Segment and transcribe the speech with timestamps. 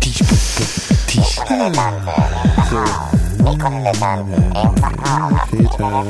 [0.00, 1.40] Tisch.
[5.50, 6.04] Peter.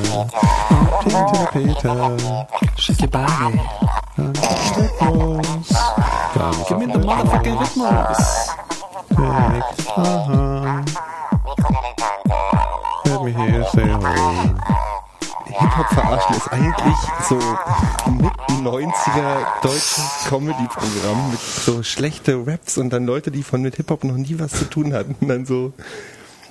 [1.02, 2.46] Peter, Peter.
[2.76, 3.60] Schicke Bari.
[4.76, 5.68] Rhythmus.
[6.34, 8.48] Ganz Gib mir den motherfucking Rhythmus.
[9.08, 9.98] perfekt.
[9.98, 10.84] Aha.
[13.24, 14.54] Say home.
[15.46, 16.94] Hip-Hop verarschen ist eigentlich
[17.26, 17.36] so
[18.10, 24.04] mit 90er deutsches Comedy-Programm mit so schlechte Raps und dann Leute, die von mit Hip-Hop
[24.04, 25.72] noch nie was zu tun hatten, dann so.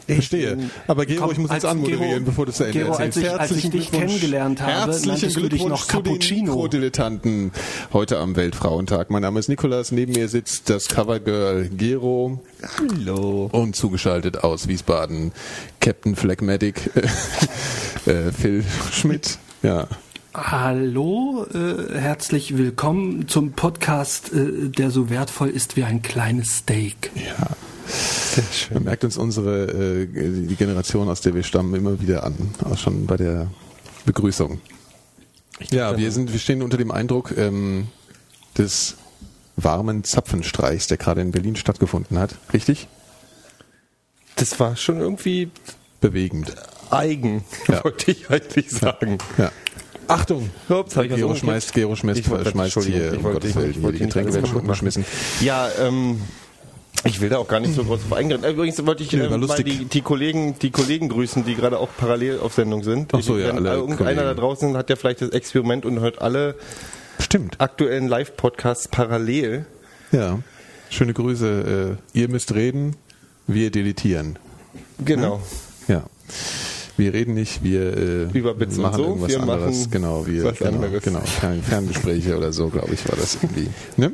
[0.07, 0.57] Verstehe.
[0.87, 3.17] Aber Gero, Komm, ich muss jetzt als anmoderieren, Gero- bevor du zu Ende Gero, erzählst.
[3.17, 4.11] als ich- als ich Herzlichen dich Glückwunsch.
[4.11, 6.69] kennengelernt habe, Herzlichen nanntest du dich Glückwunsch noch zu den Cappuccino.
[7.93, 9.09] Heute am Weltfrauentag.
[9.09, 12.39] Mein Name ist Nikolas, neben mir sitzt das Covergirl Gero.
[12.79, 13.49] Hallo.
[13.51, 15.31] Und zugeschaltet aus Wiesbaden
[15.79, 16.89] Captain Phlegmatic
[18.05, 19.37] äh, Phil Schmidt.
[19.61, 19.87] Ja.
[20.33, 27.11] Hallo, äh, herzlich willkommen zum Podcast, äh, der so wertvoll ist wie ein kleines Steak.
[27.15, 27.47] Ja.
[28.73, 32.77] Man merkt uns unsere äh, die Generation, aus der wir stammen, immer wieder an, auch
[32.77, 33.47] schon bei der
[34.05, 34.59] Begrüßung.
[35.71, 37.87] Ja, wir sind, wir stehen unter dem Eindruck ähm,
[38.57, 38.95] des
[39.55, 42.35] warmen Zapfenstreichs, der gerade in Berlin stattgefunden hat.
[42.53, 42.87] Richtig?
[44.35, 45.51] Das war schon irgendwie
[46.01, 46.55] Bewegend.
[46.89, 47.83] eigen, Ja.
[47.83, 49.19] wollte ich eigentlich sagen.
[49.37, 49.51] Ja.
[50.07, 50.49] Achtung!
[50.67, 54.61] Ups, Gero schmeißt, Gero schmeißt, Ich schmeißt hier, um Gottes Willen, die Getränke werden schon
[54.61, 55.05] umgeschmissen.
[55.39, 56.19] Ja, ähm,
[57.05, 58.43] ich will da auch gar nicht so groß drauf eingehen.
[58.43, 61.89] Übrigens wollte ich Ja, äh, mal die, die Kollegen, die Kollegen grüßen, die gerade auch
[61.97, 63.13] parallel auf Sendung sind.
[63.13, 64.17] Ach so, ja, alle Irgendeiner Kollegen.
[64.19, 66.55] da draußen hat ja vielleicht das Experiment und hört alle
[67.19, 67.59] Stimmt.
[67.59, 69.65] aktuellen Live-Podcasts parallel.
[70.11, 70.39] Ja.
[70.89, 71.97] Schöne Grüße.
[72.13, 72.95] Äh, ihr müsst reden,
[73.47, 74.37] wir deletieren.
[75.03, 75.41] Genau.
[75.87, 76.03] Ja.
[76.95, 79.77] Wir reden nicht, wir äh, Über Bits machen so, irgendwas wir anderes.
[79.79, 81.03] machen genau, wir was genau, anderes.
[81.03, 83.67] genau, Fern Ferngespräche oder so, glaube ich, war das irgendwie.
[83.97, 84.11] Ne?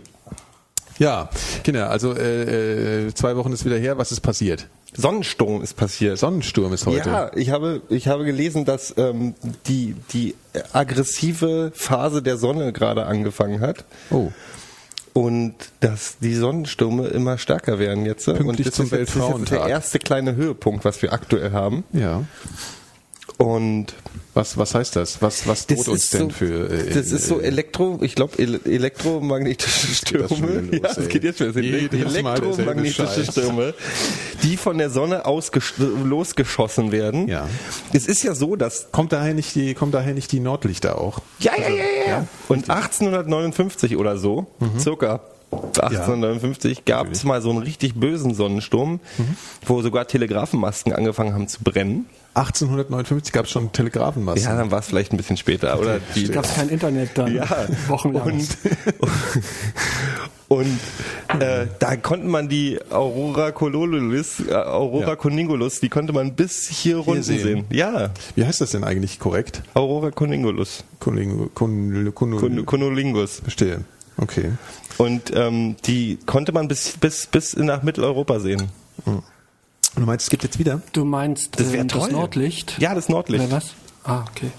[1.00, 1.30] Ja,
[1.64, 3.98] Kinder, also äh, äh, zwei Wochen ist wieder her.
[3.98, 4.68] Was ist passiert?
[4.96, 6.18] Sonnensturm ist passiert.
[6.18, 7.10] Sonnensturm ist heute.
[7.10, 9.34] Ja, ich habe, ich habe gelesen, dass ähm,
[9.68, 10.36] die, die
[10.74, 14.32] aggressive Phase der Sonne gerade angefangen hat Oh,
[15.14, 18.26] und dass die Sonnenstürme immer stärker werden jetzt.
[18.26, 19.60] Pünktlich und das zum ist jetzt, das ist Weltfrauentag.
[19.60, 21.84] der erste kleine Höhepunkt, was wir aktuell haben.
[21.94, 22.24] ja.
[23.40, 23.96] Und
[24.34, 25.22] Was, was heißt das?
[25.22, 26.70] Was, was droht uns denn so, für?
[26.70, 30.62] Äh, das ist so äh, Elektro, ich glaube ele elektromagnetische Stürme.
[30.62, 31.56] los, ja, es geht jetzt schon.
[31.56, 33.32] Elektromagnetische.
[33.32, 33.74] Stürme,
[34.44, 35.52] die von der Sonne aus
[36.04, 37.30] losgeschossen werden.
[37.30, 37.48] Ja.
[37.94, 41.20] Es ist ja so, dass Kommt daher nicht die, kommt daher nicht die Nordlichter auch?
[41.40, 42.28] Ja, ja, ja, ja.
[42.50, 45.22] Und 1859 oder so, circa
[45.52, 49.00] 1859, gab es mal so einen richtig bösen Sonnensturm,
[49.66, 52.06] wo sogar Telegrafenmasten angefangen haben zu brennen.
[52.36, 54.44] 1859 gab es schon Telegrafenmasten.
[54.44, 55.80] Ja, dann war es vielleicht ein bisschen später.
[55.80, 57.46] Oder die, Gab es kein Internet dann ja,
[57.88, 58.24] wochenlang.
[58.32, 58.48] und,
[60.48, 65.16] und äh, da konnte man die Aurora Cololulis, äh, Aurora Ja.
[65.16, 67.42] Coningulus, die konnte man bis hier, runter sehen.
[67.42, 67.66] sehen.
[67.72, 69.64] Ja, Wie heißt das denn eigentlich korrekt?
[69.74, 70.84] Aurora Coningulus.
[71.00, 73.40] Kun, kun, kun, Con Conolingus.
[73.42, 73.82] Verstehe.
[74.18, 74.52] Okay.
[74.98, 78.70] Und ähm, die konnte man bis, bis, bis nach Mitteleuropa sehen.
[80.00, 80.82] Und du meinst, es gibt jetzt wieder?
[80.94, 82.10] Du meinst Das ähm, das.
[82.10, 82.76] Nordlicht?
[82.80, 83.44] Ja, das Nordlicht.
[83.44, 83.74] Oder was?
[84.06, 84.50] Ah, okay.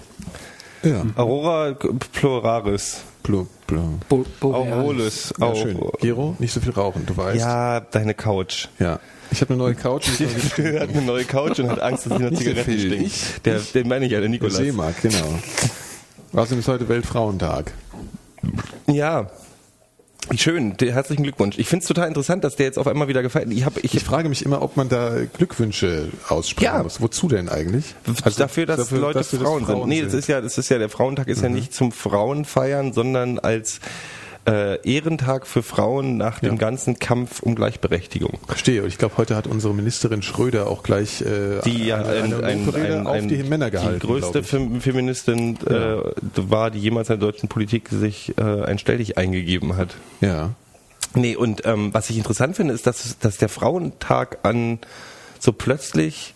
[0.83, 1.03] Ja.
[1.15, 1.73] Aurora
[2.11, 3.01] Pluraris.
[3.23, 3.99] Blum, blum.
[4.07, 4.71] Bo Borealis.
[4.71, 5.33] Aurolis.
[5.39, 5.79] Ja, schön.
[5.99, 7.39] Gero, nicht so viel rauchen, du weißt.
[7.39, 8.67] Ja, deine Couch.
[8.77, 8.99] Ja.
[9.31, 10.09] Ich habe eine neue Couch.
[10.09, 12.63] und ich Er hat eine neue Couch und hat Angst, dass sie nach der Zigaretten
[12.71, 13.05] Phil, stinkt.
[13.07, 14.57] ich- Der, den meine ich ja, der eine Nikolas.
[14.57, 15.39] Seemark, genau.
[16.33, 17.73] Außerdem ist heute Weltfrauentag.
[18.85, 19.27] Ja.
[20.35, 21.57] Schön, herzlichen Glückwunsch.
[21.57, 23.51] Ich finde es total interessant, dass der jetzt auf einmal wieder gefeiert.
[23.51, 26.83] Ich ich, Ich frage mich immer, ob man da Glückwünsche aussprechen Ja.
[26.83, 27.01] muss.
[27.01, 27.95] Wozu denn eigentlich?
[28.37, 29.87] dafür, dass dafür, Leute dass wir das Frauen, sind.
[29.87, 33.39] Nee, das ist ja, das ist ja der Frauentag ist ja nicht zum Frauenfeiern, sondern
[33.39, 33.79] als
[34.47, 36.57] äh, Ehrentag für Frauen nach dem Ja.
[36.57, 38.39] ganzen Kampf um Gleichberechtigung.
[38.47, 38.81] Verstehe.
[38.81, 42.33] Und ich glaube, heute hat unsere Ministerin Schröder auch glich äh, Die ja eine, ein,
[42.33, 43.99] eine ein, ein, auf ein, die Männer gehalten.
[43.99, 44.49] die größte glaub ich.
[44.49, 45.97] Fem Feministin äh,
[46.35, 49.95] war, die jemals in der deutschen Politik sich äh, ein Stelldich eingegeben hat.
[50.21, 50.51] Ja.
[51.13, 54.79] Nee, und ähm, was ich interessant finde, ist, dass, dass der Frauentag an
[55.39, 56.33] so plötzlich,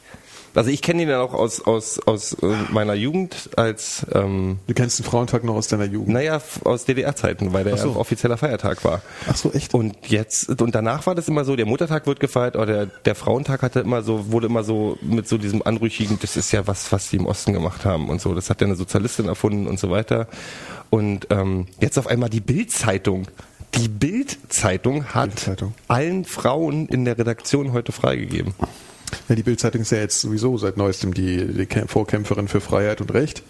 [0.56, 4.74] also ich kenne ihn ja auch aus, aus, aus äh, meiner Jugend als, ähm, Du
[4.74, 6.14] kennst den Frauentag noch aus deiner Jugend.
[6.14, 7.90] naja, aus DDR-Zeiten, weil der so.
[7.90, 9.02] ja offizieller Feiertag war.
[9.28, 9.74] Ach so, echt?
[9.74, 13.16] Und jetzt, und danach war das immer so, der Muttertag wird gefeiert, aber der, der
[13.16, 16.92] Frauentag hatte immer so, wurde immer so mit so diesem anrüchigen, das ist ja was,
[16.92, 18.34] was die im Osten gemacht haben und so.
[18.34, 20.28] Das hat ja eine Sozialistin erfunden und so weiter.
[20.90, 23.28] Und ähm, jetzt auf einmal die Bild-Zeitung.
[23.76, 25.74] Die Bild-Zeitung hat Bild-Zeitung.
[25.88, 28.54] allen Frauen in der Redaktion heute freigegeben.
[29.30, 33.02] Ja, die Bildzeitung ist ja jetzt sowieso seit neuestem die, die Kä- Vorkämpferin für Freiheit
[33.02, 33.44] und Recht.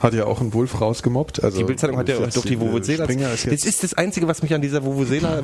[0.00, 1.44] Hat ja auch einen Wolf rausgemobbt.
[1.44, 3.04] Also Die Bildzeitung hat ja das durch die Vuvuzela.
[3.04, 5.42] Ist Das ist das Einzige, was mich an dieser Vuvuzela,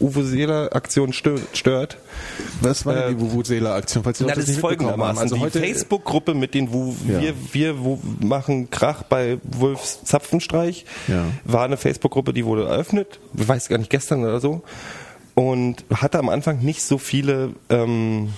[0.00, 1.96] Vuvuzela-Aktion stört.
[2.60, 4.02] was war denn äh, die Vuvuzela-Aktion?
[4.18, 5.22] Die Na, das ist folgendermaßen.
[5.22, 7.20] Also die Facebook-Gruppe mit den wo Ja.
[7.20, 11.24] wir, wir machen Krach bei Wolfs Zapfenstreich Ja.
[11.44, 14.62] war eine Facebook-Gruppe, die wurde eröffnet, ich weiß gar nicht, gestern oder so.
[15.34, 18.30] Und hatte am Anfang nicht so viele ähm,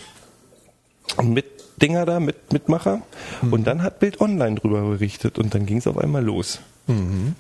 [1.23, 3.03] Mitdinger da, mit, Mitmacher.
[3.43, 3.53] Mhm.
[3.53, 6.61] Und dann hat Bild Online drüber berichtet und dann ging es auf einmal los.
[6.87, 7.35] Dann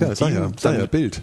[0.00, 1.22] ja, sag ja, die- sag ja, dann- Bild.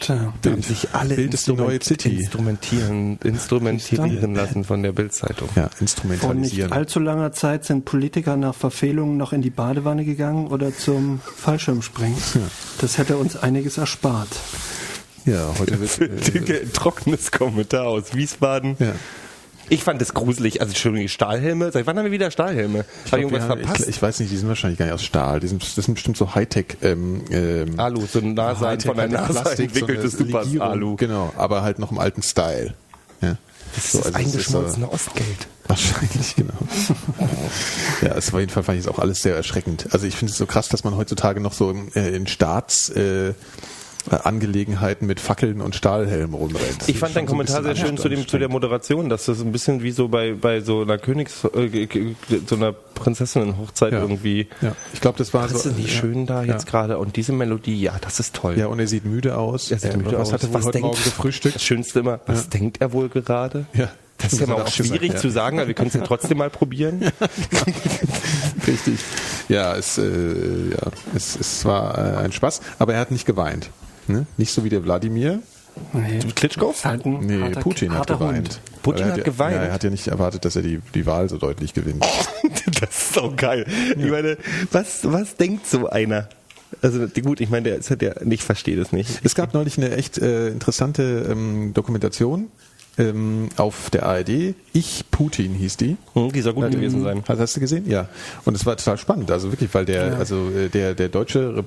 [0.00, 0.32] Tja.
[0.40, 2.16] Da haben sich alle Bild ist die neue instrument- City.
[2.16, 5.48] instrumentieren, instrumentieren lassen von der Bildzeitung.
[5.54, 6.72] Ja, Vor nicht instrumentalisieren.
[6.72, 12.16] allzu langer Zeit sind Politiker nach Verfehlungen noch in die Badewanne gegangen oder zum Fallschirmspringen.
[12.80, 14.28] Das hätte uns einiges erspart.
[15.26, 18.76] Ja, heute wird, äh, Ein trockenes Kommentar aus Wiesbaden.
[18.78, 18.94] ja.
[19.70, 20.60] Ich fand es gruselig.
[20.60, 21.72] Also, Entschuldigung, Stahlhelme.
[21.72, 22.84] Seit wann haben wir wieder Stahlhelme?
[23.04, 23.80] Ich glaub, irgendwas haben- verpasst?
[23.82, 25.40] Ich, ich weiß nicht, die sind wahrscheinlich gar nicht aus Stahl.
[25.40, 26.76] Die sind, das sind bestimmt so Hightech.
[26.82, 30.96] Ähm, ähm, Alu, so ein NASA, von der NASA Plastik, entwickeltes so Super Alu.
[30.96, 32.74] Genau, aber halt noch im alten Style.
[33.22, 33.36] Ja.
[33.74, 35.46] Das So, ist also es ist, eingeschmolzene Ostgeld.
[35.68, 36.54] Wahrscheinlich, genau.
[38.02, 39.86] ja, es war jedenfalls fand ich es auch alles sehr erschreckend.
[39.92, 42.88] Also ich finde es so krass, dass man heutzutage noch so in, äh, in Staats
[42.88, 43.34] äh,
[44.08, 46.88] Angelegenheiten mit Fackeln und Stahlhelmen rumrennt.
[46.88, 49.82] Ich fand deinen Kommentar sehr schön zu, dem, zu der Moderation, dass das ein bisschen
[49.82, 51.88] wie so bei, bei so einer Königs, äh,
[52.46, 54.00] so einer Prinzessinnenhochzeit Ja.
[54.00, 54.48] irgendwie.
[54.60, 55.70] Ja, ich glaube, das war Das so.
[55.70, 56.52] ist nicht ja, schön da ja.
[56.54, 58.56] jetzt gerade und diese Melodie, ja, das ist toll.
[58.58, 59.70] Ja, und er sieht müde aus.
[59.70, 60.32] Er sieht Äh, müde aus.
[60.32, 61.54] hat er Was heute denkt- Morgen gefrühstückt?
[61.54, 63.66] Das Schönste immer, was denkt er wohl gerade?
[63.72, 63.90] Ja.
[64.18, 65.18] Das ist ja Das auch er gesagt, schwierig ja.
[65.18, 67.00] zu sagen, aber wir können es ja trotzdem mal probieren.
[68.66, 68.98] Richtig.
[69.48, 70.02] Ja, es, äh,
[70.70, 73.70] ja, es, es war äh, ein Spaß, aber er hat nicht geweint.
[74.12, 74.26] Ne?
[74.36, 75.40] Nicht so wie der Wladimir.
[75.92, 76.18] Nee.
[76.34, 76.74] Klitschko?
[76.84, 78.48] Halt ein Nee, harter, Putin hat geweint.
[78.48, 78.60] Hund.
[78.82, 79.54] Putin hat ja- geweint?
[79.56, 82.04] Ja, er hat ja nicht erwartet, dass er die, die Wahl so deutlich gewinnt.
[82.80, 83.66] Das ist so geil.
[83.96, 84.38] Ich meine,
[84.72, 86.28] was, was denkt so einer?
[86.82, 89.20] Also gut, ich meine, der ist ja der, ich verstehe das nicht.
[89.22, 92.46] Es gab neulich eine echt äh, interessante ähm, Dokumentation
[93.56, 94.54] auf der ARD.
[94.74, 95.96] Ich Putin hieß die.
[96.12, 97.22] Hm, die soll gut gewesen sein.
[97.26, 97.88] Hast, hast du gesehen?
[97.88, 98.08] Ja.
[98.44, 99.30] Und es war total spannend.
[99.30, 101.64] Also wirklich, weil der, also äh, der, der deutsche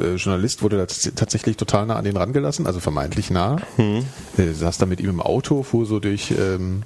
[0.00, 0.86] äh, Journalist wurde
[1.16, 3.56] tatsächlich total nah an den rangelassen, also vermeintlich nah.
[3.76, 4.04] Hm.
[4.36, 6.30] Äh, saß da mit ihm im Auto, fuhr so durch.
[6.30, 6.82] Ähm,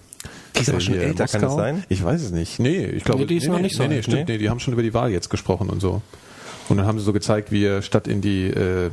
[0.57, 1.57] Die ist aber schon hier älter, kann das Moskau.
[1.59, 1.85] sein?
[1.91, 2.61] Ich weiß es nicht.
[2.61, 4.33] Nee, ich glaube, Nee, die ist noch nicht so nee, nee, stimmt, nee.
[4.35, 6.01] nee, die haben schon über die Wahl jetzt gesprochen und so.
[6.71, 8.89] Und dann haben sie so gezeigt, wie er statt in die äh,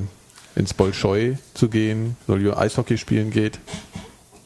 [0.55, 3.59] ins Bolschoi zu gehen, soll er Eishockey spielen geht.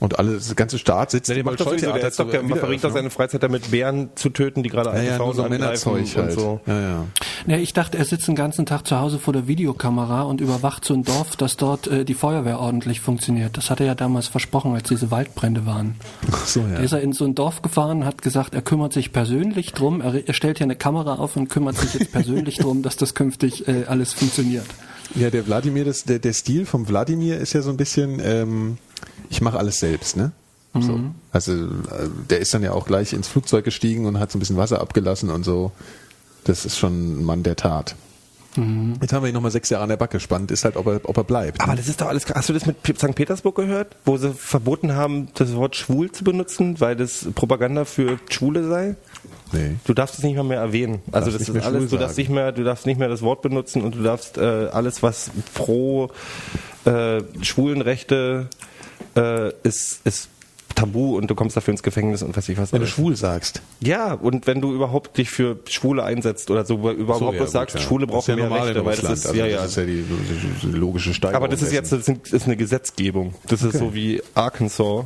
[0.03, 2.29] Und alles, das ganze Staat sitzt Der im macht doch sowieso, der Bolschoi-Theater ist doch,
[2.29, 2.91] der verbringt doch Wiedereröffnung.
[2.91, 5.93] seine Freizeit damit, Bären zu töten, die gerade ja, alte ja, nur Frauen so angreifen
[5.93, 6.37] Männerzeug halt.
[6.37, 6.59] und so.
[6.65, 7.05] Ja, ja.
[7.47, 10.83] Ja, ich dachte, er sitzt den ganzen Tag zu Hause vor der Videokamera und überwacht
[10.83, 13.55] so ein Dorf, dass dort äh, die Feuerwehr ordentlich funktioniert.
[13.55, 15.95] Das hat er ja damals versprochen, als diese Waldbrände waren.
[16.29, 16.75] Ach so, ja.
[16.75, 20.01] Da ist er in so ein Dorf gefahren, hat gesagt, er kümmert sich persönlich drum.
[20.01, 23.15] Er, er stellt hier eine Kamera auf und kümmert sich jetzt persönlich drum, dass das
[23.15, 24.65] künftig äh, alles funktioniert.
[25.15, 28.77] Ja, der Wladimir, das, der, der Stil vom Wladimir ist ja so ein bisschen, ähm,
[29.33, 30.31] ich mache alles selbst, ne?
[30.79, 30.99] So.
[31.31, 34.39] Also äh, der ist dann ja auch gleich ins Flugzeug gestiegen und hat so ein
[34.39, 35.71] bisschen Wasser abgelassen und so.
[36.45, 37.95] Das ist schon ein Mann der Tat.
[38.55, 40.19] Jetzt haben wir ihn nochmal sechs Jahre an der Backe.
[40.19, 41.59] Spannend ist halt, ob er, ob er bleibt.
[41.59, 42.27] Aber das ist doch alles.
[42.27, 43.15] Hast du das mit St.
[43.15, 48.19] Petersburg gehört, wo sie verboten haben, das Wort schwul zu benutzen, weil das Propaganda für
[48.29, 48.95] Schwule sei?
[49.53, 49.75] nee.
[49.85, 51.01] Du darfst es nicht mal mehr erwähnen.
[51.11, 51.89] Also das ist alles.
[51.89, 52.51] Du darfst nicht mehr.
[52.51, 56.11] Du darfst nicht mehr das Wort benutzen und du darfst äh, alles, was pro
[56.85, 58.49] äh, Schwulenrechte
[59.15, 60.29] äh, ist, ist
[60.75, 62.71] tabu und du kommst dafür ins Gefängnis und weiß ich was.
[62.71, 62.95] Wenn du alles.
[62.95, 63.61] schwul sagst.
[63.79, 67.51] Ja, und wenn du überhaupt dich für Schwule einsetzt oder so überhaupt So, ja, bloß
[67.51, 67.87] sagst, gut, ja.
[67.87, 69.57] Schwule brauchen ja mehr Rechte, weil das ist, also ja, ja.
[69.57, 71.43] das ist ja die, die, die logische Steigerung.
[71.43, 73.35] Aber das ist jetzt das ist eine Gesetzgebung.
[73.47, 75.05] Das ist so wie Arkansas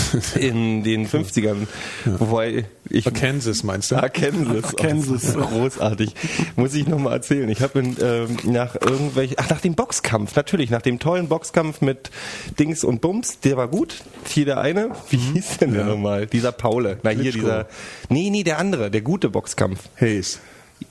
[0.38, 1.66] in den 50ern.
[2.04, 3.96] Wobei ich Kansas meinst du?
[3.96, 4.64] Arkansas.
[4.64, 5.36] Arkansas.
[5.36, 6.14] Oh, großartig.
[6.56, 7.48] Muss ich nochmal erzählen.
[7.48, 12.10] Ich habe ähm, nach irgendwelchen, ach, nach dem Boxkampf, natürlich, nach dem tollen Boxkampf mit
[12.58, 14.02] Dings und Bums, der war gut.
[14.28, 16.26] Hier der eine, wie hieß denn der nochmal?
[16.26, 16.98] Dieser Paule.
[17.02, 17.40] Na, hier Klitschko.
[17.40, 17.66] dieser,
[18.08, 19.88] nee, nee, der andere, der gute Boxkampf.
[20.00, 20.40] Hayes.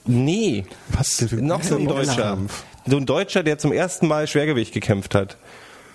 [0.06, 2.38] Nee, Was noch so ein Deutscher.
[2.86, 5.36] So ein Deutscher, der zum ersten Mal Schwergewicht gekämpft hat.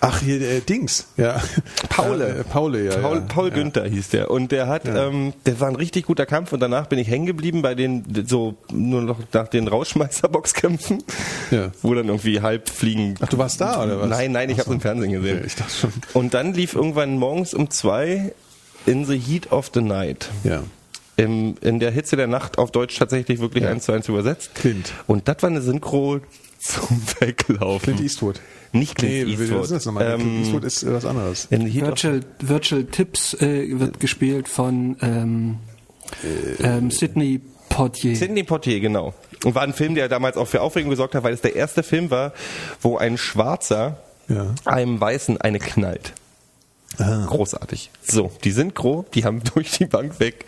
[0.00, 1.08] Ach, hier, äh, Dings.
[1.16, 1.40] Ja.
[1.88, 2.28] Paule.
[2.28, 2.42] Äh, ja.
[2.44, 3.20] Paul, ja.
[3.28, 4.30] Paul Günther hieß der.
[4.30, 7.26] Und der hat, ähm, der war ein richtig guter Kampf und danach bin ich hängen
[7.26, 11.02] geblieben bei den, so, nur noch nach den Rauschmeister-Boxkämpfen.
[11.50, 11.72] Ja.
[11.82, 13.16] Wo dann irgendwie halb fliegen.
[13.20, 14.08] Ach, du warst da, oder was?
[14.08, 15.42] Nein, nein, ich habe im Fernsehen gesehen.
[15.44, 15.92] Ich dachte schon.
[16.14, 18.32] Und dann lief irgendwann morgens um zwei
[18.86, 20.28] In the Heat of the Night.
[20.44, 20.62] Ja.
[21.16, 23.70] Im, in der Hitze der Nacht auf Deutsch tatsächlich wirklich Ja.
[23.70, 24.54] eins zu eins übersetzt.
[24.54, 24.92] Clint.
[25.08, 26.20] Und das war eine Synchro
[26.58, 27.84] zum Weglaufen.
[27.94, 28.40] Clint Eastwood.
[28.72, 29.58] Nicht Clint Nee, Eastwood.
[29.60, 30.16] was ist das nochmal?
[30.16, 31.48] Clint Ähm, Eastwood ist äh, was anderes.
[31.50, 35.58] of Virtual, Virtual Tips äh, wird gespielt von ähm,
[36.62, 38.16] ähm, Sidney Poitier.
[38.16, 39.14] Sidney Poitier, genau.
[39.44, 41.82] Und war ein Film, der damals auch für Aufregung gesorgt hat, weil es der erste
[41.82, 42.32] Film war,
[42.82, 43.98] wo ein Schwarzer
[44.28, 44.54] Ja.
[44.64, 46.12] einem Weißen eine knallt.
[46.98, 47.26] Ah.
[47.26, 47.90] Großartig.
[48.02, 50.46] So, die Synchro, die haben durch die Bank weg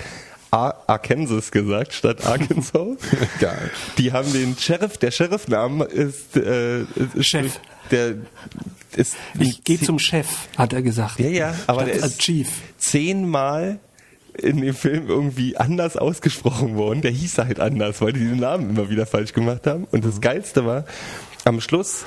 [0.50, 2.99] Arkansas gesagt statt Arkansas.
[3.40, 3.71] Geil.
[3.99, 7.61] Die haben den Sheriff, der Sheriffname ist, äh, ist Chef.
[7.90, 8.14] Der
[8.97, 10.26] ist Ich gehe zum Chef,
[10.57, 11.19] hat er gesagt.
[11.21, 12.49] ja, ja, aber der Statt als ist Chief.
[12.78, 13.78] zehnmal
[14.35, 17.02] in dem Film irgendwie anders ausgesprochen worden.
[17.02, 19.87] Der hieß halt anders, weil die den Namen immer wieder falsch gemacht haben.
[19.90, 20.85] Und das Geilste war,
[21.45, 22.04] am Schluss,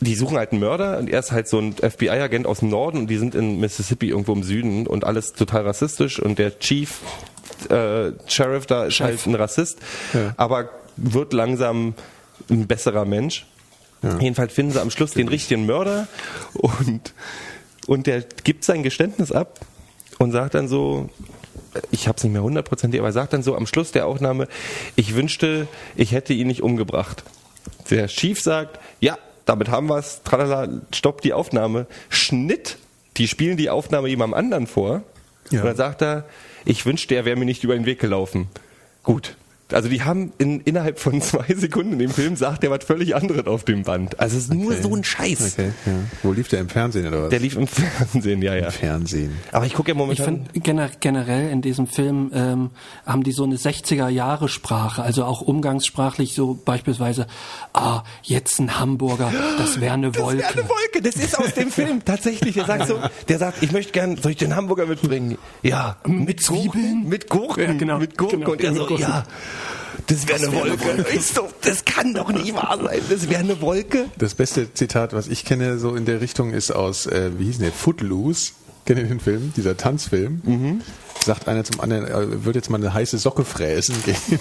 [0.00, 2.98] die suchen halt einen Mörder und er ist halt so ein FBI-Agent aus dem Norden
[2.98, 6.98] und die sind in Mississippi irgendwo im Süden und alles total rassistisch und der Chief
[7.70, 9.78] äh, Sheriff da ist halt ein Rassist,
[10.36, 11.94] aber wird langsam
[12.50, 13.46] ein besserer Mensch.
[14.20, 16.06] Jedenfalls finden sie am Schluss den richtigen Mörder
[16.52, 17.14] und,
[17.86, 19.60] und der gibt sein Geständnis ab
[20.18, 21.08] und sagt dann so,
[21.90, 24.46] ich habe es nicht mehr hundertprozentig, aber er sagt dann so am Schluss der Aufnahme,
[24.94, 25.66] ich wünschte,
[25.96, 27.24] ich hätte ihn nicht umgebracht.
[27.90, 32.76] Der Chief sagt, ja, damit haben wir es, tralala, stoppt die Aufnahme, Schnitt,
[33.16, 35.02] die spielen die Aufnahme jemandem anderen vor
[35.50, 35.60] Ja.
[35.60, 36.24] und dann sagt er,
[36.64, 38.48] ich wünschte, er wäre mir nicht über den Weg gelaufen.
[39.02, 39.36] Gut.
[39.72, 43.16] Also die haben in, innerhalb von zwei Sekunden in dem Film sagt der was völlig
[43.16, 44.20] anderes auf dem Band.
[44.20, 45.54] Also es ist nur so ein Scheiß.
[45.54, 45.92] Okay, ja.
[46.22, 47.30] Wo lief der im Fernsehen oder was?
[47.30, 48.66] Der lief im Fernsehen, ja, ja.
[48.66, 49.32] Im Fernsehen.
[49.52, 50.24] Aber ich gucke ja Ich momentan.
[50.26, 52.70] finde gener generell in diesem Film ähm,
[53.06, 57.26] haben die so eine 60er Jahre Sprache, also auch umgangssprachlich so beispielsweise,
[57.72, 60.38] ah, jetzt ein Hamburger, das wäre eine Das Wolke.
[60.38, 62.02] wäre eine Wolke, das ist aus dem Film.
[62.04, 65.38] Tatsächlich, der sagt so, der sagt, ich möchte gern, soll ich den Hamburger mitbringen?
[65.62, 68.40] Ja, mit Zwiebeln, mit Gurken, Ja, genau, mit Gurken.
[68.40, 69.02] genau, und er so, mit Gurken.
[69.02, 69.24] ja,
[70.06, 71.06] das wäre eine Wolke.
[71.14, 74.06] Ich so, das kann doch nicht wahr sein, das wäre eine Wolke.
[74.18, 77.56] Das beste Zitat, was ich kenne, so in der Richtung, ist aus, äh, wie hieß
[77.58, 77.72] denn der?
[77.72, 78.52] Footloose.
[78.86, 79.52] Kennt ihr den Film?
[79.56, 80.42] Dieser Tanzfilm.
[80.44, 80.80] Mhm.
[81.24, 84.16] Sagt einer zum anderen, er wird jetzt mal eine heiße Socke fräsen gehen.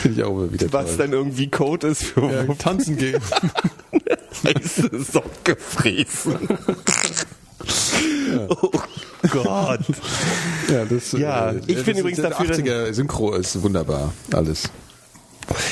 [0.00, 0.96] Finde ich auch immer wieder Was toll.
[0.98, 3.20] dann irgendwie Code ist für Ja, tanzen gehen.
[4.44, 6.38] heiße Socke fräsen.
[8.48, 8.70] Oh
[9.30, 9.80] Gott.
[10.70, 14.12] Ja, das, Ja, äh, ich bin übrigens dafür, dass- 80er Synchro ist wunderbar.
[14.32, 14.70] Alles.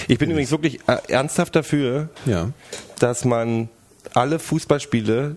[0.08, 2.50] Ich bin übrigens wirklich äh, ernsthaft dafür, Ja.
[2.98, 3.68] dass man
[4.14, 5.36] alle Fußballspiele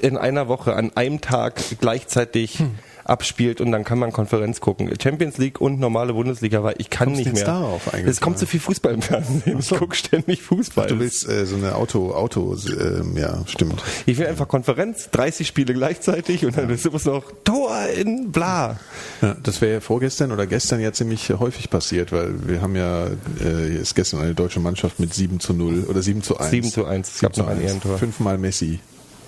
[0.00, 2.70] in einer Woche an einem Tag gleichzeitig Hm.
[3.08, 4.92] Abspielt und dann kann man Konferenz gucken.
[5.02, 7.44] Champions League und normale Bundesliga, weil ich kann Kommst nicht mehr.
[7.44, 9.58] darauf eigentlich es kommt zu viel Fußball im Fernsehen.
[9.58, 10.88] Ich gucke ständig Fußball.
[10.88, 13.82] Du willst äh, so eine Auto, Auto, ähm, ja, stimmt.
[14.06, 18.78] ich will einfach Konferenz, 30 Spiele gleichzeitig und dann ist immer noch Tor in bla.
[19.22, 23.06] Ja, das wäre ja vorgestern oder gestern ja ziemlich häufig passiert, weil wir haben ja,
[23.42, 26.50] äh, ist gestern eine deutsche Mannschaft mit 7 zu 0 oder 7 zu 1.
[26.50, 27.14] 7 zu 1.
[27.14, 27.98] Es gab 7 noch ein Ehrentor.
[27.98, 28.80] Fünfmal Messi.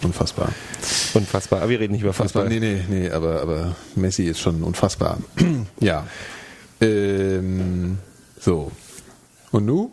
[0.02, 0.48] Unfassbar.
[1.14, 1.60] Unfassbar.
[1.60, 2.44] Aber wir reden nicht über Unfassbar.
[2.44, 2.60] Fußball.
[2.60, 5.18] Nee, nee, nee, aber, aber Messi ist schon unfassbar.
[5.80, 6.06] ja.
[6.80, 7.98] Ähm,
[8.38, 8.70] so.
[9.50, 9.92] Und nu?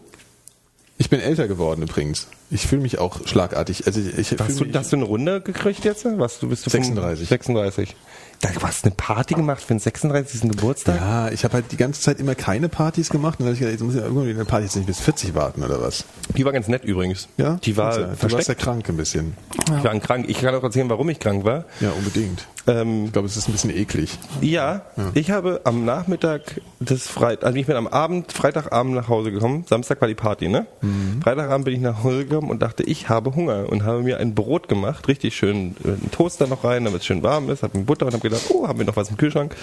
[1.00, 2.28] Ich bin älter geworden übrigens.
[2.50, 3.86] Ich fühle mich auch schlagartig.
[3.86, 6.06] Also ich, ich Hast du, hast du eine Runde gekriegt jetzt?
[6.18, 7.28] Was, du bist du 36.
[7.28, 7.96] 36.
[8.42, 10.42] Da hast du eine Party gemacht für den 36.
[10.42, 10.96] Geburtstag?
[10.96, 13.40] ja, ich habe halt die ganze Zeit immer keine Partys gemacht.
[13.40, 15.36] Und dann habe ich gedacht, jetzt muss ich irgendwie eine Party jetzt nicht bis 40
[15.36, 16.06] warten oder was.
[16.36, 17.28] Die war ganz nett übrigens.
[17.38, 17.60] Ja?
[17.64, 18.48] Die war du warst versteckt.
[18.48, 19.36] ja krank ein bisschen.
[19.78, 20.26] Ich war krank.
[20.28, 21.66] Ich kann auch erzählen, warum ich krank war.
[21.80, 22.48] Ja, unbedingt.
[22.68, 24.18] Ähm, Ich glaube, es ist ein bisschen eklig.
[24.42, 24.82] ja,
[25.14, 29.64] ich habe am Nachmittag des Freitag, also ich bin am Abend, Freitagabend nach Hause gekommen.
[29.70, 30.68] Samstag war die Party, ne?
[30.82, 31.22] Mhm.
[31.22, 34.36] Freitagabend bin ich nach Hause gekommen und dachte, ich habe Hunger und habe mir ein
[34.36, 37.78] Brot gemacht, richtig schön äh, einen Toaster noch rein, damit es schön warm ist, habe
[37.78, 39.56] mir Butter und habe gedacht, oh, haben wir noch was im Kühlschrank?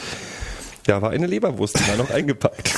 [0.87, 2.73] Ja, war eine Leberwurst, die war noch eingepackt.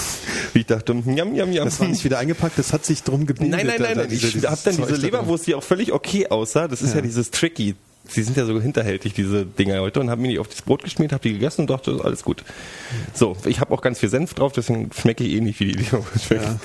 [0.52, 1.64] Wie ich dachte, jam, jam, jam.
[1.64, 3.50] Das war nicht wieder eingepackt, das hat sich drum gebildet.
[3.56, 4.12] Nein, nein, da- nein, da nein.
[4.12, 4.96] Ich habe dann diese da.
[5.06, 6.68] Leberwurst, die auch völlig okay aussah.
[6.68, 7.02] Das ist ja, Ja.
[7.02, 7.74] dieses Tricky.
[8.08, 10.82] Sie sind ja so hinterhältig, diese Dinger heute, und haben mir die auf das Brot
[10.82, 12.44] geschmiert, habe die gegessen und dachte, alles gut.
[13.14, 15.84] So, ich habe auch ganz viel Senf drauf, deswegen schmecke ich eh nicht wie die
[15.84, 16.44] schmeckt.
[16.44, 16.58] Ja.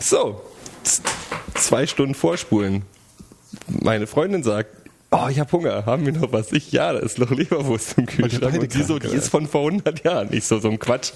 [0.00, 0.40] So,
[1.54, 2.82] zwei Stunden vorspulen.
[3.68, 4.70] Meine Freundin sagt,
[5.10, 6.52] oh, ich habe Hunger, haben wir noch was?
[6.52, 8.42] Ich, ja, da ist noch Leberwurst im Kühlschrank.
[8.42, 10.28] beide Und sie so, die ist von vor 100 Jahren.
[10.30, 11.12] Nicht so, so ein Quatsch.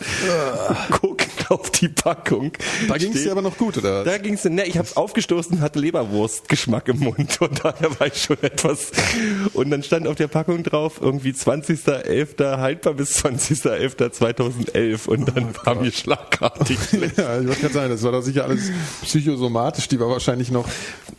[0.91, 2.53] Gucken auf die Packung.
[2.89, 4.05] Da ging es dir aber noch gut, oder?
[4.05, 8.37] da ging's, ne, ich hab's aufgestoßen, hatte Leberwurstgeschmack im Mund und daher war ich schon
[8.43, 8.91] etwas.
[9.55, 12.59] Und dann stand auf der Packung drauf irgendwie 20.11.
[12.59, 17.19] haltbar bis 20.11.2011 und dann war mir schlagartig schlecht.
[17.19, 18.71] Ja, ich wollte gerade sagen, das war doch sicher alles
[19.03, 20.67] psychosomatisch, die war wahrscheinlich noch,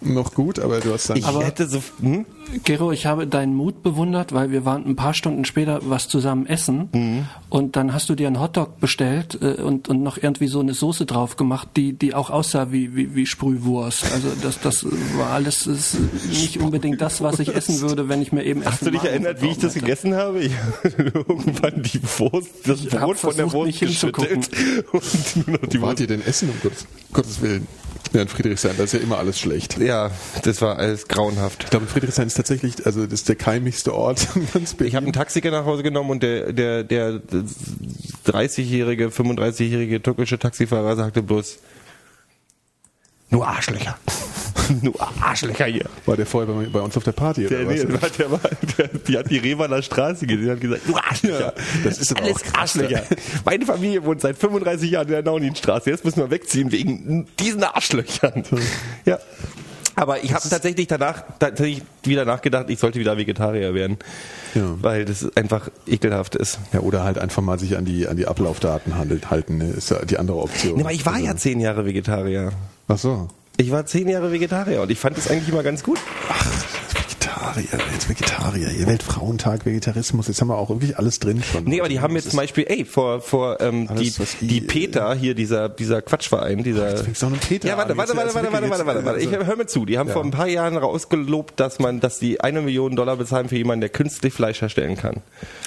[0.02, 1.18] noch gut, aber du hast dann.
[1.18, 2.25] Ich Aber- hätte so, hm?
[2.66, 6.46] Gero, ich habe deinen Mut bewundert, weil wir waren ein paar Stunden später was zusammen
[6.46, 7.25] essen Mhm.
[7.50, 10.74] und dann hast du dir einen Hotdog bestellt äh, und, und noch irgendwie so eine
[10.74, 14.12] Soße drauf gemacht, die, die auch aussah wie, wie, wie Sprühwurst.
[14.12, 14.86] Also das, das
[15.18, 15.98] war alles ist
[16.30, 19.42] nicht unbedingt das, was ich essen würde, wenn ich mir eben Hast du dich erinnert,
[19.42, 20.42] wie ich das gegessen habe?
[20.42, 20.53] Ich
[20.84, 24.50] habe irgendwann die Wurst, das Brot von der Wurst geschüttelt
[24.92, 26.01] und nur noch die Wo wart Wurst.
[26.01, 27.68] ihr denn essen, um Gottes, Gottes Willen?
[28.12, 29.80] Ja, in Friedrichshain, da ist ja immer alles schlecht.
[29.80, 30.12] Ja,
[30.44, 31.64] das war alles grauenhaft.
[31.64, 34.90] Ich glaube, Friedrichshain ist tatsächlich, also das ist der keimigste Ort in ganz Berlin.
[34.90, 37.22] Ich habe einen Taxiker nach Hause genommen und der, der, der
[38.28, 41.60] 30-jährige, 35-jährige türkische Taxifahrer sagte bloß,
[43.34, 43.98] nur Arschlöcher.
[44.82, 45.86] nur Arschlöcher hier.
[46.06, 48.40] War der vorher bei, bei uns auf der Party Der, nee, der, war, der, war,
[48.78, 51.40] der, die hat die Revaler Straße gesehen und hat gesagt, du Arschlöcher.
[51.40, 53.04] Ja, das ist alles auch krass, Arschlöcher.
[53.44, 55.90] Meine Familie wohnt seit 35 Jahren in der Nauninstraße.
[55.90, 58.44] Jetzt müssen wir wegziehen wegen diesen Arschlöchern.
[59.06, 59.20] Ja.
[59.96, 63.98] Aber ich habe tatsächlich danach tatsächlich wieder nachgedacht, ich sollte wieder Vegetarier werden.
[64.56, 64.75] Ja.
[64.82, 66.58] Weil das einfach ekelhaft ist.
[66.72, 69.92] Ja, oder halt einfach mal sich an die, an die Ablaufdaten handelt, halten, ne, ist
[69.92, 70.75] ja die andere Option.
[70.78, 72.52] Nee, aber ich war ja Also- zehn Jahre Vegetarier.
[72.88, 73.28] Ach so.
[73.58, 76.00] Ich war zehn Jahre Vegetarier und ich fand es eigentlich immer ganz gut.
[76.94, 81.63] Vegetarier, jetzt Vegetarier, ihr Weltfrauentag, Vegetarismus, jetzt haben wir auch wirklich alles drin schon.
[81.66, 85.13] Nee, aber die haben jetzt zum Beispiel, ey, vor, vor ähm, Alles, die, die PETA,
[85.13, 86.89] hier dieser, dieser Quatschverein, dieser.
[86.89, 87.98] Jetzt fängst du auch noch Peter Ja, warte, an.
[87.98, 89.19] warte, warte, warte, warte, warte, warte, warte.
[89.19, 89.86] Ich also- hör mir zu.
[89.86, 90.13] Die haben Ja.
[90.13, 93.82] vor ein paar Jahren rausgelobt, dass man, dass die eine Million Dollar bezahlen für jemanden,
[93.82, 95.17] der künstlich Fleisch herstellen kann.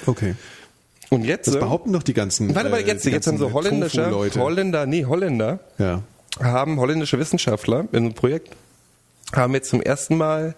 [0.05, 0.35] Okay.
[1.09, 1.47] Und jetzt.
[1.47, 2.53] Das äh, behaupten doch die ganzen.
[2.53, 4.39] Warte mal, äh, jetzt, jetzt haben so holländische, Tofu-Leute.
[4.41, 6.01] Holländer, nee, Holländer, Ja.
[6.41, 8.55] Haben holländische Wissenschaftler in einem Projekt,
[9.33, 10.55] haben jetzt zum ersten Mal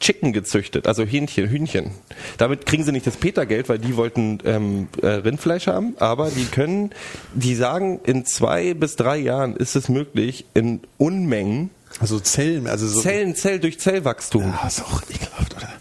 [0.00, 1.92] Chicken gezüchtet, also Hähnchen, Hühnchen.
[2.36, 6.46] Damit kriegen sie nicht das Petergeld, weil die wollten ähm, äh, Rindfleisch haben, aber die
[6.46, 6.90] können,
[7.34, 12.88] die sagen, in zwei bis drei Jahren ist es möglich, in Unmengen Also Zellen, also
[12.88, 13.00] so.
[13.00, 14.42] Zellen, Zell durch Zellwachstum.
[14.42, 15.71] Ja, ist auch ekelhaft, oder?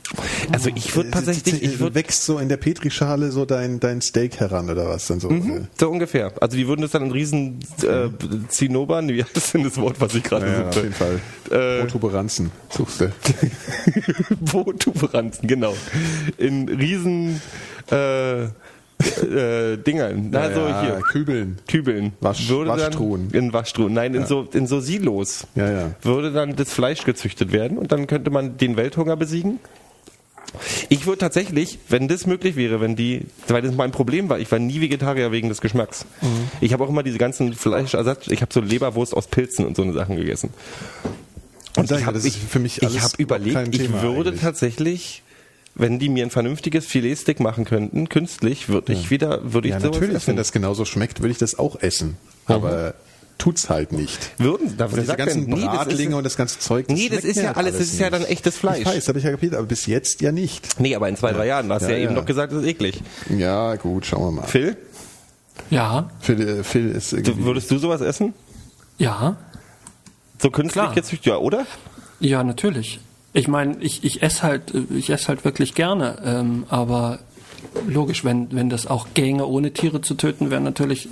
[0.53, 4.01] Also ich würde Äh, tatsächlich, ich würde wächst so in der Petrischale so dein, dein
[4.01, 5.29] Steak heran oder was dann so.
[5.29, 6.31] äh, so ungefähr.
[6.41, 8.09] Also die würden das dann in riesen äh,
[8.49, 10.79] Zinnobern, wie heißt das denn das Wort, was ich gerade Ja, auf suchte?
[10.87, 11.19] jeden Fall.
[11.51, 13.11] Äh, Protuberanzen, suchst du.
[14.45, 15.73] Protuberanzen, genau.
[16.37, 17.41] In riesen
[17.91, 18.49] äh, äh,
[19.77, 20.27] Dingern.
[20.31, 20.99] Na, Ja, so ja, hier.
[21.11, 21.57] Kübeln.
[21.67, 22.13] Kübeln.
[22.21, 23.29] Wasch- Würde Waschtruhen.
[23.31, 23.93] Dann, in Waschtruhen.
[23.93, 25.47] Nein, in, so, in so Silos.
[25.55, 25.91] Ja, ja.
[26.01, 29.59] Würde dann das Fleisch gezüchtet werden und dann könnte man den Welthunger besiegen.
[30.89, 34.51] Ich würde tatsächlich, wenn das möglich wäre, wenn die, weil das mein Problem war, ich
[34.51, 36.05] war nie Vegetarier wegen des Geschmacks.
[36.21, 36.27] Mhm.
[36.59, 39.83] Ich habe auch immer diese ganzen Fleischersatz, ich habe so Leberwurst aus Pilzen und so
[39.83, 40.49] eine Sachen gegessen.
[41.77, 44.41] Und sag ich habe ist für mich ich alles habe überhaupt überlegt, ich würde eigentlich.
[44.41, 45.23] tatsächlich,
[45.75, 49.79] wenn die mir ein vernünftiges Filetstick machen könnten, künstlich, würde ich wieder, würde ich Ja,
[49.79, 50.27] natürlich, essen.
[50.27, 52.17] wenn das genauso schmeckt, würde ich das auch essen.
[52.45, 52.93] Aber
[53.41, 54.31] tut's halt nicht.
[54.39, 56.85] Würden, da diese sagt ganzen man, nee, das Bratlinge ist, und das ganze Zeug.
[56.89, 58.21] Nee, das ist ja halt alles- das ist ja nicht.
[58.21, 58.81] dann echtes Fleisch.
[58.81, 60.79] Ich weiß, habe ich ja kapiert, aber bis jetzt ja nicht.
[60.79, 62.19] nee, aber in zwei, drei Jahren, du hast ja, Ja, eben ja.
[62.19, 63.01] noch gesagt, das ist eklig.
[63.35, 64.47] Ja, gut, schauen wir mal.
[64.47, 64.77] Phil,
[65.69, 67.43] Ja, Phil, äh, Phil ist du, irgendwie.
[67.45, 68.33] würdest du sowas essen?
[68.97, 69.35] ja,
[70.39, 70.93] So künstlich Klar.
[70.95, 71.65] gezüchtet, ja, oder?
[72.19, 72.99] ja, natürlich.
[73.33, 77.19] Ich meine, ich, ich esse halt, äh, ich esse halt wirklich gerne, ähm, aber
[77.87, 81.05] logisch, wenn, wenn das auch gänge, ohne Tiere zu töten, wäre natürlich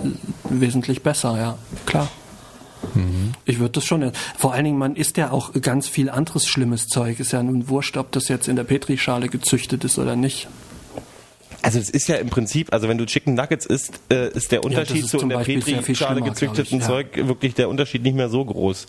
[0.50, 2.08] wesentlich besser, ja, klar.
[3.44, 4.12] Ich würde das schon.
[4.36, 7.20] Vor allen Dingen, man isst ja auch ganz viel anderes schlimmes Zeug.
[7.20, 10.48] Ist ja nun wurscht, ob das jetzt in der Petrischale gezüchtet ist oder nicht.
[11.62, 14.64] Also es ist ja im Prinzip, also wenn du Chicken Nuggets isst, äh, ist der
[14.64, 18.14] Unterschied ist zu in zum der Petri-Schale gezüchteten glaub Zeug ich, wirklich der Unterschied nicht
[18.14, 18.86] mehr so groß.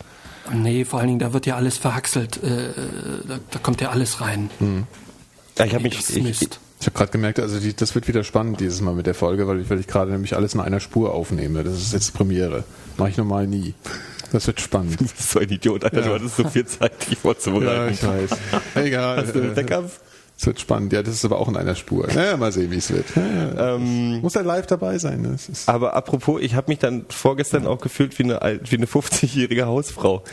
[0.54, 2.42] Nee, vor allen Dingen, da wird ja alles verhackselt.
[2.42, 2.70] Äh,
[3.28, 4.50] da, da kommt ja alles rein.
[5.58, 6.60] Ja, ich habe mich, ich, Mist.
[6.82, 9.48] Ich habe gerade gemerkt, also die, das wird wieder spannend dieses Mal mit der Folge,
[9.48, 11.64] weil ich, weil ich gerade nämlich alles in einer Spur aufnehme.
[11.64, 12.64] Das ist jetzt Premiere.
[12.98, 13.76] Mache ich normal nie.
[14.32, 15.00] Das wird spannend.
[15.00, 16.02] Du bist so ein Idiot, Alter.
[16.02, 17.94] Du hattest so viel Zeit, dich vorzubereiten.
[17.94, 18.32] ich weiß.
[18.84, 19.18] Egal.
[19.18, 19.92] Hast du ein Backup?
[20.42, 20.92] Es wird spannend.
[20.92, 22.08] Ja, das ist aber auch in einer Spur.
[22.08, 23.06] Naja, mal sehen, wie es wird.
[23.16, 23.76] Ja, ja.
[23.76, 25.22] Ähm, Muss er live dabei sein.
[25.32, 28.88] Das ist aber apropos, ich habe mich dann vorgestern auch gefühlt wie eine, wie eine
[28.88, 30.24] 50-jährige Hausfrau.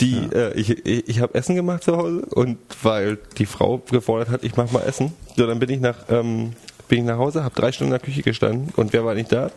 [0.00, 4.30] Die, äh, ich, ich, ich habe Essen gemacht zu Hause und weil die Frau gefordert
[4.30, 6.54] hat, ich mach mal Essen, so dann bin ich nach, ähm,
[6.88, 9.30] bin ich nach Hause, habe drei Stunden in der Küche gestanden und wer war nicht
[9.30, 9.52] da?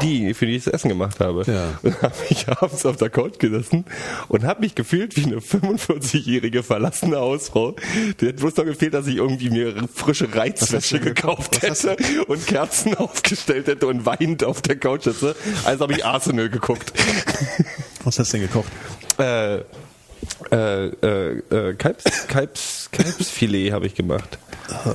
[0.00, 1.44] Die, für die ich das Essen gemacht habe.
[1.46, 1.78] Ja.
[1.82, 3.84] Und habe ich abends auf der Couch gesessen
[4.28, 7.76] und habe mich gefühlt wie eine 45-jährige verlassene Hausfrau.
[8.20, 12.94] Die hat bloß noch gefehlt, dass ich irgendwie mir frische Reizwäsche gekauft hätte und Kerzen
[12.94, 15.36] aufgestellt hätte und weinend auf der Couch sitze.
[15.64, 16.92] Also habe ich Arsenal geguckt.
[18.04, 18.70] Was hast du denn gekocht?
[19.18, 19.58] äh,
[20.50, 24.38] äh, äh, äh, Kalbs, Kalbs, Kalbsfilet habe ich gemacht.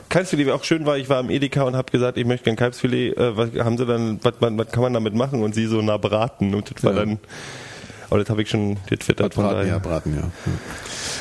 [0.10, 3.18] Kalbsfilet, auch schön war, ich war im Edeka und habe gesagt, ich möchte gern Kalbsfilet.
[3.18, 5.44] Äh, was haben sie dann, was, was, was kann man damit machen?
[5.44, 6.54] Und sie so na braten.
[6.56, 7.00] Und das war Ja.
[7.00, 7.20] dann,
[8.10, 9.34] aber das habe ich schon getwittert.
[9.34, 9.74] von Braten, daher.
[9.74, 10.32] ja, Braten, ja.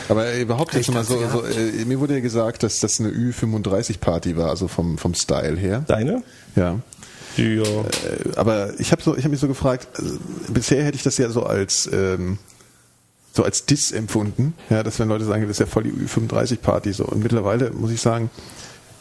[0.08, 4.36] Aber überhaupt jetzt mal so, so äh, mir wurde ja gesagt, dass das eine Ü35-Party
[4.36, 5.84] war, also vom, vom Style her.
[5.86, 6.22] Deine?
[6.54, 6.78] Ja.
[7.36, 7.44] Ja.
[7.44, 7.84] Äh,
[8.36, 10.16] aber ich habe so, ich habe mich so gefragt, also,
[10.48, 12.38] bisher hätte ich das ja so als ähm,
[13.36, 16.92] so als Diss empfunden, ja, dass wenn Leute sagen, das ist ja voll die Ü35-Party
[16.92, 17.04] so.
[17.04, 18.30] Und mittlerweile muss ich sagen,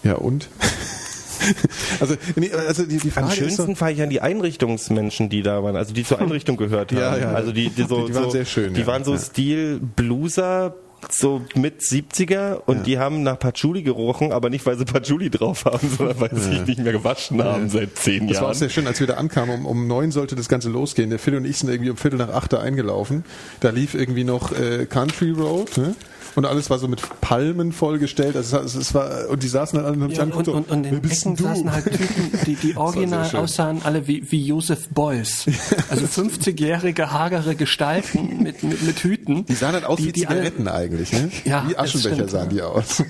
[0.03, 0.49] ja und?
[1.99, 5.29] also, nee, also die, die Frage Am ist so, schönsten fand ich an die Einrichtungsmenschen,
[5.29, 6.99] die da waren, also die zur Einrichtung gehört haben.
[6.99, 7.31] Ja, ja.
[7.33, 8.87] Also die, die so, Die- die waren so, sehr schön, Die ja.
[8.87, 9.19] waren so Ja.
[9.19, 10.75] Stil Blueser,
[11.11, 15.65] so mit 70er und die haben nach Patchouli gerochen, aber nicht, weil sie Patchouli drauf
[15.65, 18.57] haben, sondern weil sie sich nicht mehr gewaschen haben seit zehn Das war auch Jahren.
[18.59, 19.55] sehr schön, als wir da ankamen.
[19.55, 21.09] Um, um neun sollte das Ganze losgehen.
[21.09, 23.23] Der Phil und ich sind irgendwie um Viertel nach acht da eingelaufen.
[23.59, 25.95] Da lief irgendwie noch äh, Country Road, ne?
[26.35, 28.35] Und alles war so mit Palmen vollgestellt.
[28.35, 30.73] Also es, es war, und die saßen halt alle und Ja, und, und, und so,
[30.73, 34.89] in wer bist Ecken saßen halt Typen, die, die original aussahen alle wie, wie Joseph
[34.89, 35.45] Beuys.
[35.89, 39.45] Also 50-jährige, hagere Gestalten mit, mit, mit Hüten.
[39.45, 41.29] Die sahen halt aus die, wie die alle- Zigaretten eigentlich, ne?
[41.45, 42.31] Ja, wie Aschenbecher stimmt.
[42.31, 43.03] sahen die aus.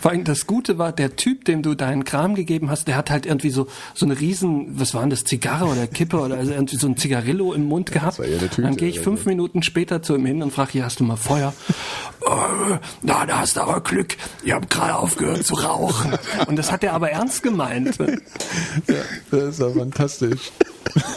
[0.00, 3.10] Vor allem das Gute war, der Typ, dem du deinen Kram gegeben hast, der hat
[3.10, 6.76] halt irgendwie so, so eine riesen, was waren das, Zigarre oder Kippe oder also irgendwie
[6.76, 8.20] so ein Zigarillo im Mund gehabt.
[8.20, 10.84] eine Tüte Dann gehe ich oder fünf Minuten später zu ihm hin und frage, hier
[10.84, 11.52] hast du mal Feuer?
[12.26, 14.16] "Äh, Na, da hast du aber Glück.
[14.44, 16.12] Ich habe gerade aufgehört zu rauchen.
[16.46, 17.98] Und das hat er aber ernst gemeint.
[17.98, 18.94] ja,
[19.30, 20.52] das war fantastisch.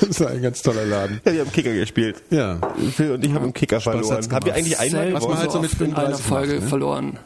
[0.02, 1.22] Das war ein ganz toller Laden.
[1.26, 2.22] Ja, wir haben Kicker gespielt.
[2.30, 2.60] Ja.
[2.96, 4.16] Phil und ich haben im Kicker verloren.
[4.18, 4.58] hat's Habt ihr gemacht.
[4.58, 6.68] eigentlich einmal was man halt so mit in einer 35 Folge macht, ne?
[6.70, 7.20] verloren.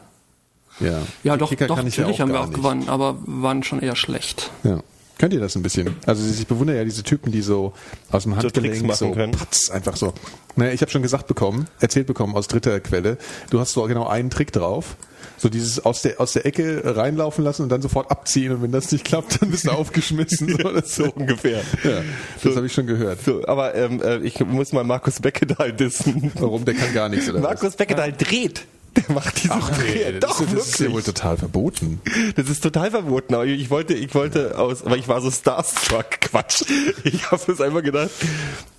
[0.80, 2.56] Ja, Ja, doch, Kicker doch, ja natürlich auch haben wir auch nicht.
[2.56, 4.50] gewonnen, aber waren schon eher schlecht.
[4.64, 4.80] Ja.
[5.18, 5.96] Könnt ihr das ein bisschen?
[6.04, 7.72] Also ich bewundere ja diese Typen, die so
[8.10, 9.32] aus dem Handgelenk machen so können.
[9.32, 10.12] patz, einfach so.
[10.56, 13.16] Naja, ich habe schon gesagt bekommen, erzählt bekommen aus dritter Quelle,
[13.48, 14.96] du hast so genau einen Trick drauf.
[15.38, 18.72] So dieses aus der aus der Ecke reinlaufen lassen und dann sofort abziehen und wenn
[18.72, 20.48] das nicht klappt, dann bist du aufgeschmissen.
[20.62, 21.62] So, das so ungefähr.
[21.82, 22.02] Ja,
[22.42, 23.22] das habe ich schon gehört.
[23.22, 26.30] So, aber ähm, äh, ich muss mal Markus Beckedahl dissen.
[26.36, 26.64] Warum?
[26.66, 28.66] Der kann gar nichts oder Markus Beckedahl dreht.
[28.96, 29.54] Der macht diese?
[29.54, 30.12] Dreh.
[30.12, 30.94] Nee, Doch, das, ist, das ist ja wirklich.
[30.94, 32.00] wohl total verboten.
[32.34, 36.20] Das ist total verboten, aber ich wollte, ich wollte aus, aber ich war so starstruck,
[36.20, 36.62] Quatsch.
[37.04, 38.10] Ich habe es einfach gedacht,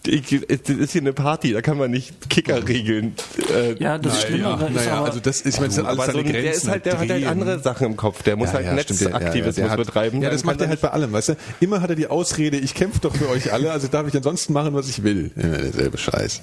[0.03, 3.15] das ist hier eine Party, da kann man nicht Kicker regeln.
[3.53, 5.99] Äh, Ja, das Schlimmere ist naja, aber, also das ist, ich meine, das sind alles
[5.99, 7.27] aber so, seine ein- der Grenzen, ist halt, der hat halt drehen.
[7.27, 8.23] andere Sachen im Kopf.
[8.23, 10.21] Der muss halt stimmt, der- Netzaktivismus der hat- betreiben.
[10.21, 11.35] Ja, das macht er halt bei allem, weißt du?
[11.59, 14.53] Immer hat er die Ausrede, ich kämpfe doch für euch alle, also darf ich ansonsten
[14.53, 15.31] machen, was ich will.
[15.35, 16.41] Ja, derselbe Scheiß.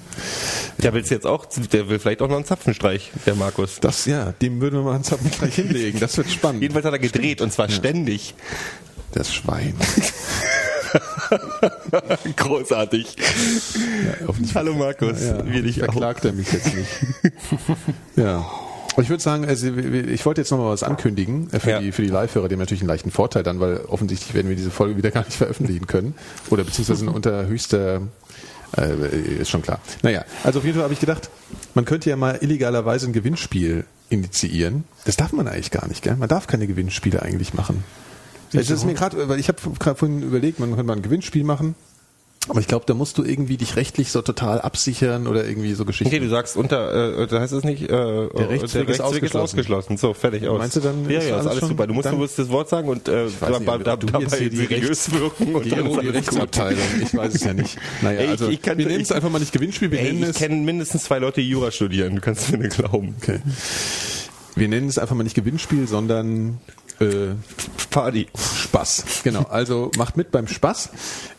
[0.79, 3.81] Der will jetzt auch, der will vielleicht auch noch einen Zapfenstreich, der Markus.
[3.81, 6.01] Das, ja, dem würden wir mal einen Zapfen gleich hinlegen.
[6.01, 6.61] Das wird spannend.
[6.63, 8.35] Jedenfalls hat er gedreht und zwar ständig.
[9.13, 9.75] Das Schwein.
[12.37, 13.17] Großartig.
[14.27, 15.87] hoffentlich- Hallo Markus, Ja, dich auch.
[15.87, 16.89] verklagt er mich jetzt nicht.
[18.17, 18.45] ja.
[18.97, 21.81] Ich würde sagen, also ich wollte jetzt nochmal was ankündigen äh, für Ja.
[21.81, 24.55] die für die Live-Hörer, die haben natürlich einen leichten Vorteil dann, weil offensichtlich werden wir
[24.57, 26.15] diese Folge wieder gar nicht veröffentlichen können
[26.51, 28.03] oder beziehungsweise unter höchster
[28.79, 29.81] äh, ist schon klar.
[30.03, 31.29] Naja, also auf jeden Fall habe ich gedacht,
[31.75, 34.85] man könnte ja mal illegalerweise ein Gewinnspiel initiieren.
[35.07, 36.15] Das darf man eigentlich gar nicht, gell?
[36.15, 37.83] Man darf keine Gewinnspiele eigentlich machen.
[38.55, 41.45] Das ist mir gerade, weil ich habe gerade vorhin überlegt, man könnte mal ein Gewinnspiel
[41.45, 41.75] machen.
[42.47, 45.87] Aber ich glaube, da musst du irgendwie dich rechtlich so total absichern oder irgendwie so
[45.87, 46.15] Geschichten.
[46.15, 49.97] Okay, du sagst unter, äh, da heißt es nicht, äh, der Rechtsweg ist ausgeschlossen.
[49.97, 50.59] So, fertig aus.
[50.59, 51.87] Meinst du dann, Ja, ist ja, ist alles super.
[51.87, 55.55] Du musst nur das Wort sagen und äh, nicht, da, du dabei hier seriös wirken
[55.55, 56.09] und Die, dann ist die.
[56.09, 57.79] Rechtsabteilung, ich weiß es ja nicht.
[58.03, 60.01] Naja, Ey, ich- also ich kann- wir nennen ich- es einfach mal nicht Gewinnspiel, wir
[60.01, 62.15] Ey, nennen ich es kenne mindestens zwei Leute, die Jura studieren.
[62.17, 63.15] Du kannst mir nicht glauben.
[63.23, 63.41] okay.
[64.55, 66.59] Wir nennen es einfach mal nicht Gewinnspiel, sondern
[67.01, 67.35] äh,
[67.91, 68.29] Party.
[68.37, 69.05] Spaß.
[69.23, 70.91] Genau, also macht mit beim Spaß.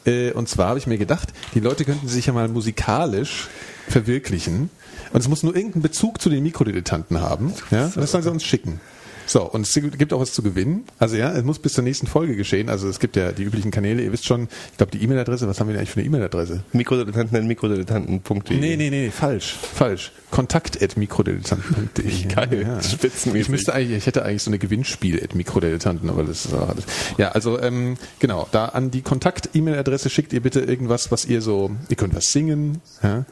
[0.06, 3.48] Äh, und zwar habe ich mir gedacht, die Leute könnten sich ja mal musikalisch
[3.88, 4.70] verwirklichen.
[5.14, 7.54] Und es muss nur irgendeinen Bezug zu den Mikrodilettanten haben.
[7.72, 7.86] Ja?
[7.86, 8.80] Und das sollen sie uns schicken.
[9.26, 10.86] So, und es gibt auch was zu gewinnen.
[11.00, 12.70] Also ja, es muss bis zur nächsten Folge geschehen.
[12.70, 14.04] Also es gibt ja die üblichen Kanäle.
[14.04, 16.64] Ihr wisst schon, ich glaube die E-Mail-Adresse, was haben wir denn eigentlich für eine E-Mail-Adresse?
[16.74, 19.56] Mikrodilettanten.mikrodilettanten.de Nee, nee, nee, falsch.
[19.74, 20.12] Falsch.
[20.32, 22.26] Kontakt at mikrodilettanten.de.
[22.36, 23.42] Geil, spitzenmäßig.
[23.42, 26.70] Ich müsste eigentlich, ich hätte eigentlich so eine Gewinnspiel at mikrodilettanten, aber das ist auch
[26.70, 26.86] alles.
[27.18, 31.72] Ja, also ähm, genau, da an die Kontakt-E-Mail-Adresse schickt ihr bitte irgendwas, was ihr so,
[31.90, 33.26] ihr könnt was singen, ja?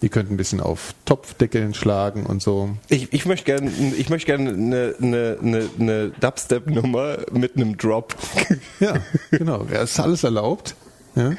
[0.00, 2.70] Ihr könnt ein bisschen auf Topfdeckeln schlagen und so.
[2.88, 8.14] Ich, ich möchte gerne ich möchte gerne eine, eine, eine, eine Dubstep-Nummer mit einem Drop.
[8.80, 8.94] Ja,
[9.30, 9.66] genau.
[9.72, 10.74] Ja, ist alles erlaubt.
[11.16, 11.32] Ja.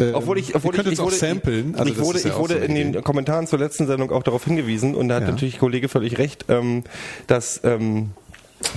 [0.00, 1.74] Ähm, Obwohl ich, obwohl ich, ich auch wurde, samplen.
[1.76, 3.02] Also ich wurde, ja ich wurde so in den Idee.
[3.02, 5.30] Kommentaren zur letzten Sendung auch darauf hingewiesen und da hat Ja.
[5.30, 6.82] natürlich Kollege völlig recht, ähm,
[7.26, 8.10] dass ähm,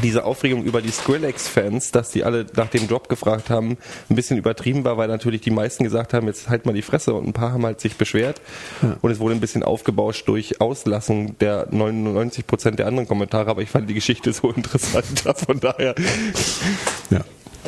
[0.02, 3.78] diese Aufregung über die Skrillex-Fans, dass die alle nach dem Drop gefragt haben,
[4.10, 7.14] ein bisschen übertrieben war, weil natürlich die meisten gesagt haben, jetzt halt mal die Fresse
[7.14, 8.42] und ein paar haben halt sich beschwert
[9.02, 13.62] und es wurde ein bisschen aufgebauscht durch Auslassung der 99 Prozent der anderen Kommentare, aber
[13.62, 15.06] ich fand die Geschichte so interessant,
[15.46, 15.96] von daher
[17.10, 17.22] Ja.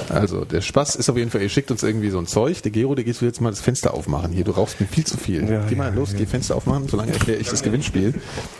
[0.10, 2.62] Also der Spaß ist auf jeden Fall, ihr schickt uns irgendwie so ein Zeug.
[2.62, 4.32] Der Gero, der geht jetzt mal das Fenster aufmachen.
[4.32, 5.50] Hier, du rauchst mir viel zu viel.
[5.50, 8.14] Ja, geh mal ja, los, geh Fenster aufmachen, solange erkläre ich das Gewinnspiel.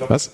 [0.08, 0.32] Was?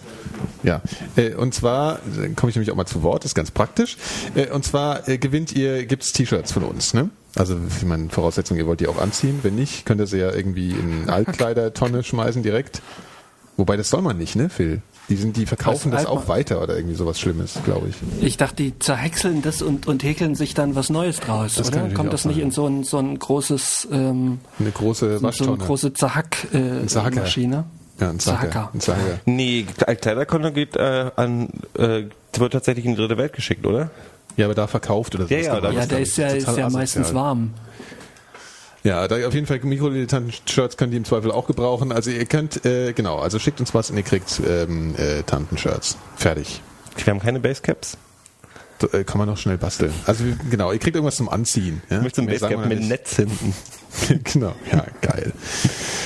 [0.63, 0.81] Ja.
[1.15, 3.97] Äh, und zwar, dann komme ich nämlich auch mal zu Wort, das ist ganz praktisch.
[4.35, 7.09] Äh, und zwar äh, gewinnt ihr, gibt's T-Shirts von uns, ne?
[7.35, 9.39] Also ich meine, Voraussetzung, ihr wollt die auch anziehen.
[9.41, 12.81] Wenn nicht, könnt ihr sie ja irgendwie in Altkleidertonne schmeißen direkt.
[13.57, 14.81] Wobei das soll man nicht, ne, Phil?
[15.09, 17.95] Die sind, die verkaufen Was, das auch weiter oder irgendwie sowas Schlimmes, glaube ich.
[18.25, 21.89] Ich dachte, die zerhäckseln das und, und häkeln sich dann was Neues draus, Das oder?
[21.89, 22.45] Kommt das nicht sein.
[22.45, 25.53] in so ein, so ein großes, ähm, Eine große so Waschtonne.
[25.53, 27.65] eine große Zahack-Maschine?
[27.99, 28.01] Äh?
[28.03, 28.49] Ja, ein Zacker.
[28.49, 28.69] Zahacker.
[28.73, 29.19] Ein Zacker.
[29.25, 29.65] Nee,
[30.01, 32.03] Kleiderkonto geht äh, an, äh,
[32.37, 33.91] wird tatsächlich in die dritte Welt geschickt, oder?
[34.35, 35.33] Ja, aber da verkauft oder so.
[35.33, 37.51] Ja, ja, da- Ja, der ist ja, ist ja meistens warm.
[38.83, 41.91] Ja, da auf jeden Fall Mikrodilettanten-Shirts könnt ihr im Zweifel auch gebrauchen.
[41.93, 45.97] Also ihr könnt, äh, genau, also schickt uns was und ihr kriegt ähm, äh, Tanten-Shirts.
[46.17, 46.61] Fertig.
[46.97, 47.97] Wir haben keine Basecaps.
[48.81, 49.93] So, äh, kann man noch schnell basteln.
[50.05, 51.81] Also genau, ihr kriegt irgendwas zum Anziehen.
[51.89, 51.97] Ja?
[51.97, 52.81] Ich möchte ein Basecap mit.
[52.81, 53.53] Netz hinten.
[54.33, 55.31] genau, ja, geil.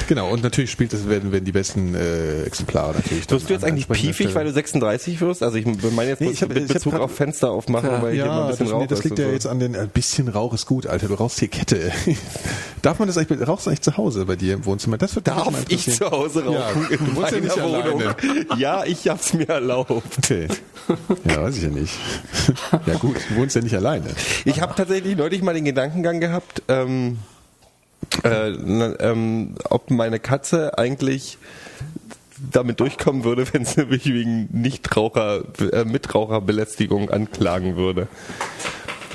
[0.08, 3.30] Genau, und natürlich spielt es, werden, werden die besten äh, Exemplare natürlich.
[3.30, 5.44] Wirst du jetzt eigentlich piefig, weil du 36 wirst?
[5.44, 7.90] Also ich meine jetzt Nee, ich hab- mit ich hab Bezug grad- auf Fenster aufmachen,
[7.90, 8.02] Ja.
[8.02, 9.32] weil hier mal ein ja, bisschen das, Rauch nee, das liegt ja so.
[9.32, 11.08] jetzt an den, ein bisschen Rauch ist gut, Alter.
[11.08, 11.92] Du rauchst hier Kette.
[12.82, 14.98] Darf man das eigentlich, rauchst du eigentlich zu Hause bei dir im Wohnzimmer?
[14.98, 18.02] Das wird Darf ich zu Hause rauchen Ja, in du wohnst ja nicht Wohnung?
[18.02, 18.16] alleine.
[18.58, 19.92] Ja, ich hab's mir erlaubt.
[20.18, 20.48] Okay.
[21.28, 21.94] Ja, weiß ich ja nicht.
[22.86, 24.06] Ja gut, du wohnst ja nicht alleine.
[24.46, 27.18] Ich habe tatsächlich neulich mal den Gedankengang gehabt, ähm,
[28.24, 31.38] äh, ähm, ob meine Katze eigentlich
[32.52, 38.08] damit durchkommen würde, wenn sie mich wegen Nichtraucher, äh, Mitraucherbelästigung anklagen würde.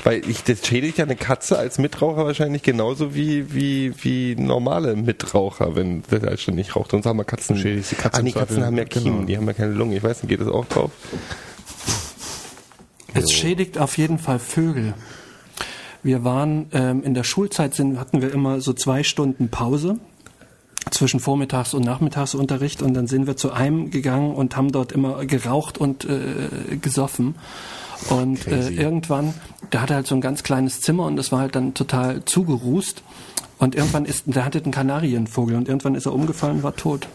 [0.05, 4.97] Weil ich, das schädigt ja eine Katze als Mitraucher wahrscheinlich genauso wie, wie, wie normale
[4.97, 6.91] Mitraucher, wenn der halt schon nicht raucht.
[6.91, 7.55] Sonst haben wir Katzen.
[7.55, 9.05] Du schädigst die Katze ah, nee, im Zweifel- Katzen haben ja genau.
[9.05, 9.97] Kiemen, die haben ja keine Lunge.
[9.97, 10.91] Ich weiß nicht, geht das auch drauf?
[13.15, 14.95] Es schädigt auf jeden Fall Vögel.
[16.03, 19.99] Wir waren ähm, in der Schulzeit sind, hatten wir immer so zwei Stunden Pause
[20.91, 25.25] zwischen Vormittags- und Nachmittagsunterricht und dann sind wir zu einem gegangen und haben dort immer
[25.27, 27.37] geraucht und äh, gesoffen.
[28.11, 29.35] Und äh, irgendwann,
[29.73, 33.03] der hatte halt so ein ganz kleines Zimmer und das war halt dann total zugerußt.
[33.59, 37.07] Und irgendwann ist, der hatte einen Kanarienvogel und irgendwann ist er umgefallen und war tot.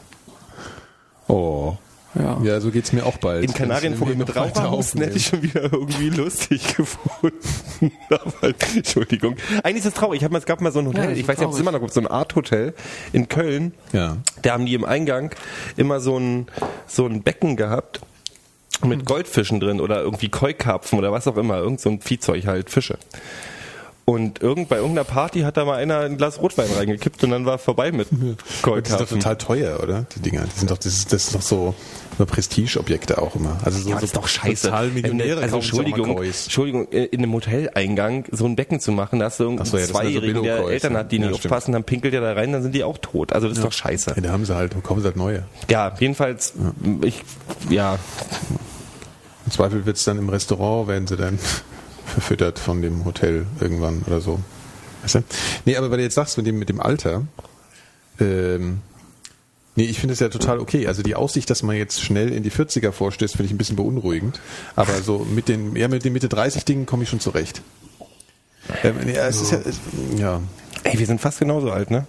[1.27, 1.75] Oh.
[2.19, 2.39] Ja.
[2.43, 3.43] Ja, so geht's mir auch bald.
[3.43, 7.91] Den Kanarienvogel mit Raucherhusten hätte ich schon wieder irgendwie lustig gefunden.
[8.09, 9.35] Aber, Entschuldigung.
[9.63, 10.19] Eigentlich ist es traurig.
[10.19, 11.53] Ich hab mal, es gab mal so ein Hotel, Ja, das ich weiß nicht, ob
[11.53, 12.73] es immer noch gibt, so ein Art-Hotel
[13.13, 13.73] in Köln.
[13.93, 14.17] Ja.
[14.41, 15.33] Da haben die im Eingang
[15.75, 16.47] immer so ein,
[16.87, 18.01] so ein Becken gehabt
[18.85, 21.57] mit Goldfischen drin oder irgendwie Keukarpfen oder was auch immer.
[21.57, 22.97] Irgend so ein Viehzeug halt, Fische.
[24.09, 27.45] Und irgend, bei irgendeiner Party hat da mal einer ein Glas Rotwein reingekippt und dann
[27.45, 29.19] war vorbei mit Das ist doch Keukarpfen.
[29.19, 30.05] total teuer, oder?
[30.15, 30.45] Die Dinger.
[30.45, 31.75] Die sind doch, das ist, das ist doch so,
[32.17, 33.57] so Prestigeobjekte auch immer.
[33.65, 34.67] Also so, Ja, das ist so doch scheiße.
[34.69, 36.23] Total Millionäre also Entschuldigung.
[36.23, 39.71] Entschuldigung, äh, in einem Hoteleingang so ein Becken zu machen, da hast du Ach irgendeinen
[39.71, 41.51] so, ja, sind Zweijährigen, der Eltern hat, die Ja, nicht stimmt.
[41.51, 43.33] aufpassen, dann pinkelt der da rein, dann sind die auch tot.
[43.33, 44.13] Also das ist doch scheiße.
[44.15, 45.43] Ja, da haben sie halt, kommen sie halt neue.
[45.69, 46.53] Ja, jedenfalls,
[47.01, 47.23] ich,
[47.69, 47.99] ja,
[49.45, 51.37] Im Zweifel wird's dann im Restaurant, werden sie dann
[52.17, 54.39] verfüttert von dem Hotel irgendwann oder so.
[55.03, 55.23] Weißt du?
[55.65, 57.27] Nee, aber weil du jetzt sagst, mit dem, mit dem Alter,
[58.19, 58.79] ähm,
[59.75, 60.87] nee, ich finde es ja total okay.
[60.87, 63.75] Also die Aussicht, dass man jetzt schnell in die 40er vorstößt, finde ich ein bisschen
[63.75, 64.41] beunruhigend.
[64.75, 67.61] Aber so mit den, ja, mit den Mitte 30 Dingen komme ich schon zurecht.
[68.83, 69.79] Ähm, nee, es ist ja, es,
[70.17, 70.41] ja,
[70.85, 72.07] ey, wir sind fast genauso alt, ne?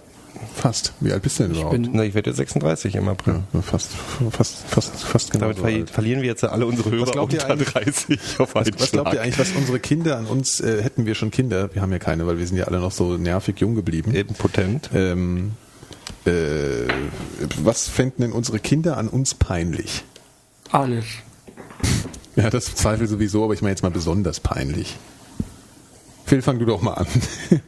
[0.55, 0.93] Fast.
[0.99, 1.71] Wie alt bist du denn überhaupt?
[1.73, 3.41] bin- Na, ich werde jetzt 36 im April.
[3.53, 3.89] ja, fast,
[4.31, 5.89] fast, fast, fast genau Damit so verli alt.
[5.89, 9.13] verlieren wir jetzt alle unsere Hörer glaubt ihr unter eigentlich- 30 auf einen Was glaubt
[9.13, 11.99] ihr eigentlich, was unsere Kinder an uns, äh, hätten wir schon Kinder, wir haben ja
[11.99, 14.13] keine, weil wir sind ja alle noch so nervig jung geblieben.
[14.13, 14.89] Impotent.
[14.93, 15.53] Ähm,
[16.25, 16.31] äh,
[17.61, 20.03] was fänden denn unsere Kinder an uns peinlich?
[20.71, 21.05] Alles.
[22.35, 24.97] Ja, das Zweifel sowieso, aber ich meine jetzt mal besonders peinlich.
[26.25, 27.07] Phil, fang du doch mal an.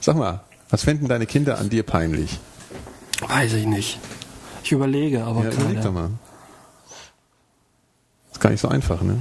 [0.00, 0.40] Sag mal,
[0.72, 2.40] was fänden deine Kinder an dir peinlich?
[3.20, 4.00] Weiß ich nicht.
[4.64, 6.10] Ich überlege, aber Ja, überleg doch keine, mal.
[8.32, 9.18] Ist gar nicht so einfach, ne?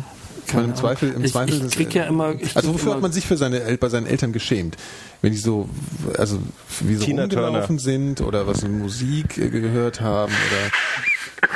[0.47, 0.75] Ich meine, Im.
[0.75, 3.25] Zweifel, im Ich- Zweifel ich krieg ja immer- ich also wofür immer- hat man sich
[3.25, 4.75] für seine El- bei seinen Eltern geschämt?
[5.21, 5.69] Wenn die so,
[6.17, 6.39] also
[6.81, 7.79] wie so Tina rumgelaufen Turner.
[7.79, 11.49] sind oder was in Musik äh, gehört haben oder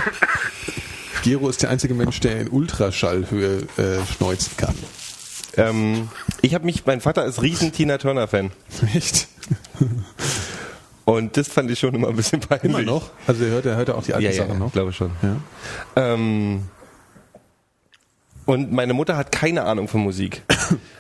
[1.24, 4.76] Gero ist der einzige Mensch, der in Ultraschallhöhe äh, schneuzen kann.
[5.58, 6.10] Ähm,
[6.42, 8.52] ich habe mich, mein Vater ist riesen Tina Turner Fan.
[8.94, 9.28] Echt?
[11.06, 12.66] Und das fand ich schon immer ein bisschen peinlich.
[12.72, 13.12] Immer noch?
[13.28, 14.72] Also er hört, er hört auch die alten Ja, Sachen ja noch.
[14.74, 15.12] glaube schon.
[15.22, 15.36] Ja.
[15.96, 16.64] Ähm,
[18.46, 20.42] und meine Mutter hat keine Ahnung von Musik.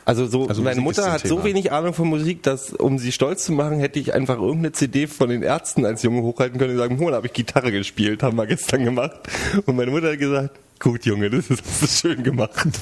[0.07, 1.35] Also so, Also meine Musik Mutter hat Thema.
[1.37, 4.71] so wenig Ahnung von Musik, dass um sie stolz zu machen, hätte ich einfach irgendeine
[4.71, 8.21] CD von den Ärzten als Junge hochhalten können und sagen, da habe ich Gitarre gespielt,
[8.21, 9.15] haben wir gestern gemacht.
[9.65, 12.67] Und meine Mutter hat gesagt, gut Junge, das ist, das ist schön gemacht.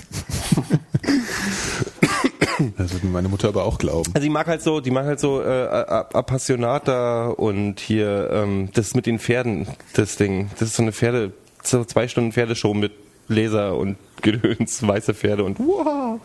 [2.77, 4.11] Das würde meine Mutter aber auch glauben.
[4.13, 8.93] Also die mag halt so, die mag halt so äh, Appassionata und hier ähm, das
[8.93, 10.49] mit den Pferden, das Ding.
[10.59, 12.91] Das ist so eine Pferde, so zwei Stunden Pferdeshow mit
[13.27, 16.19] Laser und Gedöns, weiße Pferde und wow.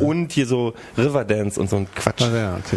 [0.00, 2.22] Und hier so Riverdance und so ein Quatsch.
[2.22, 2.76] Ah, ja, okay.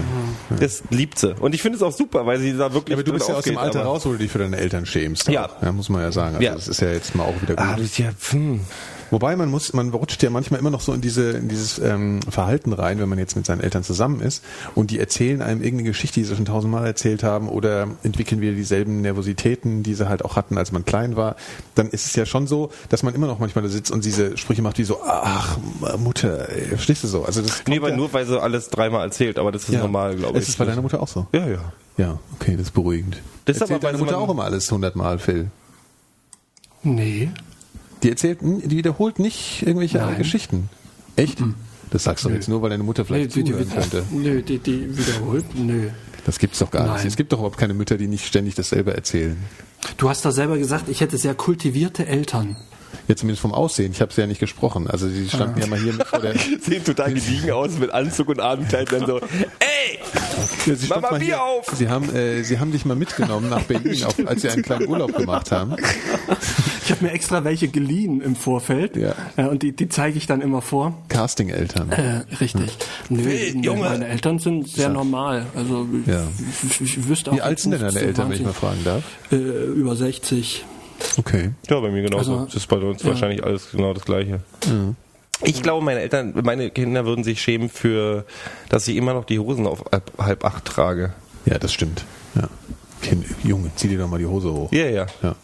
[0.59, 1.35] Das liebt sie.
[1.35, 3.35] Und ich finde es auch super, weil sie da wirklich Ja, aber du bist ja
[3.35, 5.27] aus dem Alter raus, wo du dich für deine Eltern schämst.
[5.27, 5.49] Ja.
[5.61, 6.35] ja muss man ja sagen.
[6.35, 6.55] Also Ja.
[6.55, 7.59] das ist ja jetzt mal auch wieder gut.
[7.65, 8.61] Ah, das ist ja, hm.
[9.11, 12.21] Wobei man muss, man rutscht ja manchmal immer noch so in diese, in dieses ähm,
[12.29, 14.43] Verhalten rein, wenn man jetzt mit seinen Eltern zusammen ist
[14.75, 18.53] und die erzählen einem irgendeine Geschichte, die sie schon tausendmal erzählt haben oder entwickeln wieder
[18.53, 21.35] dieselben Nervositäten, die sie halt auch hatten, als man klein war,
[21.75, 24.37] dann ist es ja schon so, dass man immer noch manchmal da sitzt und diese
[24.37, 25.57] Sprüche macht wie so, ach
[25.97, 27.23] Mutter, ey, verstehst du so?
[27.23, 29.79] Also das Nee, weil ja, nur weil sie alles dreimal erzählt, aber das ist ja.
[29.79, 30.43] normal, glaube ich.
[30.43, 31.27] Ist es bei deiner Mutter auch so?
[31.33, 31.73] Ja, ja.
[31.97, 33.21] Ja, okay, das ist beruhigend.
[33.45, 35.49] Das ist Erzählt aber, deine Mutter auch immer alles hundertmal, Phil?
[36.83, 37.31] Nee.
[38.03, 40.17] Die erzählt, die wiederholt nicht irgendwelche Nein.
[40.17, 40.69] Geschichten.
[41.15, 41.39] Echt?
[41.89, 44.03] Das sagst du doch jetzt nur, weil deine Mutter vielleicht die, die, zuhören könnte.
[44.11, 45.45] nö, die, die wiederholt.
[45.55, 45.89] Nö.
[46.25, 46.97] Das gibt's doch gar nicht.
[46.97, 47.07] Nein.
[47.07, 49.37] Es gibt doch überhaupt keine Mütter, die nicht ständig dasselbe erzählen.
[49.97, 52.57] Du hast da selber gesagt, ich hätte sehr kultivierte Eltern.
[53.07, 53.91] Jetzt zumindest vom Aussehen.
[53.91, 54.87] Ich habe sie ja nicht gesprochen.
[54.89, 56.33] Also sie standen ja mal hier mit vor der.
[56.61, 59.99] Sehen total gediegen aus mit Anzug und Abendkleid dann so, ey,
[60.65, 61.65] Ja, sie Mach mal Bier hier- auf!
[61.75, 64.87] Sie haben, äh, sie haben dich mal mitgenommen nach Berlin, auf, als sie einen kleinen
[64.87, 65.75] Urlaub gemacht haben.
[66.83, 68.95] Ich habe mir extra welche geliehen im Vorfeld.
[68.97, 69.13] Ja.
[69.35, 70.93] Äh, und die, die zeige ich dann immer vor.
[71.09, 71.91] Casting-Eltern.
[71.91, 72.77] Äh, richtig.
[73.09, 73.81] Nö, Will, Junge.
[73.81, 75.45] meine Eltern sind sehr normal.
[75.55, 76.23] Also ich, Ja.
[76.69, 79.03] ich, ich wüsste auch Wie alt sind denn deine Eltern, wenn ich mal fragen darf?
[79.31, 80.65] Äh, über 60.
[81.17, 81.51] Okay.
[81.69, 82.33] Ja, bei mir genauso.
[82.33, 83.09] Also, das ist bei uns ja.
[83.09, 84.39] wahrscheinlich alles genau das Gleiche.
[85.43, 88.25] Ich glaube, meine Eltern, meine Kinder würden sich schämen für,
[88.69, 91.13] dass ich immer noch die Hosen auf halb, halb acht trage.
[91.45, 92.05] Ja, das stimmt.
[92.35, 92.49] Ja.
[93.01, 94.71] Kind, Junge, zieh dir doch mal die Hose hoch.
[94.71, 95.05] Ja, ja.
[95.21, 95.35] Ja.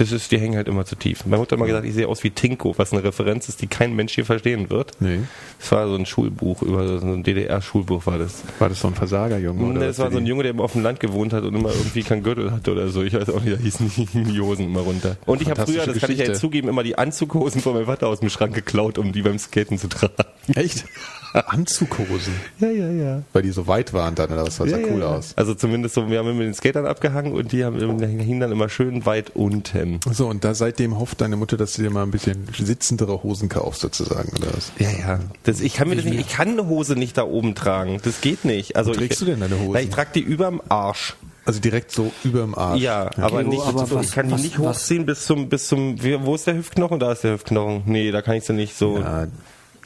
[0.00, 1.26] Das ist, die hängen halt immer zu tief.
[1.26, 3.66] Meine Mutter hat mal gesagt, ich sehe aus wie Tinko, was eine Referenz ist, die
[3.66, 4.92] kein Mensch hier verstehen wird.
[4.98, 5.18] Nee.
[5.58, 8.42] Das war so ein Schulbuch, über so ein DDR-Schulbuch war das.
[8.58, 9.62] War das so ein Versagerjunge?
[9.62, 11.68] Nee, das war so ein Junge, der immer auf dem Land gewohnt hat und immer
[11.68, 13.02] irgendwie keinen Gürtel hatte oder so.
[13.02, 13.92] Ich weiß auch nicht, da hießen
[14.24, 15.18] die, Hosen immer runter.
[15.26, 16.24] Und ich habe früher, das kann ich ja Geschichte.
[16.24, 19.38] jetzt zugeben, immer die Anzughosen von meinem Vater aus dem Schrank geklaut, um die beim
[19.38, 20.14] Skaten zu tragen.
[20.54, 20.86] Echt?
[21.46, 22.32] Anzughosen.
[22.58, 23.22] Ja, ja, ja.
[23.32, 24.56] Weil die so weit waren dann, oder was?
[24.58, 25.06] Das sah ja, cool ja.
[25.06, 25.32] aus.
[25.36, 28.52] Also zumindest so, wir haben immer mit den Skatern abgehangen und die haben hingen dann
[28.52, 30.00] immer schön weit unten.
[30.10, 33.48] So, und da seitdem hofft deine Mutter, dass du dir mal ein bisschen sitzendere Hosen
[33.48, 34.72] kaufst, sozusagen, oder was?
[34.78, 35.20] Ja, ja.
[35.44, 38.00] Das, ich kann mir das nicht, ich kann eine Hose nicht da oben tragen.
[38.02, 38.76] Das geht nicht.
[38.76, 39.72] Also Wo trägst ich, du denn deine Hosen?
[39.72, 41.16] Na, ich trage die überm Arsch.
[41.44, 42.80] Also direkt so überm Arsch.
[42.80, 45.24] Ja, aber Gero, nicht, aber so, was- ich kann die was- nicht was- hochziehen bis
[45.24, 46.98] zum, bis zum, wo ist der Hüftknochen?
[47.00, 47.82] Da ist der Hüftknochen.
[47.86, 48.98] Nee, da kann ich sie nicht so.
[48.98, 49.26] Ja,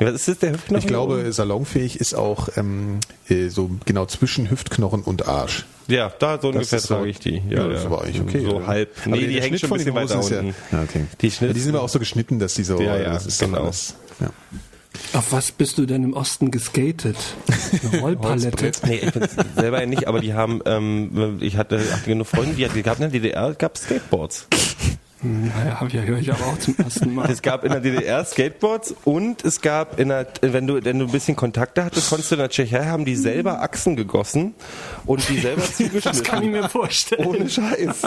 [0.05, 0.79] Was ist das, der Hüftknochen?
[0.79, 5.65] ich glaube, salonfähig ist auch ähm, äh, so genau zwischen Hüftknochen und Arsch.
[5.87, 7.43] Ja, da so ungefähr ist so- trage ich die.
[7.51, 8.67] Ja, das ist aber eigentlich okay, So oder?
[8.67, 8.91] halb.
[9.07, 10.55] Nee, die hängen Schnitt schon ein bisschen weiter ja- unten.
[10.73, 11.05] Ja, okay.
[11.21, 12.81] Die Ja, Schnitt, die sind aber auch so geschnitten, dass die so.
[12.81, 13.65] Ja, ja, das ist dann genau.
[13.65, 13.95] alles.
[14.21, 14.31] Ja.
[15.13, 17.17] Auf was bist du denn im Osten geskatet?
[17.93, 18.71] Eine Rollpalette.
[18.87, 22.55] Nee, ich bin selber ja nicht, aber die haben, ähm, ich hatte, hatte genug Freunde,
[22.55, 24.47] die, die gab in der DDR, gab Skateboards.
[25.25, 27.31] Naja, ja, höre ich aber auch zum ersten Mal.
[27.31, 31.07] Es gab in der DDR Skateboards und es gab in der, wenn du, wenn du
[31.07, 34.55] ein bisschen Kontakte hattest, konntest du in der Tschechei haben die selber Achsen gegossen
[35.07, 36.03] und die selber zugeschnitten.
[36.05, 37.27] Das kann ich mir vorstellen.
[37.27, 38.03] Ohne Scheiß.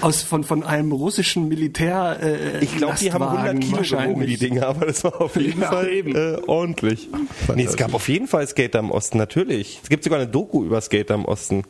[0.00, 2.18] Aus, von, von einem russischen Militär.
[2.22, 5.60] Äh, Ich glaube, die haben 100 Kilo gewogen, die Dinge, aber das war auf jeden
[5.62, 6.14] Ja, Fall eben.
[6.14, 7.08] äh, ordentlich.
[7.54, 9.80] Nee, es gab auf jeden Fall Skater im Osten, natürlich.
[9.82, 11.64] Es gibt sogar eine Doku über Skater im Osten.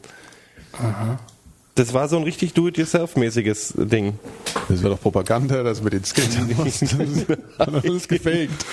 [1.78, 4.18] Das war so ein richtig do-it-yourself-mäßiges Ding.
[4.68, 6.50] Das war doch Propaganda, das mit den Skatern.
[6.58, 6.96] Das ist
[7.56, 8.66] alles gefaked.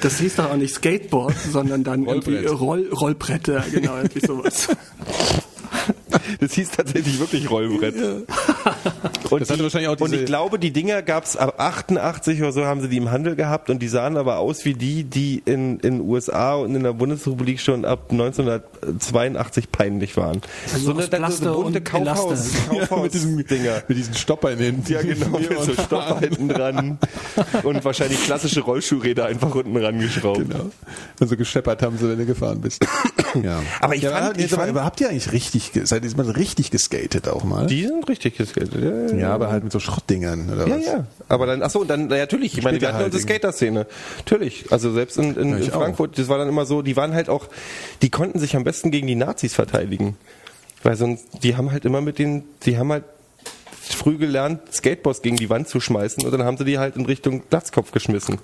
[0.00, 2.60] Das hieß doch auch nicht Skateboard, sondern dann irgendwie Rollbrett.
[2.60, 4.68] Roll, Rollbretter, genau, irgendwie sowas.
[6.40, 7.94] Das hieß tatsächlich wirklich Rollbrett.
[9.30, 12.52] Und, Das hatte die, wahrscheinlich auch und ich glaube, die Dinger gab's ab 88 oder
[12.52, 15.42] so haben sie die im Handel gehabt und die sahen aber aus wie die, die
[15.44, 20.40] in in USA und in der Bundesrepublik schon ab 1982 peinlich waren.
[20.72, 22.50] Also so eine, dann so eine bunte und Kaufhaus.
[22.68, 23.82] Kaufhaus mit diesem Dinger.
[23.88, 26.98] mit diesen Stopper in den Ja, genau, mit so Stopper hinten dran
[27.62, 30.38] und wahrscheinlich klassische Rollschuhräder einfach unten rangeschraubt.
[30.48, 30.70] Genau.
[31.20, 32.84] Also gescheppert haben sie, wenn du gefahren bist.
[33.42, 33.60] ja.
[33.80, 36.30] Aber ich ja, fand- aber, ich fand- aber habt ihr eigentlich richtig, seid ihr mal
[36.30, 37.66] richtig geskatet auch mal?
[37.66, 38.74] Die sind richtig geskatet.
[39.12, 40.86] Ja, ja, aber halt mit so Schrottdingern oder Ja, was?
[40.86, 41.06] ja.
[41.28, 42.56] Aber dann, ach so, dann, na, natürlich.
[42.56, 43.86] Ich meine, wir hatten halt unsere Skater-Szene.
[44.18, 44.66] Natürlich.
[44.70, 45.80] Also selbst in, in, Ja, in ich auch.
[45.80, 47.48] Frankfurt, das war dann immer so, die waren halt auch,
[48.02, 50.16] die konnten sich am besten gegen die Nazis verteidigen.
[50.82, 53.04] Weil sonst, die haben halt immer mit den, die haben halt
[53.80, 57.04] früh gelernt, Skateboards gegen die Wand zu schmeißen und dann haben sie die halt in
[57.06, 58.38] Richtung Glatzkopf geschmissen.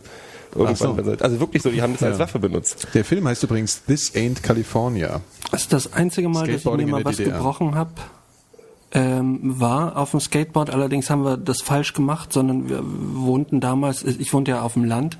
[0.58, 1.04] Irgendwann.
[1.04, 1.24] so.
[1.24, 2.24] Also wirklich so, die haben das als Ja.
[2.24, 2.88] Waffe benutzt.
[2.94, 5.20] Der Film heißt übrigens This Ain't California.
[5.50, 7.36] Das ist das einzige Mal, dass ich mir mal was DDR.
[7.36, 7.90] gebrochen habe.
[8.90, 14.02] Ähm, war auf dem Skateboard, allerdings haben wir das falsch gemacht, sondern wir wohnten damals,
[14.02, 15.18] ich wohnte ja auf dem Land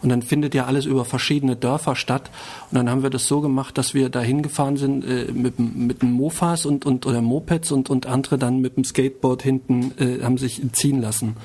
[0.00, 2.30] und dann findet ja alles über verschiedene Dörfer statt
[2.70, 6.00] und dann haben wir das so gemacht, dass wir da hingefahren sind äh, mit, mit
[6.00, 10.22] dem Mofas und, und oder Mopeds und, und andere dann mit dem Skateboard hinten äh,
[10.24, 11.36] haben sich ziehen lassen.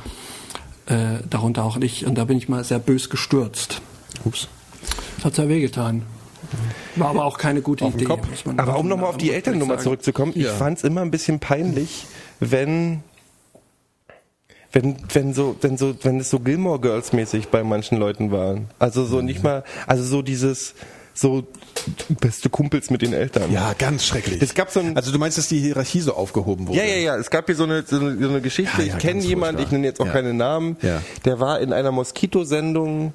[0.88, 3.82] Äh, darunter auch ich und da bin ich mal sehr bös gestürzt.
[4.24, 4.48] Ups.
[5.18, 6.04] Das hat sehr wehgetan.
[6.96, 8.08] War aber auch keine gute Auf Idee.
[8.58, 10.54] Aber um nochmal auf die Elternnummer zurückzukommen, ich Ja.
[10.54, 12.06] fand es immer ein bisschen peinlich,
[12.40, 13.02] wenn
[14.72, 18.70] wenn wenn so wenn so wenn es so Gilmore Girls mäßig bei manchen Leuten waren.
[18.78, 20.76] Also so nicht mal also so dieses
[21.18, 21.48] so
[22.20, 23.52] beste Kumpels mit den Eltern.
[23.52, 24.42] Ja, ganz schrecklich.
[24.42, 26.78] Es gab so ein also du meinst, dass die Hierarchie so aufgehoben wurde?
[26.80, 27.16] ja, ja, ja.
[27.16, 28.82] Es gab hier so eine, so eine, so eine Geschichte.
[28.82, 30.12] Ja, ja, ich kenne jemanden, ich nenne jetzt auch Ja.
[30.12, 30.76] keine Namen.
[30.82, 31.02] Ja.
[31.24, 33.14] Der war in einer Moskito-Sendung.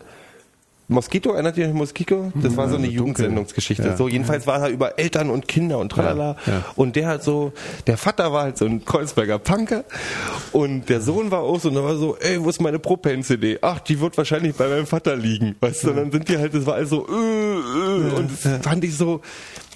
[0.90, 2.32] Moskito, erinnert ihr euch an Moskito?
[2.34, 2.98] Das war so eine dunkel.
[2.98, 3.82] Jugendsendungsgeschichte.
[3.84, 3.96] Ja.
[3.96, 6.36] So, jedenfalls war er über Eltern und Kinder und tralala.
[6.46, 6.64] Ja, ja.
[6.74, 7.52] Und der hat so,
[7.86, 9.84] der Vater war halt so ein Kreuzberger Punker
[10.52, 13.58] und der Sohn war auch so, und da war so, ey, wo ist meine Propane-CD?
[13.62, 15.56] Ach, die wird wahrscheinlich bei meinem Vater liegen.
[15.60, 18.82] Weißt du, und dann sind die halt, das war also, äh, äh, und das fand
[18.84, 19.20] ich so,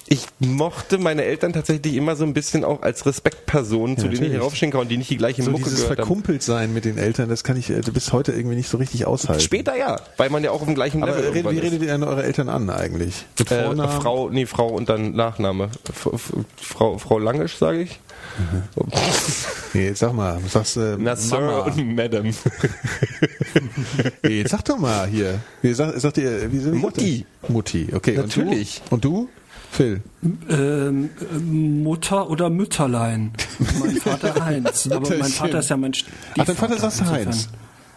[0.07, 4.19] ich mochte meine Eltern tatsächlich immer so ein bisschen auch als Respektpersonen, zu denen ich
[4.19, 4.37] natürlich.
[4.39, 6.05] heraufstehen kann und die nicht die gleiche So Mucke dieses gehört haben.
[6.07, 9.07] verkumpelt sein mit den Eltern, das kann ich äh, bis heute irgendwie nicht so richtig
[9.07, 9.41] aushalten.
[9.41, 11.81] Später ja, weil man ja auch auf dem gleichen Aber Level redet, irgendwann wie redet
[11.81, 13.25] ihr denn eure Eltern an eigentlich?
[13.39, 14.01] Mit Äh, Vornamen?
[14.01, 15.69] Frau, nee, Frau und dann Nachname.
[15.89, 17.99] F F Frau, Frau Langisch, sage ich.
[19.73, 22.29] Nee, jetzt sag mal, du sagst äh, Na, Sir und Madam.
[24.23, 25.39] Nee, jetzt sag doch mal hier.
[25.61, 27.25] Wie sagt, sagt ihr, wie, wie Mutti.
[27.47, 28.15] Mutti, okay.
[28.17, 28.81] Natürlich.
[28.89, 29.09] Und du?
[29.09, 29.29] Und du?
[29.75, 30.01] Phil.
[30.49, 33.33] Ähm, äh, Mutter oder Mütterlein.
[33.79, 34.89] Mein Vater Heinz.
[34.89, 35.23] Aber mein.
[35.25, 35.91] Vater ist ja mein
[36.37, 37.25] Ach, dein Vater sagst du insofern.
[37.27, 37.49] Heinz.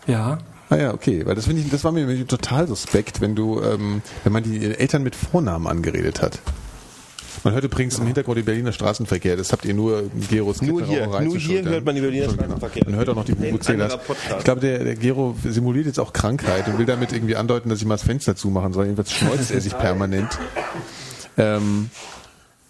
[0.09, 0.39] Ja.
[0.70, 4.03] Ah ja, okay, weil das finde ich, das war mir total suspekt, wenn du, ähm,
[4.24, 6.41] wenn man die Eltern mit Vornamen angeredet hat.
[7.45, 9.37] Man hört übrigens im Hintergrund den Berliner Straßenverkehr.
[9.37, 12.35] Das habt ihr nur Geros Nur hier, nur hier hört man die Berliner Genau.
[12.43, 12.83] Straßenverkehr.
[12.87, 13.99] Man hört auch noch die Podcast.
[14.39, 17.79] Ich glaube, der, der Gero simuliert jetzt auch Krankheit und will damit irgendwie andeuten, dass
[17.79, 18.87] ich mal das Fenster zumachen soll.
[18.87, 20.37] Jedenfalls schneuzt er sich permanent.
[21.39, 21.91] Ähm,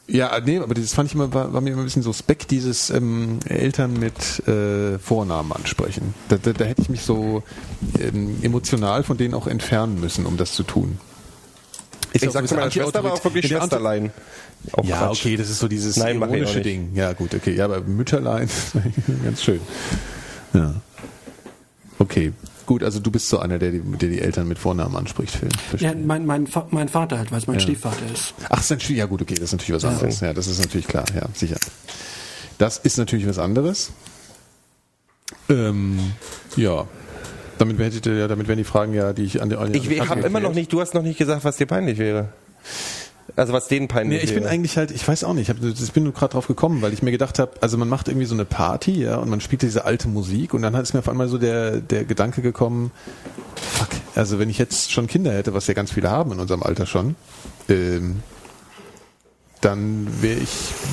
[0.07, 2.89] ja, nee, aber das fand ich immer, war, war mir immer ein bisschen suspekt, dieses
[2.91, 6.15] ähm, Eltern mit äh, Vornamen ansprechen.
[6.29, 7.43] Da, da, da hätte ich mich so
[8.01, 10.99] ähm, emotional von denen auch entfernen müssen, um das zu tun.
[12.15, 14.11] Ist Ich auch sag so zu meiner ein Schwester aber auch wirklich Schwesterlein.
[14.73, 15.21] Auch Ja, Quatsch.
[15.21, 16.63] okay, das ist so dieses Nein, ironische.
[16.63, 16.91] Ding.
[16.95, 17.55] Ja, gut, okay.
[17.55, 18.49] Ja, aber Mütterlein,
[19.25, 19.61] ganz schön.
[20.55, 20.75] Ja.
[21.99, 22.33] Okay.
[22.69, 25.49] Gut, also du bist so einer, der die, der die Eltern mit Vornamen anspricht, Phil.
[25.81, 28.35] Ja, mein, mein, Fa- mein Vater halt, weil es mein Stiefvater ist.
[28.51, 30.21] Ach, ist ein Schwie- ja gut, okay, das ist natürlich was anderes.
[30.21, 31.57] Ja, das ist natürlich klar, ja, sicher.
[32.59, 33.91] Das ist natürlich was anderes.
[35.49, 36.13] Ähm,
[36.57, 36.87] ja.
[37.57, 40.07] Damit hättet ihr ja, damit wären die Fragen ja, die ich an der Ich, ich
[40.07, 42.29] habe immer noch nicht, du hast noch nicht gesagt, was dir peinlich wäre.
[43.39, 44.53] Also was denen Nee, peinlich ich bin wäre.
[44.53, 46.93] eigentlich halt, ich weiß auch nicht, ich, hab, ich bin nur gerade drauf gekommen, weil
[46.93, 49.63] ich mir gedacht habe, also man macht irgendwie so eine Party, ja, und man spielt
[49.63, 52.91] diese alte Musik und dann hat es mir auf einmal so der, der Gedanke gekommen,
[53.55, 56.65] fuck, also wenn ich jetzt schon Kinder hätte, was ja ganz viele haben in unserem
[56.65, 57.15] Alter schon,
[57.69, 58.23] ähm,
[59.61, 60.51] dann wäre ich,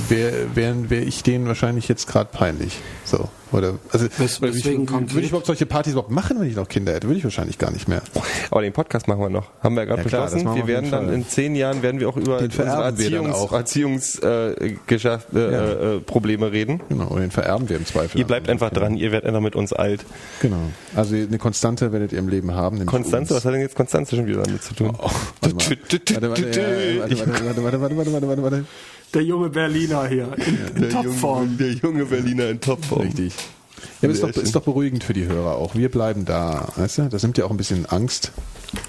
[0.10, 2.78] wäre wär, wär ich denen wahrscheinlich jetzt gerade peinlich.
[3.04, 3.30] So.
[3.56, 6.58] Oder, also, Wes deswegen würde ich, würde ich überhaupt solche Partys überhaupt machen, wenn ich
[6.58, 7.08] noch Kinder hätte?
[7.08, 8.02] Würde ich wahrscheinlich gar nicht mehr.
[8.52, 9.48] Aber den Podcast machen wir noch.
[9.62, 10.42] Haben wir ja gerade ja, beschlossen.
[10.42, 14.52] Klar, wir, wir werden dann in zehn Jahren werden wir auch über Erziehungsprobleme Erziehungs, äh,
[14.52, 15.20] äh, ja.
[15.24, 16.82] äh, reden.
[16.90, 18.20] Genau, und den vererben wir im Zweifel.
[18.20, 20.06] Ihr bleibt einfach dran, ihr werdet einfach mit uns alt.
[20.42, 20.58] Genau.
[20.94, 22.86] Also eine Konstante werdet ihr im Leben haben.
[22.86, 24.98] Konstanze, was hat denn jetzt Konstanze schon wieder damit zu tun?
[25.00, 25.56] Warte,
[27.62, 28.66] warte, warte, warte, warte, warte, warte, warte.
[29.16, 31.58] Der junge Berliner hier in, in Topform.
[31.58, 33.04] der junge Berliner in Topform.
[33.04, 33.34] Richtig.
[34.02, 35.74] Ja, aber ist doch, ist doch beruhigend für die Hörer auch.
[35.74, 37.02] Wir bleiben da, weißt du?
[37.10, 38.34] Das nimmt ja auch ein bisschen Angst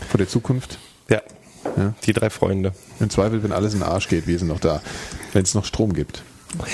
[0.08, 0.78] vor der Zukunft.
[1.08, 1.22] Ja.
[1.76, 1.94] Ja.
[2.04, 2.72] Die drei Freunde.
[2.98, 4.82] Im Zweifel, wenn alles in den Arsch geht, wir sind noch da.
[5.32, 6.24] Wenn es noch Strom gibt.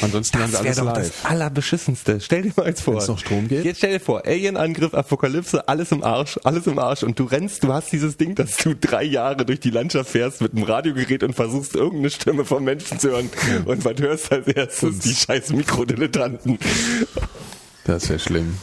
[0.02, 1.12] Ansonsten Das wäre doch live.
[1.22, 2.20] das Allerbeschissenste.
[2.20, 2.94] Stell dir mal jetzt vor.
[2.94, 3.64] Wenn's noch Strom gibt?
[3.64, 7.02] Jetzt stell dir vor, Alien-Angriff, Apokalypse, alles im Arsch, alles im Arsch.
[7.02, 10.40] Und du rennst, du hast dieses Ding, dass du drei Jahre durch die Landschaft fährst
[10.40, 13.30] mit einem Radiogerät und versuchst, irgendeine Stimme vom Menschen zu hören.
[13.64, 14.98] Und was hörst als erstes?
[15.00, 16.58] Die scheiß Mikrodilettanten.
[17.84, 18.54] Das wäre schlimm.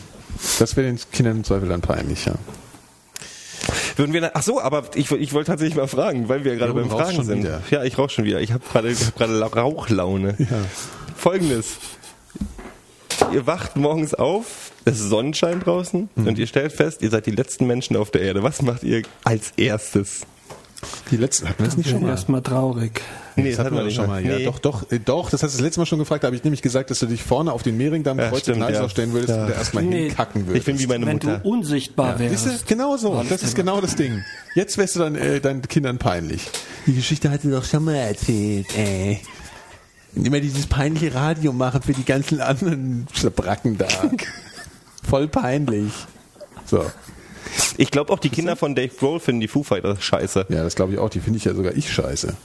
[0.60, 2.36] Das wäre den Kindern im Zweifel dann peinlich, ja.
[3.98, 6.82] Würden wir, ach so, aber ich, ich wollte tatsächlich mal fragen, weil wir gerade Ja,
[6.82, 7.40] du beim Fragen sind.
[7.40, 7.62] wieder.
[7.70, 8.40] Ja, ich rauche schon wieder.
[8.40, 10.36] Ich habe gerade ich hab gerade La- Rauchlaune.
[10.40, 10.46] Ja.
[11.20, 11.78] Folgendes.
[13.34, 16.28] Ihr wacht morgens auf, es ist Sonnenschein draußen Mhm.
[16.28, 18.42] und ihr stellt fest, ihr seid die letzten Menschen auf der Erde.
[18.44, 20.22] Was macht ihr als erstes?
[21.12, 22.10] Die letzte, hatten wir das nicht schon mal?
[22.12, 23.02] Erstmal traurig.
[23.36, 24.26] Nee, das hatten wir nicht schon mal.
[24.26, 24.46] Ja, Nee.
[24.46, 26.44] doch, doch, äh, doch, das hast du das letzte Mal schon gefragt, da habe ich
[26.46, 28.88] nämlich gesagt, dass du dich vorne auf den Mehringdamm Ja, Kreuz stimmt, ja.
[28.90, 29.42] stellen würdest Ja.
[29.44, 30.06] und da erstmal Nee.
[30.08, 30.58] hinkacken würdest.
[30.60, 31.40] Ich bin wie meine Wenn Mutter.
[31.40, 32.66] du unsichtbar du, wärst.
[32.66, 33.22] genau so.
[33.28, 34.24] Das ist genau das Ding.
[34.56, 36.48] Jetzt wärst du dann äh, deinen Kindern peinlich.
[36.88, 39.20] Die Geschichte hat sie doch schon mal erzählt, ey.
[40.26, 43.88] Immer dieses peinliche Radio machen für die ganzen anderen Bracken da.
[45.04, 45.92] Voll peinlich.
[46.66, 46.86] So.
[47.78, 50.48] Ich glaube auch die Kinder von Dave Grohl finden die Foo Fighters scheiße.
[50.50, 51.10] Ja, das glaube ich auch.
[51.10, 52.36] Die finde ich ja sogar ich scheiße.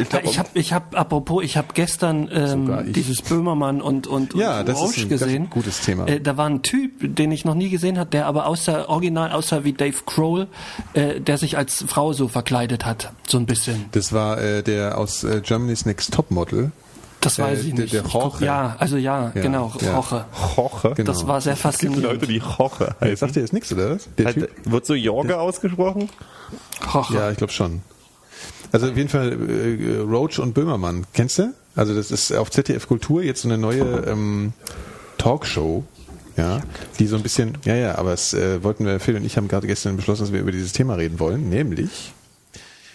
[0.00, 2.92] Ich glaub, Ich habe, ich hab, apropos, ich habe gestern ähm, ich.
[2.92, 6.08] dieses Böhmermann und und, Ja, und das ist Roche ein gutes Thema.
[6.08, 9.30] Äh, da war ein Typ, den ich noch nie gesehen hat, der aber außer original
[9.30, 10.48] außer wie Dave Grohl,
[10.94, 13.84] äh, der sich als Frau so verkleidet hat, so ein bisschen.
[13.92, 16.72] Das war äh, der aus äh, Germany's Next Topmodel.
[17.20, 17.92] Das Äh, weiß ich der- nicht.
[17.94, 18.44] der Roche.
[18.44, 19.94] Ja, also ja, Ja, genau, ja.
[19.96, 20.24] Roche.
[20.56, 20.92] Hoche.
[20.96, 21.12] Genau.
[21.12, 22.02] Das war sehr Es gibt faszinierend.
[22.04, 23.16] Leute, die Hoche heißen.
[23.16, 24.08] sagt ihr jetzt nichts, oder was?
[24.16, 24.50] Der Typ?
[24.64, 26.08] Wird so Jorge ausgesprochen?
[26.94, 27.14] Roche.
[27.14, 27.82] Ja, ich glaube schon.
[28.72, 31.04] Also auf jeden Fall äh, Roach und Böhmermann.
[31.12, 31.52] Kennst du?
[31.76, 34.52] Also das ist auf ZDF Kultur jetzt so eine neue ähm,
[35.18, 35.84] Talkshow.
[36.36, 36.60] Ja,
[36.98, 39.48] die so ein bisschen, ja, ja, aber es äh, wollten wir, Phil und ich haben
[39.48, 42.12] gerade gestern beschlossen, dass wir über dieses Thema reden wollen, nämlich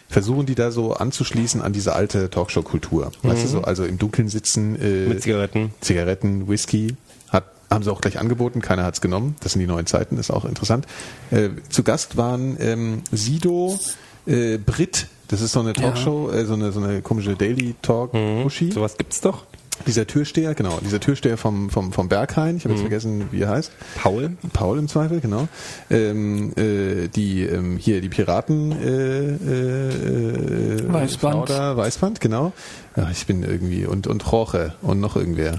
[0.07, 3.11] versuchen die da so anzuschließen an diese alte Talkshow-Kultur.
[3.23, 5.73] Weißt du so, also im Dunkeln sitzen, äh, Mit Zigaretten.
[5.81, 6.95] Zigaretten, Whisky.
[7.29, 9.35] Hat, haben sie auch gleich angeboten, keiner hat's genommen.
[9.41, 10.85] Das sind die neuen Zeiten, ist auch interessant.
[11.31, 13.79] Äh, zu Gast waren ähm, Sido,
[14.25, 18.13] äh, Brit, das ist so eine Talkshow, äh, so, eine, so eine komische Daily Talk
[18.13, 18.71] Uschi.
[18.71, 19.45] Sowas gibt's doch.
[19.85, 23.49] Dieser Türsteher, genau, dieser Türsteher vom, vom, vom Berghain, ich habe jetzt vergessen, wie er
[23.49, 23.71] heißt.
[23.95, 24.37] Paul.
[24.53, 25.47] Paul im Zweifel, genau.
[25.89, 31.35] Ähm, äh, die ähm, hier die Piraten äh, äh, äh, Weißband.
[31.35, 32.53] Frau da, Weißband, genau.
[32.95, 35.57] Ja, ich bin irgendwie und und Roche und noch irgendwer,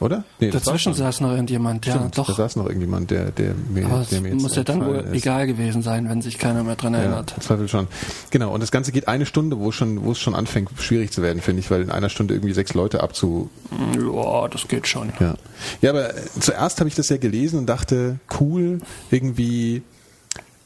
[0.00, 0.24] oder?
[0.40, 2.36] Nee, Dazwischen saß noch irgendjemand, ja, Stimmt, Da doch.
[2.36, 5.46] saß noch irgendjemand, der der mir, Aber der mir jetzt muss ja dann wohl egal
[5.46, 7.34] gewesen sein, wenn sich keiner mehr dran Ja, erinnert.
[7.36, 7.86] im Zweifel schon.
[8.30, 11.22] Genau, und das Ganze geht eine Stunde, wo schon, wo es schon anfängt, schwierig zu
[11.22, 13.50] werden, finde ich, weil in einer Stunde irgendwie sechs Leute abzu,
[13.98, 15.12] Ja, das geht schon.
[15.20, 15.34] Ja,
[15.80, 18.80] ja aber äh, zuerst habe ich das ja gelesen und dachte, cool,
[19.10, 19.82] irgendwie,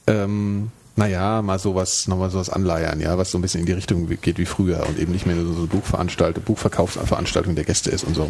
[0.06, 4.06] ähm, naja, mal sowas, nochmal sowas anleiern, ja, was so ein bisschen in die Richtung
[4.20, 8.04] geht wie früher und eben nicht mehr nur so eine Buchveranstaltung, Buchverkaufsveranstaltung der Gäste ist
[8.04, 8.28] und so.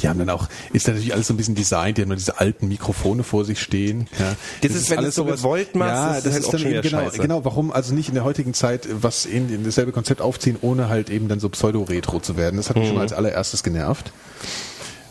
[0.00, 2.38] Die haben dann auch, ist natürlich alles so ein bisschen designt, die haben nur diese
[2.40, 4.08] alten Mikrofone vor sich stehen.
[4.18, 4.34] Ja.
[4.62, 6.50] Das ist, wenn du es so gewollt machst, ja, ist das es halt ist auch
[6.52, 7.18] dann schon eben genau, scheiße.
[7.18, 10.88] genau, warum also nicht in der heutigen Zeit was in, in dasselbe Konzept aufziehen, ohne
[10.88, 12.56] halt eben dann so pseudo-retro zu werden.
[12.56, 12.98] Das hat mich schon Mhm.
[12.98, 14.12] mal als allererstes genervt.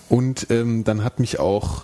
[0.10, 1.84] Und ähm, dann hat mich auch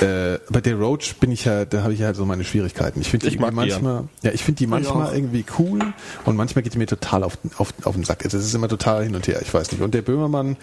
[0.00, 3.00] äh, bei der Roach bin ich ja, da habe ich ja halt so meine Schwierigkeiten.
[3.00, 3.50] Ich finde die ja.
[3.50, 5.14] manchmal, ja, ich finde die manchmal auch.
[5.14, 5.80] irgendwie cool
[6.24, 8.24] und manchmal geht die mir total auf, auf, auf den Sack.
[8.24, 9.80] Also Es ist immer total hin und her, ich weiß nicht.
[9.82, 10.56] Und der Böhmermann,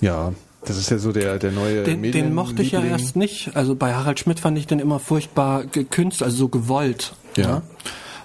[0.00, 0.32] ja,
[0.66, 2.92] das ist ja so der, der neue Den, den mochte ich ja Medienliebling.
[3.06, 3.56] erst nicht.
[3.56, 7.14] Also bei Harald Schmidt fand ich den immer furchtbar gekünstelt, also so gewollt.
[7.36, 7.62] Ja.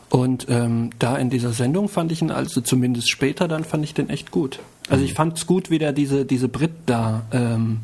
[0.10, 3.94] Und ähm, da in dieser Sendung fand ich ihn, also zumindest später, dann fand ich
[3.94, 4.60] den echt gut.
[4.89, 5.06] Also Mhm.
[5.08, 7.80] ich fand es gut, wie der diese, diese Brit da ähm,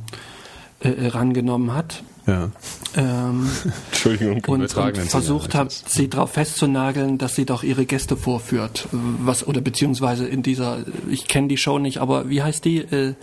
[0.82, 2.04] äh, äh, rangenommen hat.
[2.26, 2.52] Ja.
[2.98, 3.50] Ähm,
[3.92, 4.42] Entschuldigung.
[4.48, 8.90] und, und versucht hat, sie darauf festzunageln, dass sie doch ihre Gäste vorführt.
[8.92, 10.80] Was, oder beziehungsweise in dieser,
[11.10, 12.80] ich kenne die Show nicht, aber wie heißt die?
[12.80, 13.14] Äh,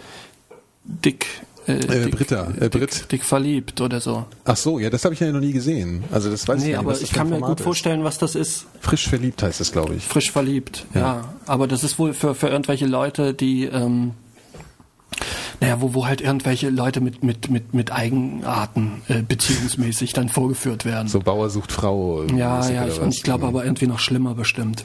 [0.85, 1.27] Dick.
[1.67, 3.11] Äh, Äh, Britta, äh, Dick, Brit.
[3.13, 4.27] Dick verliebt oder so.
[4.45, 6.05] Ach so, ja, das habe ich ja noch nie gesehen.
[6.13, 7.65] Also das weiß ich Nee, nicht, aber was das ich kann mir gut ist.
[7.65, 8.67] vorstellen, was das ist.
[8.81, 10.05] Frisch verliebt heißt das, glaube ich.
[10.05, 11.01] Frisch verliebt, Ja.
[11.01, 11.35] ja.
[11.47, 14.11] Aber das ist wohl für, für irgendwelche Leute, die, ähm,
[15.61, 20.85] naja, wo, wo halt irgendwelche Leute mit, mit, mit, mit Eigenarten äh, beziehungsmäßig dann vorgeführt
[20.85, 21.09] werden.
[21.09, 22.25] So Bauer sucht Frau.
[22.25, 24.85] ja, ja, ich, ich glaube aber irgendwie noch schlimmer bestimmt.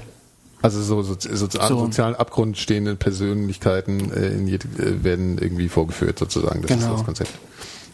[0.61, 1.79] Also so, so, so, so So.
[1.79, 6.61] sozialen Abgrund stehende Persönlichkeiten äh, in jed, äh, werden irgendwie vorgeführt sozusagen.
[6.63, 6.93] Das ist Genau.
[6.95, 7.31] das Konzept.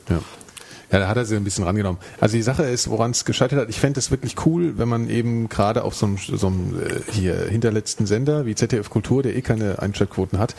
[0.09, 0.19] Ja.
[0.91, 1.99] Ja, da hat er sie ein bisschen rangenommen.
[2.19, 5.09] Also die Sache ist, woran es gescheitert hat, ich fände es wirklich cool, wenn man
[5.09, 9.35] eben gerade auf so einem, so einem äh, hier hinterletzten Sender wie ZDF Kultur, der
[9.35, 10.55] eh keine Einschaltquoten hat,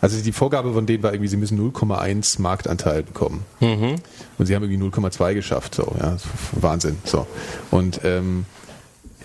[0.00, 3.44] also die Vorgabe von denen war irgendwie, sie müssen 0,1 Marktanteil bekommen.
[3.60, 6.16] Und sie haben irgendwie 0,2 geschafft, so, ja,
[6.52, 7.26] Wahnsinn, so.
[7.70, 8.46] Und ähm,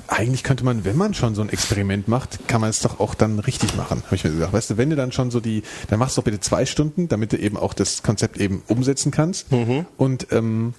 [0.07, 3.15] eigentlich könnte man, wenn man schon so ein Experiment macht, kann man es doch auch
[3.15, 4.53] dann richtig machen, habe ich mir gesagt.
[4.53, 7.07] Weißt du, wenn du dann schon so die, dann machst du doch bitte zwei Stunden,
[7.07, 9.47] damit du eben auch das Konzept eben umsetzen kannst.
[9.97, 10.73] Und ähm,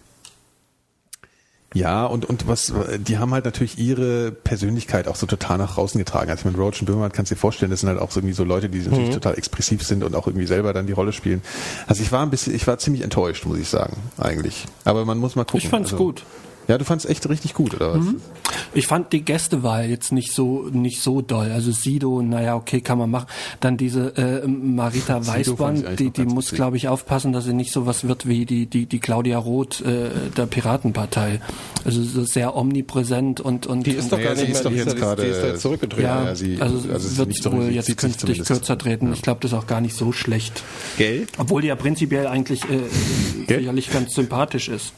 [1.74, 5.98] ja, und, und was, die haben halt natürlich ihre Persönlichkeit auch so total nach draußen
[5.98, 6.30] getragen.
[6.30, 8.34] Also mit Roach und Böhmermann kannst du dir vorstellen, das sind halt auch so irgendwie
[8.34, 11.42] so Leute, die natürlich total expressiv sind und auch irgendwie selber dann die Rolle spielen.
[11.86, 14.64] Also ich war ein bisschen, ich war ziemlich enttäuscht, muss ich sagen, eigentlich.
[14.84, 15.58] Aber man muss mal gucken.
[15.58, 16.22] Ich fand's also, gut.
[16.68, 18.04] Ja, du fandst echt richtig gut, oder was?
[18.74, 21.50] Ich fand die Gästewahl jetzt nicht so nicht so doll.
[21.52, 23.26] Also Sido, naja, okay, kann man machen.
[23.60, 27.72] Dann diese äh, Marita Sido Weißband, die, die muss, glaube ich, aufpassen, dass sie nicht
[27.72, 31.40] so was wird wie die, die, die Claudia Roth äh, der Piratenpartei.
[31.84, 34.70] Also so sehr omnipräsent und und Die ist doch gar sie nicht ist mehr, doch
[34.70, 36.02] die jetzt ist, gerade- die ist da zurückgetreten.
[36.04, 39.12] ja, ja, sie- also, also wird nicht so wohl jetzt künftig kürzer treten.
[39.12, 40.62] Ich glaube, das ist auch gar nicht so schlecht.
[40.98, 41.26] Gell?
[41.38, 42.80] Obwohl die ja prinzipiell eigentlich äh,
[43.46, 44.92] sicherlich ganz sympathisch ist.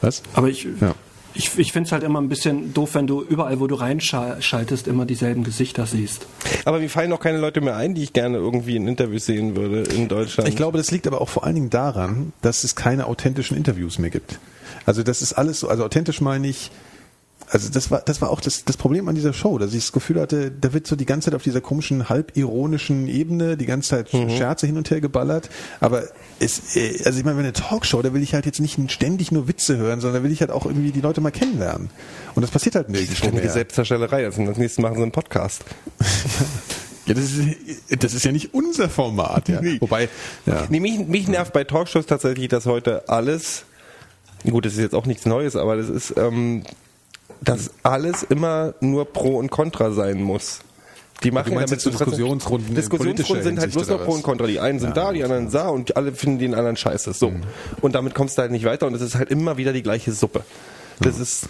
[0.00, 0.22] Was?
[0.34, 0.94] Aber ich, Ja.
[1.34, 4.88] ich, ich finde es halt immer ein bisschen doof, wenn du überall, wo du reinschaltest,
[4.88, 6.26] immer dieselben Gesichter siehst.
[6.64, 9.56] Aber mir fallen auch keine Leute mehr ein, die ich gerne irgendwie in Interviews sehen
[9.56, 10.48] würde in Deutschland.
[10.48, 13.98] Ich glaube, das liegt aber auch vor allen Dingen daran, dass es keine authentischen Interviews
[13.98, 14.38] mehr gibt.
[14.86, 16.70] Also das ist alles so, also authentisch meine ich,
[17.50, 19.92] also das war, das war auch das, das Problem an dieser Show, dass ich das
[19.92, 23.90] Gefühl hatte, da wird so die ganze Zeit auf dieser komischen, halbironischen Ebene die ganze
[23.90, 25.50] Zeit Scherze hin und her geballert.
[25.80, 26.04] Aber
[26.38, 29.32] es, äh, also ich meine, wenn eine Talkshow, da will ich halt jetzt nicht ständig
[29.32, 31.90] nur Witze hören, sondern da will ich halt auch irgendwie die Leute mal kennenlernen.
[32.36, 33.52] Und das passiert halt nirgendwo Ständige mehr.
[33.52, 34.24] Selbstdarstellerei.
[34.24, 35.64] Also das nächste machen sie einen Podcast.
[37.06, 39.60] Ja, das ist, das ist ja nicht unser Format, ja.
[39.60, 39.78] Nee.
[39.80, 40.08] Wobei,
[40.46, 40.66] ja.
[40.68, 43.64] Nee, mich, mich nervt bei Talkshows tatsächlich, dass heute alles,
[44.48, 46.62] gut, das ist jetzt auch nichts Neues, aber das ist, ähm,
[47.42, 50.60] dass alles immer nur Pro und Contra sein muss.
[51.22, 54.46] Die machen du meinst damit Diskussionsrunden Diskussionsrunden sind halt bloß noch Pro und Contra.
[54.46, 57.12] Die einen sind da, die anderen da und alle finden den anderen scheiße.
[57.12, 57.32] So.
[57.82, 60.12] Und damit kommst du halt nicht weiter und es ist halt immer wieder die gleiche
[60.12, 60.42] Suppe.
[61.00, 61.46] Das ist,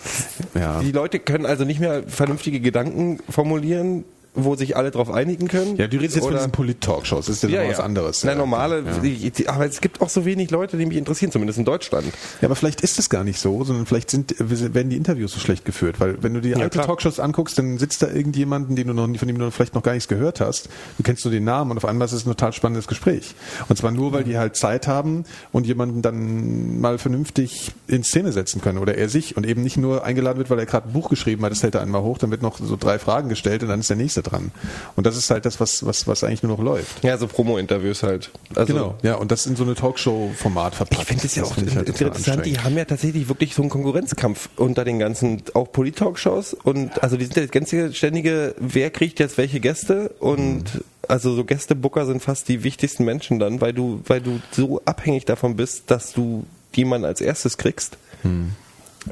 [0.55, 0.81] Ja.
[0.81, 4.05] die Leute können also nicht mehr vernünftige Gedanken formulieren,
[4.35, 5.77] wo sich alle drauf einigen können.
[5.77, 8.23] Ja, du redest jetzt von diesen Polit-Talkshows, das ist ja, noch was anderes.
[8.25, 8.39] Na, ja.
[8.39, 8.99] normale, Ja.
[8.99, 12.07] die, die, aber es gibt auch so wenig Leute, die mich interessieren, zumindest in Deutschland.
[12.41, 15.41] Ja, aber vielleicht ist es gar nicht so, sondern vielleicht sind, werden die Interviews so
[15.41, 16.87] schlecht geführt, weil wenn du die alte klar.
[16.87, 19.93] Talkshows anguckst, dann sitzt da irgendjemanden, den du noch, von dem du vielleicht noch gar
[19.93, 20.69] nichts gehört hast.
[20.97, 23.35] Du kennst nur den Namen und auf einmal ist es ein total spannendes Gespräch.
[23.69, 28.33] Und zwar nur, weil die halt Zeit haben und jemanden dann mal vernünftig in Szene
[28.33, 30.93] setzen können oder er sich und eben nicht nur eingeladen wird, weil er gerade ein
[30.93, 33.63] Buch geschrieben hat, das hält er einmal hoch, dann wird noch so drei Fragen gestellt
[33.63, 34.53] und dann ist der nächste dran.
[34.97, 37.03] Und das ist halt das, was, was, was eigentlich nur noch läuft.
[37.05, 38.31] Ja, so Promo-Interviews halt.
[38.55, 41.03] Also, Genau, ja, und das in so eine Talkshow-Format verpackt.
[41.03, 43.71] Ich finde es ja auch ich halt interessant, die haben ja tatsächlich wirklich so einen
[43.71, 48.91] Konkurrenzkampf unter den ganzen, auch Polit-Talkshows und also die sind ja das ganze ständige, wer
[48.91, 50.65] kriegt jetzt welche Gäste und
[51.09, 55.25] also so Gästebooker sind fast die wichtigsten Menschen dann, weil du, weil du so abhängig
[55.25, 57.99] davon bist, dass du jemanden als erstes kriegst.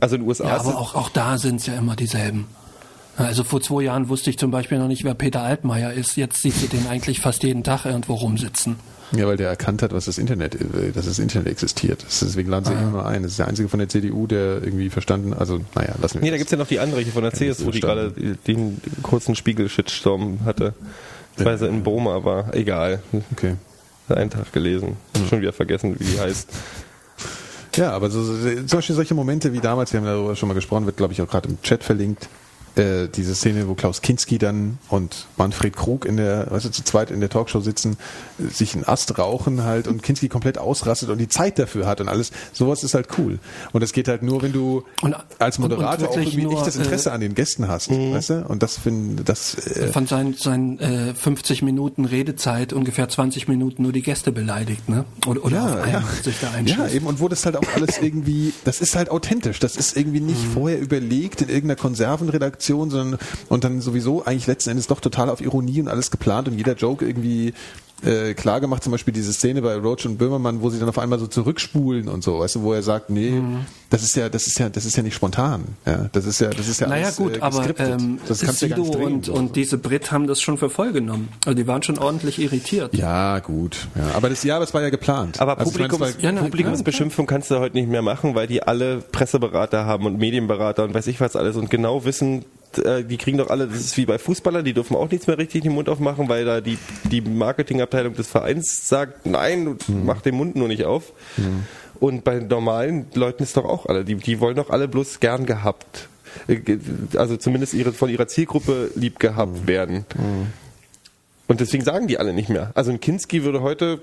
[0.01, 2.47] Also in den USA Ja, aber auch, auch da sind es ja immer dieselben.
[3.19, 6.17] Also vor zwei Jahren wusste ich zum Beispiel noch nicht, wer Peter Altmaier ist.
[6.17, 8.77] Jetzt siehst du den eigentlich fast jeden Tag irgendwo rumsitzen.
[9.13, 12.03] Ja, weil der erkannt hat, was das Internet, äh, dass das Internet existiert.
[12.05, 13.23] Das ist- Deswegen laden sie immer nur ein.
[13.23, 16.31] Das ist der einzige von der CDU, der irgendwie verstanden, also naja, lassen wir Nee,
[16.31, 18.13] da gibt's ja noch die andere hier von der CSU, die gerade
[18.47, 20.75] den kurzen Spiegel-Shitstorm hatte,
[21.39, 22.55] weil sie in Boma war.
[22.55, 23.03] Egal.
[23.33, 23.55] Okay.
[24.11, 24.97] Einen Tag gelesen.
[25.29, 26.49] Schon wieder vergessen, wie die heißt.
[27.77, 28.35] Ja, aber so, so,
[28.67, 31.23] zum Beispiel solche Momente wie damals, wir haben darüber schon mal gesprochen, wird glaube ich
[31.23, 32.29] auch gerade im Chat verlinkt,
[32.79, 36.85] äh, diese Szene, wo Klaus Kinski dann und Manfred Krug in der, weißt du, zu
[36.85, 37.97] zweit in der Talkshow sitzen,
[38.39, 42.09] sich einen Ast rauchen halt und Kinski komplett ausrastet und die Zeit dafür hat und
[42.09, 42.31] alles.
[42.53, 43.39] Sowas ist halt cool.
[43.73, 46.53] Und das geht halt nur, wenn du Und- als und- und Moderator auch irgendwie nur,
[46.59, 48.45] echtes Interesse äh, an den Gästen hast, weißt du?
[48.49, 53.83] Und das finde, das, äh, Von seinen, seinen äh, 50 Minuten Redezeit ungefähr 20 Minuten
[53.83, 55.05] nur die Gäste beleidigt, ne?
[55.27, 56.95] Oder, oder auf einen sich da Ja, einschießt.
[56.95, 59.59] eben, und wo das halt auch alles irgendwie, das ist halt authentisch.
[59.59, 60.53] Das ist irgendwie nicht Mhm.
[60.53, 65.41] vorher überlegt in irgendeiner Konservenredaktion, sondern und dann sowieso eigentlich letzten Endes doch total auf
[65.41, 67.53] Ironie und alles geplant und jeder Joke irgendwie
[68.05, 71.01] äh, klar gemacht, zum Beispiel diese Szene bei Roach und Böhmermann, wo sie dann auf
[71.01, 73.67] einmal so zurückspulen und so, weißt du, wo er sagt, nee, Mhm.
[73.91, 75.65] das ist ja, das ist ja, das ist ja nicht spontan.
[75.85, 78.63] Ja, das ist ja, das ist ja Naja alles, gut, äh, aber ähm, das kannst
[78.63, 79.15] du ja gar Sido nicht drehen.
[79.15, 81.29] und, und diese Brit haben das schon für voll genommen.
[81.45, 82.95] Also die waren schon ordentlich irritiert.
[82.95, 83.89] ja, gut.
[83.97, 85.41] Ja, aber das, ja, aber es war ja geplant.
[85.41, 88.99] Aber Also Publikums, Ja, na, Publikumsbeschimpfung kannst du heute nicht mehr machen, weil die alle
[88.99, 92.45] Presseberater haben und Medienberater und weiß ich was alles und genau wissen,
[92.79, 95.39] äh, die kriegen doch alle, das ist wie bei Fußballern, die dürfen auch nichts mehr
[95.39, 100.05] richtig den Mund aufmachen, weil da die, die Marketingabteilung des Vereins sagt, nein, Mhm.
[100.05, 101.13] mach den Mund nur nicht auf.
[102.01, 105.47] Und bei normalen Leuten ist doch auch alle, die, die wollen doch alle bloß gern
[105.47, 106.09] gehabt.
[106.47, 106.61] äh,
[107.17, 109.19] Also zumindest ihre, von ihrer Zielgruppe lieb Mhm.
[109.19, 110.05] gehabt werden.
[111.47, 112.73] Und deswegen sagen die alle nicht mehr.
[112.75, 114.01] Also ein Kinski würde heute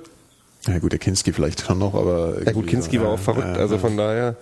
[0.68, 3.62] ja gut, der Kinski vielleicht schon noch, aber ja gut, Kinski war auch verrückt, Ja,
[3.62, 3.82] also ja.
[3.82, 4.36] von daher.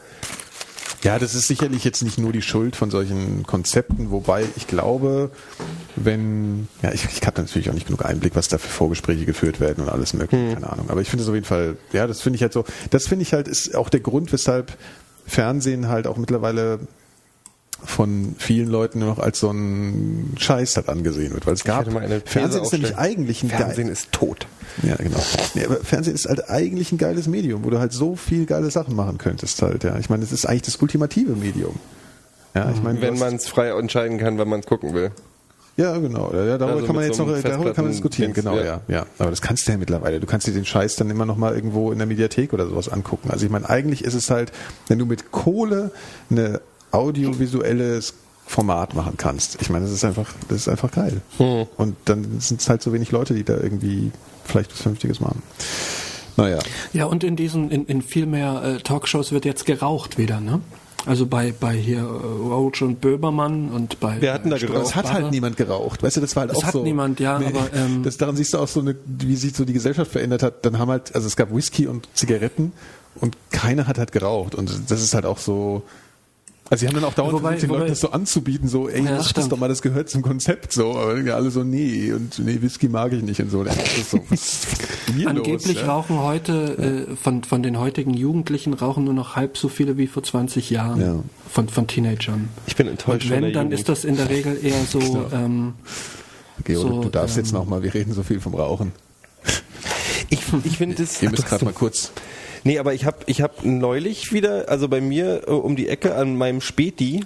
[1.03, 5.31] Ja, das ist sicherlich jetzt nicht nur die Schuld von solchen Konzepten, wobei ich glaube,
[5.97, 9.59] wenn, ja, ich, ich habe natürlich auch nicht genug Einblick, was da für Vorgespräche geführt
[9.59, 10.89] werden und alles mögliche, keine Ahnung.
[10.89, 13.23] Aber ich finde es auf jeden Fall, ja, das finde ich halt so, das finde
[13.23, 14.77] ich halt, ist auch der Grund, weshalb
[15.25, 16.79] Fernsehen halt auch mittlerweile
[17.85, 21.85] von vielen Leuten nur noch als so ein Scheiß halt angesehen wird, weil es gab,
[22.25, 24.47] Fernsehen ist nämlich eigentlich ein Fernsehen geil, ist tot.
[24.81, 25.19] ja, genau.
[25.53, 28.71] Nee, aber Fernsehen ist halt eigentlich ein geiles Medium, wo du halt so viel geile
[28.71, 29.97] Sachen machen könntest halt, ja.
[29.97, 31.75] Ich meine, es ist eigentlich das ultimative Medium.
[32.55, 35.11] Ja, ich meine, Wenn man es frei entscheiden kann, wenn man es gucken will.
[35.75, 36.31] Ja, genau.
[36.33, 38.33] Ja, darüber Also kann man jetzt so noch, darüber kann man diskutieren.
[38.33, 38.63] Genau, ja.
[38.63, 38.81] ja.
[38.87, 39.05] ja.
[39.17, 40.19] Aber das kannst du ja mittlerweile.
[40.19, 42.89] Du kannst dir den Scheiß dann immer noch mal irgendwo in der Mediathek oder sowas
[42.89, 43.31] angucken.
[43.31, 44.51] Also ich meine, eigentlich ist es halt,
[44.87, 45.89] wenn du mit Kohle
[46.29, 46.61] eine
[46.93, 48.13] audiovisuelles
[48.45, 49.61] Format machen kannst.
[49.61, 51.21] Ich meine, das ist einfach, das ist einfach geil.
[51.37, 51.65] Hm.
[51.77, 54.11] Und dann sind es halt so wenig Leute, die da irgendwie
[54.45, 55.41] vielleicht was Vernünftiges machen.
[56.35, 56.59] Naja.
[56.93, 60.61] Ja, und in diesen, in, in viel mehr äh, Talkshows wird jetzt geraucht wieder, ne?
[61.05, 64.17] Also bei, bei hier äh, Roach und Böbermann und bei.
[64.19, 64.85] Wer hat denn da äh, geraucht?
[64.85, 66.01] Es hat halt niemand geraucht.
[66.01, 66.83] Weißt du, das war halt Es auch hat so.
[66.83, 69.73] niemand, ja, aber, ähm, das, daran siehst du auch so eine, wie sich so die
[69.73, 70.65] Gesellschaft verändert hat.
[70.65, 72.71] Dann haben halt, also es gab Whisky und Zigaretten
[73.15, 74.55] und keiner hat halt geraucht.
[74.55, 75.83] Und das ist halt auch so.
[76.69, 79.03] Also sie haben dann auch dauernd Wobei- versucht, den Leuten das so anzubieten, so, ey,
[79.03, 80.93] Ja, mach das doch mal, das gehört zum Konzept so.
[80.97, 83.63] Aber ja, alle so, nee, und nee, Whisky mag ich nicht und so.
[83.63, 84.19] Das ist so
[85.27, 85.85] Angeblich los, ja?
[85.93, 90.07] rauchen heute, äh, von, von den heutigen Jugendlichen rauchen nur noch halb so viele wie
[90.07, 91.15] vor 20 Jahren Ja.
[91.51, 92.49] von, von Teenagern.
[92.65, 93.79] Ich bin enttäuscht Und von wenn, der dann Jugend.
[93.79, 94.99] ist das in der Regel eher so,
[95.33, 95.73] ähm,
[96.63, 98.93] Georg, so, du darfst jetzt ähm, noch mal, wir reden so viel vom Rauchen.
[100.29, 101.21] Ich, ich finde es.
[101.21, 102.11] Ihr müsst gerade mal kurz.
[102.63, 106.15] Nee, aber ich habe ich hab neulich wieder, also bei mir äh, um die Ecke
[106.15, 107.25] an meinem Späti,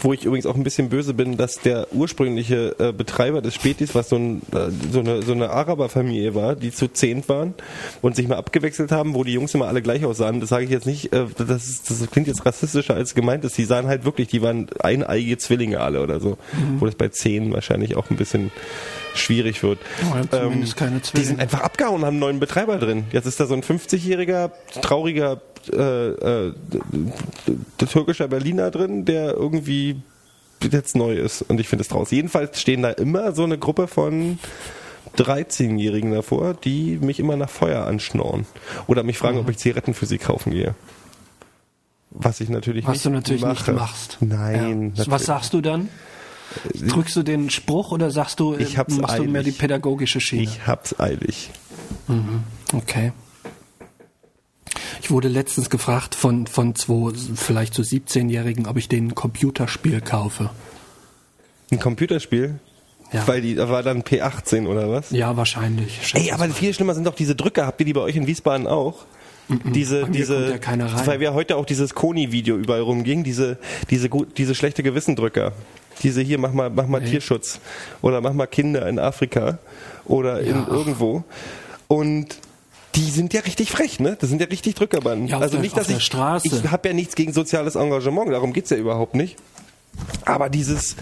[0.00, 3.94] wo ich übrigens auch ein bisschen böse bin, dass der ursprüngliche äh, Betreiber des Spätis,
[3.94, 7.54] was so, ein, äh, so eine, so eine Araberfamilie war, die zu zehnt waren
[8.00, 10.40] und sich mal abgewechselt haben, wo die Jungs immer alle gleich aussahen.
[10.40, 13.58] Das sage ich jetzt nicht, äh, das, ist, das klingt jetzt rassistischer als gemeint ist.
[13.58, 16.38] Die sahen halt wirklich, die waren eineige Zwillinge alle oder so.
[16.78, 18.50] Wo das bei zehn wahrscheinlich auch ein bisschen
[19.14, 19.78] schwierig wird.
[20.10, 20.14] Oh,
[20.76, 23.04] keine Die sind einfach abgehauen und haben einen neuen Betreiber drin.
[23.12, 25.40] Jetzt ist da so ein 50-jähriger, trauriger
[25.70, 26.52] äh, äh,
[27.78, 29.96] türkischer Berliner drin, der irgendwie
[30.70, 31.42] jetzt neu ist.
[31.42, 32.10] Und ich finde es draus.
[32.10, 34.38] Jedenfalls stehen da immer so eine Gruppe von
[35.16, 38.46] 13-Jährigen davor, die mich immer nach Feuer anschnorren.
[38.86, 40.74] Oder mich fragen, ob ich Zigaretten für sie kaufen gehe.
[42.10, 43.70] Was ich natürlich was nicht du natürlich mache.
[43.72, 44.18] nicht machst.
[44.20, 44.92] Nein.
[44.94, 45.04] Ja.
[45.08, 45.88] Was sagst du dann?
[46.74, 49.54] Drückst du den Spruch oder sagst du, äh, Ich hab's machst du mehr eilig.
[49.54, 50.42] die pädagogische Schiene?
[50.42, 51.50] Ich hab's eilig.
[52.74, 53.12] Okay.
[55.00, 60.00] Ich wurde letztens gefragt von, von zwei, vielleicht so 17-Jährigen, ob ich denen ein Computerspiel
[60.00, 60.50] kaufe.
[61.70, 62.58] Ein Computerspiel?
[63.12, 63.26] Ja.
[63.26, 65.10] Weil die, da war dann P18 oder was?
[65.10, 66.12] Ja, wahrscheinlich.
[66.14, 67.66] Ey, aber viel schlimmer sind doch diese Drücker.
[67.66, 69.04] Habt ihr die bei euch in Wiesbaden auch?
[69.48, 73.58] Diese, mir diese, kommt ja weil wir heute auch dieses Koni-Video überall rumging, diese,
[73.90, 75.52] diese, gut, diese schlechte Gewissendrücker.
[76.02, 77.10] Diese hier, mach mal, mach mal Nee.
[77.10, 77.60] Tierschutz.
[78.00, 79.58] Oder mach mal Kinder in Afrika.
[80.06, 80.66] Oder in Ja.
[80.68, 81.24] irgendwo.
[81.88, 82.38] Und
[82.94, 84.16] die sind ja richtig frech, ne?
[84.20, 85.26] Das sind ja richtig Drückerbanden.
[85.28, 86.48] Ja, auf also der- nicht, auf dass der ich, Straße.
[86.48, 89.36] ich habe ja nichts gegen soziales Engagement, darum geht's ja überhaupt nicht.
[90.24, 90.96] Aber dieses,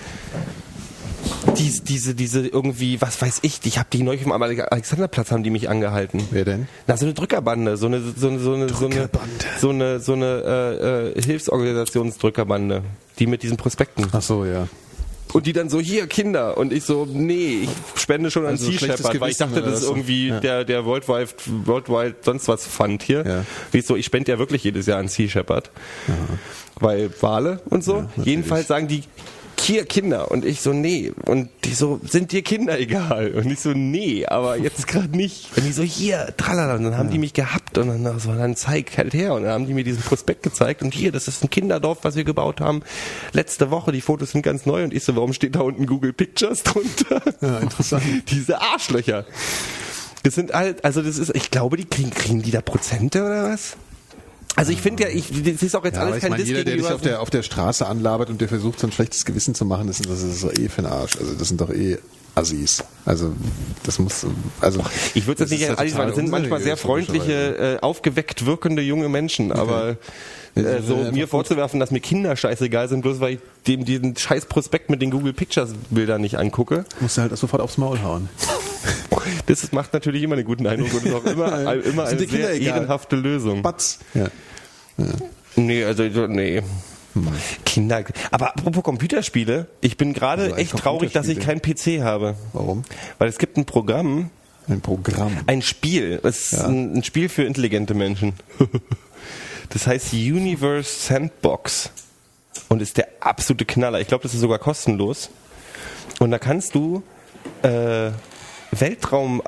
[1.59, 5.51] dies, diese, diese irgendwie, was weiß ich, ich habe die neulich vom Alexanderplatz haben die
[5.51, 6.23] mich angehalten.
[6.31, 6.69] Wer denn?
[6.87, 9.11] Na, so eine Drückerbande, so eine, so eine, so eine, so eine,
[9.61, 12.83] so eine, so eine äh, äh, Hilfsorganisationsdrückerbande,
[13.19, 14.07] die mit diesen Prospekten.
[14.13, 14.69] Ach so, ja.
[15.33, 16.57] Und die dann so, hier, Kinder.
[16.57, 19.83] Und ich so, nee, ich spende schon an Also Sea Shepherd, weil ich dachte, das
[19.83, 20.41] ist irgendwie Ja.
[20.41, 21.29] der, der Worldwide,
[21.65, 23.25] Worldwide sonst was Fund hier.
[23.27, 23.45] Ja.
[23.71, 25.71] Wie ich so, ich spende ja wirklich jedes Jahr an Sea Shepherd.
[26.77, 28.05] Weil Wale und so.
[28.17, 29.03] Jedenfalls sagen die,
[29.63, 30.31] hier Kinder.
[30.31, 31.13] Und ich so, nee.
[31.27, 33.33] Und die so, sind dir Kinder egal?
[33.33, 35.57] Und ich so, nee, aber jetzt gerade nicht.
[35.57, 36.77] Und die so, hier, tralala.
[36.77, 39.35] Und dann haben die mich gehabt und dann so, dann zeig halt her.
[39.35, 40.83] Und dann haben die mir diesen Prospekt gezeigt.
[40.83, 42.83] Und hier, das ist ein Kinderdorf, was wir gebaut haben.
[43.33, 44.85] Letzte Woche, die Fotos sind ganz neu.
[44.85, 47.23] Und ich so, warum steht da unten Google Pictures drunter?
[47.41, 48.05] Ja, interessant.
[48.31, 49.25] Diese Arschlöcher.
[50.23, 53.45] Das sind halt, also das ist, ich glaube, die kriegen, kriegen die da Prozente oder
[53.45, 53.77] was?
[54.57, 56.65] Also ich finde ja, ich, das ist auch jetzt Ja, alles kein meine, Diss jeder,
[56.65, 59.55] der dich auf der, auf der Straße anlabert und der versucht, so ein schlechtes Gewissen
[59.55, 61.17] zu machen, das ist, das ist doch eh für den Arsch.
[61.17, 61.99] Also das sind doch eh
[62.35, 62.83] Assis.
[63.05, 63.33] Also
[63.83, 64.27] das muss,
[64.61, 64.83] also
[65.15, 68.47] Ich würde das jetzt nicht ja alles, weil das sind manchmal sehr freundliche, äh, aufgeweckt
[68.47, 69.97] wirkende junge Menschen, aber
[70.55, 71.31] äh, Ja, so einfach mir gut.
[71.31, 75.11] vorzuwerfen, dass mir Kinder scheißegal sind, bloß weil ich dem diesen scheiß Prospekt mit den
[75.11, 78.29] Google Pictures Bildern nicht angucke, Musst du halt sofort aufs Maul hauen.
[79.47, 82.27] das macht natürlich immer einen guten Eindruck und ist auch immer, immer sind eine die
[82.27, 82.77] Kinder sehr egal.
[82.79, 83.63] ehrenhafte Lösung.
[83.63, 83.99] Batz.
[84.15, 84.29] Ja.
[85.57, 86.27] Nee, also so,
[87.67, 88.05] Kinder.
[88.31, 92.37] Aber apropos Computerspiele, ich bin gerade Also echt traurig, dass ich keinen PC habe.
[92.53, 92.85] Warum?
[93.19, 94.31] Weil es gibt ein Programm,
[94.69, 95.37] Ein Programm.
[95.47, 96.67] ein Spiel, es ist Ja.
[96.67, 98.35] ein, ein Spiel für intelligente Menschen.
[99.73, 101.93] Das heißt Universe Sandbox
[102.69, 104.01] und ist der absolute Knaller.
[104.01, 105.31] Ich glaube, das ist sogar kostenlos.
[106.19, 107.05] Und da kannst du
[107.63, 108.11] äh,
[108.73, 109.43] Weltraum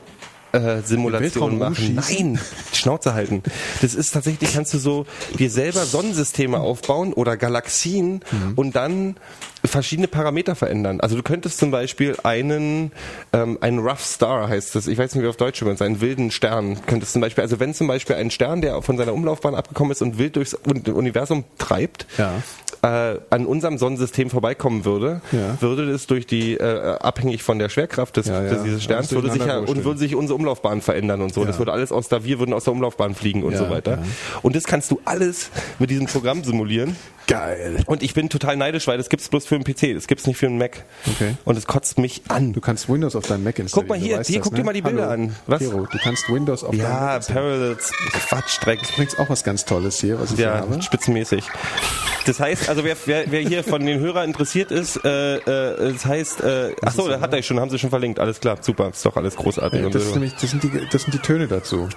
[0.53, 1.95] äh, Simulationen machen.
[1.95, 2.39] Nein,
[2.73, 3.43] die Schnauze halten.
[3.81, 5.07] Das ist tatsächlich, kannst du so
[5.39, 8.21] dir selber Sonnensysteme aufbauen oder Galaxien
[8.57, 9.17] und dann
[9.65, 11.01] verschiedene Parameter verändern.
[11.01, 12.91] Also du könntest zum Beispiel einen,
[13.33, 16.33] ähm, einen Rough Star heißt das, ich weiß nicht, wie auf Deutsch übersetzt, einen wilden
[16.33, 19.93] Stern, könntest zum Beispiel, also wenn zum Beispiel ein Stern, der von seiner Umlaufbahn abgekommen
[19.93, 22.43] ist und wild durchs Un- Universum treibt, Ja.
[22.83, 25.61] Äh, an unserem Sonnensystem vorbeikommen würde, Ja.
[25.61, 28.63] würde es durch die, äh, abhängig von der Schwerkraft des, Ja, ja.
[28.63, 31.45] dieses Sterns, würde sich ja, und würde sich unsere Umlaufbahn verändern und so.
[31.45, 33.99] Das würde alles aus der, wir würden aus der Umlaufbahn fliegen und so weiter.
[34.43, 36.97] Und das kannst du alles mit diesem Programm simulieren.
[37.27, 37.83] Geil.
[37.87, 40.37] Und ich bin total neidisch, weil das gibt's bloß für einen PC, das gibt's nicht
[40.37, 40.85] für einen Mac.
[41.07, 41.37] Okay.
[41.45, 42.53] Und es kotzt mich an.
[42.53, 43.89] Du kannst Windows auf deinem Mac installieren.
[43.89, 44.65] Guck mal hier, hier, das, guck dir ne?
[44.65, 45.13] mal die Bilder Hallo.
[45.13, 45.37] an.
[45.47, 45.61] Was?
[45.61, 47.45] Hero, du kannst Windows auf deinem Mac Ja, installieren.
[47.59, 47.93] Parallels,
[48.29, 48.81] Quatschdreck.
[48.93, 50.83] Übrigens auch was ganz Tolles hier, was ich hier Ja, habe.
[50.83, 51.45] spitzenmäßig.
[52.27, 56.05] Das heißt, also wer, wer, wer hier von den Hörern interessiert ist, äh, äh, das
[56.05, 58.91] heißt, äh, ach so, da hat er schon, haben sie schon verlinkt, alles klar, super,
[58.91, 59.81] ist doch alles großartig.
[59.81, 60.09] Ja, das, so.
[60.09, 61.89] ist nämlich, das, sind die, das sind die Töne dazu.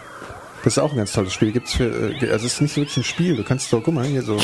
[0.63, 1.51] Das ist auch ein ganz tolles Spiel.
[1.51, 3.35] Gibt's für, äh, also es ist nicht wirklich ein Spiel.
[3.35, 4.37] Du kannst so, guck mal, hier so,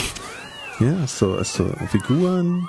[0.81, 2.67] ja, hast so Figuren.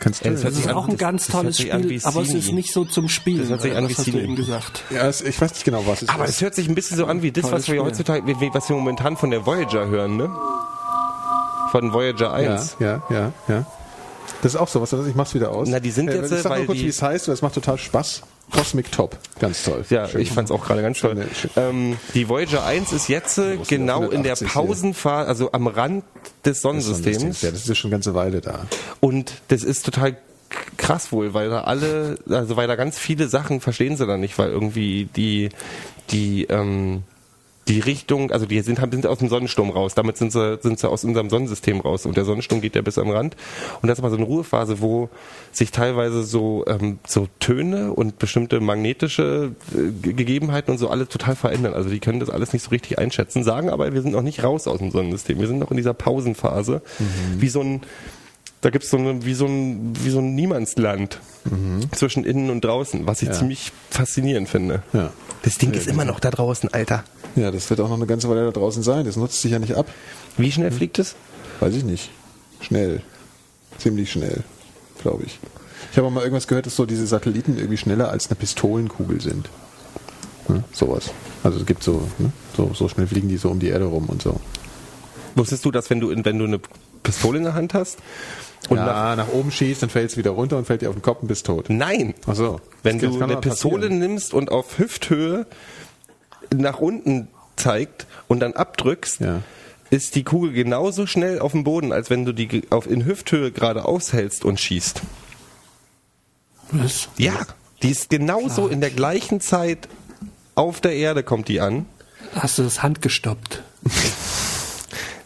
[0.00, 2.32] Kannst Ja, das Das ist an- auch ein das- ganz tolles an Spiel, aber es
[2.32, 3.40] ist nicht so zum Spielen.
[3.40, 4.20] Das hört sich an äh, wie du Sini.
[4.20, 4.84] eben gesagt.
[4.90, 6.30] ja, es, ich weiß nicht genau, was es Aber ist.
[6.36, 7.80] es hört sich ein bisschen so an wie das, was wir Spiel.
[7.80, 8.22] heutzutage,
[8.54, 10.30] was wir momentan von der Voyager hören, ne?
[11.72, 12.76] Von Voyager ja, 1.
[12.78, 13.66] ja, ja, ja.
[14.42, 15.68] Das ist auch so, was ich mach's wieder aus.
[15.68, 17.42] Na, die sind jetzt, ich sag weil nur kurz, die- wie es heißt, weil es
[17.42, 18.22] macht total Spaß.
[18.50, 19.16] Cosmic Top.
[19.38, 19.84] Ganz toll.
[19.90, 20.20] Ja, Schön.
[20.20, 21.26] ich fand's auch gerade ganz toll.
[21.56, 24.62] Ähm, die Voyager 1 ist jetzt äh, genau in der 180 hier?
[24.62, 26.04] Pausenphase, also am Rand
[26.44, 27.42] des Sonnensystems.
[27.42, 28.66] Ja, das ist ja schon eine ganze Weile da.
[29.00, 30.16] Und das ist total
[30.76, 34.38] krass wohl, weil da alle, also weil da ganz viele Sachen verstehen sie da nicht,
[34.38, 35.50] weil irgendwie die,
[36.10, 37.02] die, ähm,
[37.68, 39.94] die Richtung, also die sind, sind aus dem Sonnensturm raus.
[39.94, 42.06] Damit sind sie, sind sie aus unserem Sonnensystem raus.
[42.06, 43.36] Und der Sonnensturm geht ja bis am Rand.
[43.82, 45.08] Und das ist mal so eine Ruhephase, wo
[45.52, 51.06] sich teilweise so, ähm, so Töne und bestimmte magnetische äh, Ge- Gegebenheiten und so alle
[51.08, 51.74] total verändern.
[51.74, 54.42] Also die können das alles nicht so richtig einschätzen, sagen aber, wir sind noch nicht
[54.42, 55.38] raus aus dem Sonnensystem.
[55.38, 56.82] Wir sind noch in dieser Pausenphase.
[57.38, 57.82] Wie so ein,
[58.60, 61.20] da gibt's so eine, wie so ein, wie so ein Niemandsland
[61.92, 63.34] zwischen innen und draußen, was ich Ja.
[63.34, 64.82] ziemlich faszinierend finde.
[64.92, 65.10] Ja.
[65.42, 67.04] Das Ding Ja, ist immer noch da draußen, Alter.
[67.38, 69.04] Ja, das wird auch noch eine ganze Weile da draußen sein.
[69.04, 69.86] Das nutzt sich ja nicht ab.
[70.36, 71.14] Wie schnell fliegt es?
[71.60, 72.10] Weiß ich nicht.
[72.60, 73.02] Schnell.
[73.78, 74.42] Ziemlich schnell,
[75.02, 75.38] glaube ich.
[75.92, 79.20] Ich habe auch mal irgendwas gehört, dass so diese Satelliten irgendwie schneller als eine Pistolenkugel
[79.20, 79.48] sind.
[80.48, 80.64] Ne?
[80.72, 81.10] Sowas.
[81.44, 82.32] Also es gibt so, ne?
[82.56, 84.40] so, so schnell fliegen die so um die Erde rum und so.
[85.36, 86.58] Wusstest du, dass wenn du, in- wenn du eine
[87.04, 87.98] Pistole in der Hand hast
[88.68, 90.96] und nach, ja, nach oben schießt, dann fällt es wieder runter und fällt dir auf
[90.96, 91.66] den Kopf und bist tot.
[91.70, 92.60] nein, Ach so.
[92.82, 93.98] wenn Das du eine Pistole passieren.
[94.00, 95.46] nimmst und auf Hüfthöhe
[96.54, 99.42] nach unten zeigt und dann abdrückst, Ja.
[99.90, 103.50] ist die Kugel genauso schnell auf dem Boden, als wenn du die auf in Hüfthöhe
[103.52, 105.02] gerade aushältst und schießt.
[106.72, 107.08] Was?
[107.16, 107.34] Ja,
[107.82, 109.88] die ist genauso in der gleichen Zeit
[110.54, 111.86] auf der Erde kommt die an.
[112.34, 113.62] Hast du das handgestoppt?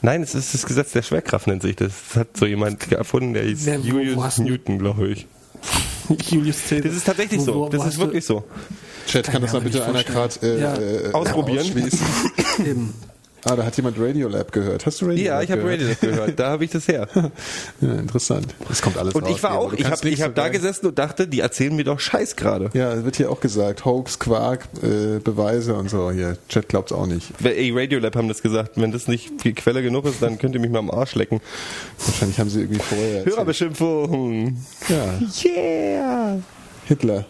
[0.03, 1.93] Nein, es ist das Gesetz der Schwerkraft, nennt sich das.
[2.09, 5.27] Das hat so jemand erfunden, der hieß Julius Newton, glaube ich.
[6.31, 6.81] Julius Caesar.
[6.89, 7.55] Das ist tatsächlich Wo- so.
[7.55, 8.45] wo- Das ist wirklich so.
[9.07, 10.75] Chat, kann Kann das mal bitte einer gerade äh, Ja.
[10.79, 11.67] äh, Ausprobieren.
[12.65, 12.95] eben.
[13.45, 14.87] Ah, da hat jemand Radiolab gehört.
[14.87, 15.81] Hast du Radiolab Ja, ich habe gehört?
[15.81, 16.39] Radio gehört.
[16.39, 17.09] Da habe ich das her.
[17.81, 18.55] Ja, interessant.
[18.69, 20.99] Das kommt alles Und raus ich war auch, ich habe ich hab da gesessen und
[20.99, 22.71] dachte, die erzählen mir doch Scheiß gerade.
[22.75, 26.13] Ja, es wird hier auch gesagt, Hoax, Quark, äh, Beweise und so.
[26.13, 27.33] Hier, Chat glaubt's auch nicht.
[27.43, 28.73] Ey, Radiolab haben das gesagt.
[28.77, 31.41] Wenn das nicht die Quelle genug ist, dann könnt ihr mich mal am Arsch lecken.
[32.07, 33.17] Wahrscheinlich haben sie irgendwie vorher.
[33.19, 33.35] erzählt.
[33.37, 34.57] Hörerbeschimpfung.
[34.89, 36.39] Ja, Yeah.
[36.87, 37.25] Hitler.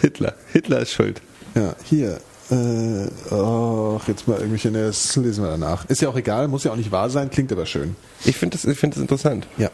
[0.00, 0.34] Hitler.
[0.52, 1.20] Hitler ist schuld.
[1.54, 2.18] Ja, hier.
[2.52, 5.86] Äh, oh, jetzt mal irgendwelche, ne, das lesen wir danach.
[5.86, 7.96] Ist ja auch egal, muss ja auch nicht wahr sein, klingt aber schön.
[8.24, 9.46] Ich finde das, ich find das interessant.
[9.56, 9.70] Ja.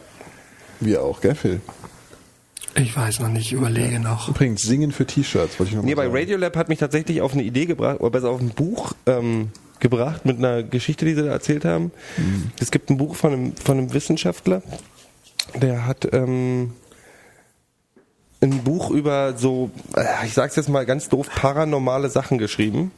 [0.79, 1.59] Wir auch, gell, Phil?
[2.75, 4.29] Ich weiß noch nicht, ich überlege noch.
[4.29, 6.17] Übrigens, singen für T-Shirts, wollte ich noch Nee, mal bei sagen.
[6.17, 9.49] Radiolab hat mich tatsächlich auf eine Idee gebracht, oder besser auf ein Buch ähm,
[9.81, 11.91] gebracht mit einer Geschichte, die sie da erzählt haben.
[12.61, 14.61] Es gibt ein Buch von einem, von einem Wissenschaftler,
[15.61, 16.73] der hat ähm,
[18.41, 22.91] ein Buch über so, äh, ich sag's jetzt mal ganz doof, paranormale Sachen geschrieben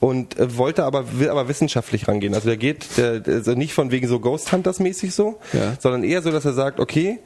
[0.00, 2.34] und äh, wollte aber, will aber wissenschaftlich rangehen.
[2.34, 5.76] Also der geht, der, der, also nicht von wegen so Ghost Hunters mäßig so, Ja.
[5.78, 7.18] sondern eher so, dass er sagt, okay,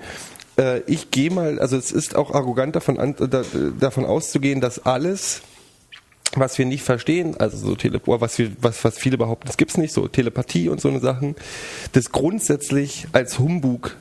[0.59, 3.43] äh, ich gehe mal, also es ist auch arrogant davon, an, da,
[3.79, 5.43] davon auszugehen, dass alles,
[6.35, 9.77] was wir nicht verstehen, also so Teleport, was, wir, was, was viele behaupten, das gibt's
[9.77, 11.37] nicht, so Telepathie und so eine Sachen,
[11.93, 13.95] das grundsätzlich als Humbug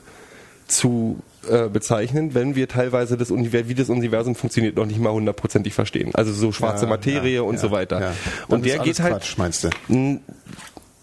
[0.68, 1.20] zu
[1.50, 5.74] äh, bezeichnen, wenn wir teilweise das Universum, wie das Universum funktioniert, noch nicht mal hundertprozentig
[5.74, 6.14] verstehen.
[6.16, 8.14] Also so schwarze Ja, Materie ja, und ja, so weiter.
[8.48, 9.70] Und der geht halt Quatsch, meinst du?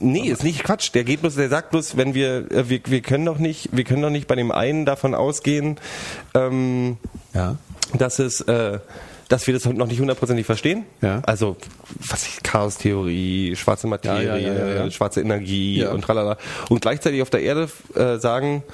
[0.04, 0.90] Nee, ist nicht Quatsch.
[0.94, 3.84] Der geht bloß, der sagt bloß, wenn wir, äh, wir, wir können doch nicht, wir
[3.84, 5.76] können doch nicht bei dem einen davon ausgehen,
[6.34, 6.96] ähm,
[7.34, 7.56] Ja.
[7.96, 8.80] dass es, äh,
[9.28, 10.84] dass wir das noch nicht hundertprozentig verstehen.
[11.00, 11.20] Ja.
[11.24, 11.56] Also,
[12.08, 16.36] was ich, Chaos-Theorie, schwarze Materie, Ja, schwarze Energie und tralala.
[16.68, 18.64] Und gleichzeitig auf der Erde äh, sagen,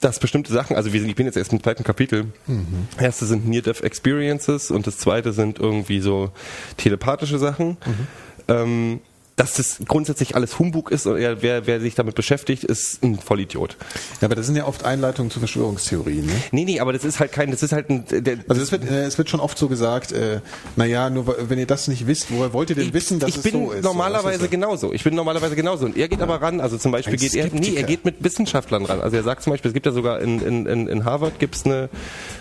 [0.00, 2.32] dass bestimmte Sachen, also wir sind, ich bin jetzt erst im zweiten Kapitel.
[2.46, 2.88] Mhm.
[2.98, 6.32] Erste sind Near-Death Experiences und das zweite sind irgendwie so
[6.76, 7.76] telepathische Sachen.
[7.84, 8.06] Mhm.
[8.48, 9.00] Ähm,
[9.40, 13.18] dass das grundsätzlich alles Humbug ist und er, wer, wer sich damit beschäftigt, ist ein
[13.18, 13.78] Vollidiot.
[14.20, 16.26] Ja, aber das sind ja oft Einleitungen zu Verschwörungstheorien.
[16.26, 16.32] Ne?
[16.52, 18.84] Nee, nee, aber das ist halt kein, das ist halt ein, der, Also es wird,
[18.84, 20.40] äh, es wird schon oft so gesagt, äh,
[20.76, 23.42] naja, nur wenn ihr das nicht wisst, woher wollt ihr denn wissen, dass ich es
[23.42, 23.82] bin so ist?
[23.82, 24.92] normalerweise So, das ist genauso.
[24.92, 25.86] Ich bin normalerweise genauso.
[25.86, 27.76] Und er geht aber ran, also zum Beispiel Ein geht er, nee, Skeptiker.
[27.78, 29.00] er geht mit Wissenschaftlern ran.
[29.00, 31.64] Also er sagt zum Beispiel, es gibt ja sogar in, in, in, in Harvard gibt's
[31.64, 31.88] eine,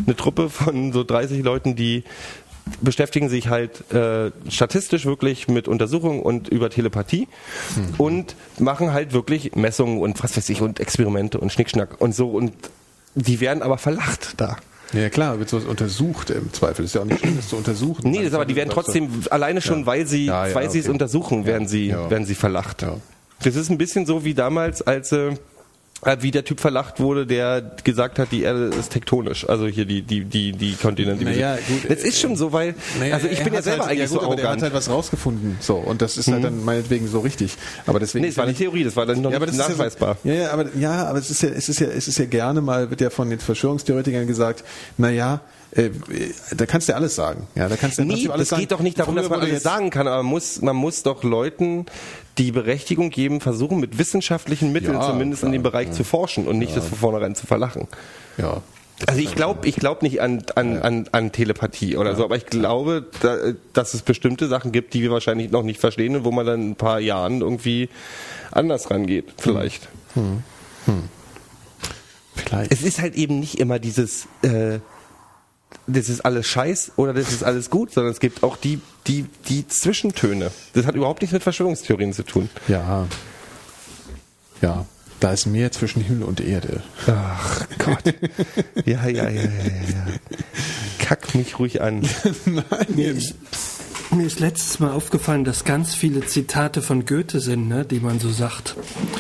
[0.06, 2.04] eine Truppe von so 30 Leuten, die
[2.82, 7.28] beschäftigen sich halt äh, statistisch wirklich mit Untersuchungen und über Telepathie
[7.76, 7.94] Hm.
[7.98, 12.30] und machen halt wirklich Messungen und was weiß ich und Experimente und Schnickschnack und so
[12.32, 12.54] und
[13.16, 14.58] die werden aber verlacht da.
[14.94, 16.84] Ja klar, wird so untersucht im Zweifel.
[16.86, 18.10] Ist ja auch nicht schlimm, das zu untersuchen.
[18.10, 20.86] Nee, das aber die werden trotzdem alleine schon, weil sie, Ja, ja, weil sie es
[20.86, 20.94] okay.
[20.94, 22.10] untersuchen, werden sie, Ja.
[22.10, 22.82] werden sie verlacht.
[22.82, 22.96] Ja.
[23.44, 25.36] Das ist ein bisschen so wie damals, als äh,
[26.22, 29.48] wie der Typ verlacht wurde, der gesagt hat, die Erde ist tektonisch.
[29.50, 31.24] Also hier die die die die Kontinente.
[31.26, 34.10] Naja, gut, das ist schon so, weil Naja, also ich bin ja selber halt, eigentlich
[34.10, 34.64] ja gut, so aber der hat arrogant.
[34.64, 35.58] halt was rausgefunden.
[35.60, 37.56] So, und das ist halt dann meinetwegen so richtig.
[37.86, 38.24] Aber deswegen.
[38.24, 40.18] nee, es war eine Theorie, das war dann noch ja, nicht nachweisbar.
[40.24, 42.26] Ja, so, ja, aber ja, aber es ist ja, es ist ja, es ist ja
[42.26, 44.64] gerne mal wird ja von den Verschwörungstheoretikern gesagt,
[44.98, 45.42] na ja,
[45.72, 45.90] äh,
[46.56, 47.48] da kannst du ja alles sagen.
[47.56, 48.62] Ja, da kannst du ja Nee, alles es sagen.
[48.62, 51.04] geht doch nicht darum, Früher dass man alles sagen kann, aber man muss, man muss
[51.04, 51.86] doch Leuten
[52.40, 56.48] die Berechtigung geben, versuchen mit wissenschaftlichen Mitteln Ja, zumindest klar, in dem Bereich zu forschen
[56.48, 57.88] und nicht das von vornherein zu verlachen.
[58.38, 58.62] Ja.
[59.08, 62.46] Also ich glaube, ich glaube nicht an, an, an, an Telepathie oder so, aber ich
[62.48, 63.38] glaube, da,
[63.72, 66.62] dass es bestimmte Sachen gibt, die wir wahrscheinlich noch nicht verstehen und wo man dann
[66.62, 67.90] in ein paar Jahren irgendwie
[68.52, 69.88] anders rangeht, vielleicht.
[72.36, 72.72] Vielleicht.
[72.72, 74.80] Es ist halt eben nicht immer dieses, äh,
[75.94, 79.26] das ist alles Scheiß oder das ist alles gut, sondern es gibt auch die, die,
[79.48, 80.52] die Zwischentöne.
[80.74, 82.50] Das hat überhaupt nichts mit Verschwörungstheorien zu tun.
[82.68, 83.08] Ja.
[84.62, 84.86] Ja.
[85.20, 86.82] Da ist mehr zwischen Himmel und Erde.
[87.08, 88.16] Ach Gott.
[88.86, 90.08] Ja, ja, ja, ja, ja.
[91.00, 92.08] Kack mich ruhig an.
[92.46, 93.22] Nein.
[94.12, 98.20] Mir ist letztes Mal aufgefallen, dass ganz viele Zitate von Goethe sind, ne, die man
[98.20, 98.76] so sagt.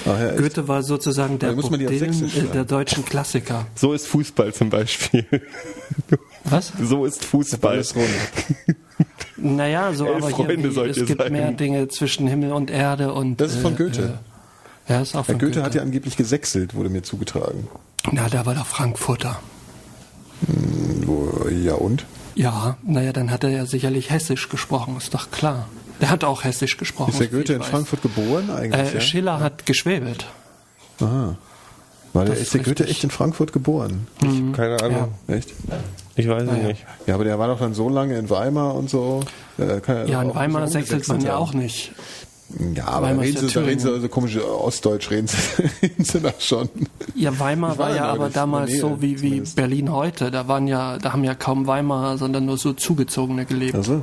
[0.07, 0.35] Ach ja?
[0.35, 3.67] Goethe war sozusagen der, Da Dylan, äh, der deutschen Klassiker.
[3.75, 5.25] So ist Fußball zum Beispiel.
[6.43, 6.73] Was?
[6.81, 7.83] So ist Fußball.
[9.37, 11.33] Naja, so Elf aber hier, Freunde sollt es gibt sein.
[11.33, 13.39] mehr Dinge zwischen Himmel und Erde und.
[13.39, 14.19] Das ist von Goethe.
[14.87, 15.63] Äh, ja, ist auch Herr von Goethe, Goethe.
[15.63, 17.67] hat ja angeblich gesächselt, wurde mir zugetragen.
[18.11, 19.39] Na, der war der Frankfurter.
[21.05, 22.05] Wo- Ja und?
[22.39, 25.67] Ja, naja, dann hat er ja sicherlich Hessisch gesprochen, ist doch klar.
[25.99, 27.11] Der hat auch Hessisch gesprochen.
[27.11, 27.67] Ist der Goethe ich in weiß.
[27.67, 28.91] Frankfurt geboren eigentlich?
[28.91, 29.01] Äh, ja?
[29.01, 30.25] Schiller hat geschwäbelt.
[31.01, 31.35] Aha.
[32.13, 34.07] War der, Das ist der Goethe echt in Frankfurt geboren?
[34.55, 35.13] Keine Ahnung.
[35.27, 35.53] Echt?
[36.15, 36.67] Ich weiß es Naja.
[36.69, 36.85] nicht.
[37.07, 39.19] Ja, aber der war doch dann so lange in Weimar und so.
[39.57, 41.91] Äh, kann Ja, in Weimar sächselt man ja auch nicht.
[42.75, 45.37] Ja, aber reden sie, da reden sie also komisch äh, Ostdeutsch, reden sie,
[45.83, 46.67] reden sie da schon.
[47.15, 49.55] Ja, Weimar war war ja aber damals Nähe so wie, wie zumindest.
[49.55, 50.31] Berlin heute.
[50.31, 53.75] Da waren ja, da haben ja kaum Weimarer, sondern nur so zugezogene gelebt.
[53.75, 54.01] Also,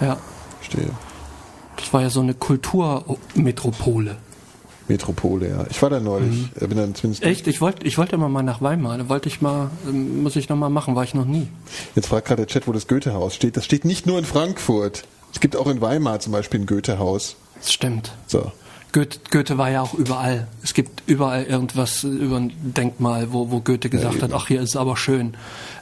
[0.00, 0.16] Ja.
[0.60, 0.90] verstehe.
[1.76, 4.16] Das war ja so eine Kulturmetropole.
[4.88, 5.66] Metropole, ja.
[5.68, 6.48] Ich war da neulich.
[6.60, 7.46] Äh, Bin dann zumindest Echt?
[7.48, 8.98] Ich wollte ich wollte immer mal nach Weimar.
[8.98, 11.48] Da wollte ich mal, ähm, muss ich noch mal machen, war ich noch nie.
[11.94, 13.56] Jetzt fragt gerade der Chat, wo das Goethehaus steht.
[13.56, 15.04] Das steht nicht nur in Frankfurt.
[15.36, 17.36] Es gibt auch in Weimar zum Beispiel ein Goethehaus.
[17.56, 18.10] Das stimmt.
[18.26, 18.52] So.
[18.92, 20.46] Goethe, Goethe war ja auch überall.
[20.62, 24.70] Es gibt überall irgendwas über ein Denkmal, wo, wo Goethe gesagt hat, ach hier ist
[24.70, 25.34] es aber schön.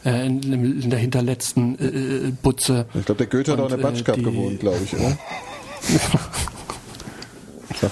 [0.04, 0.42] Äh, in,
[0.82, 2.86] in der hinterletzten äh, äh, Butze.
[2.94, 4.92] Ich glaube, der Goethe hat auch in der Und, äh, Batschkap die- gewohnt, glaube ich,
[4.92, 5.16] oder?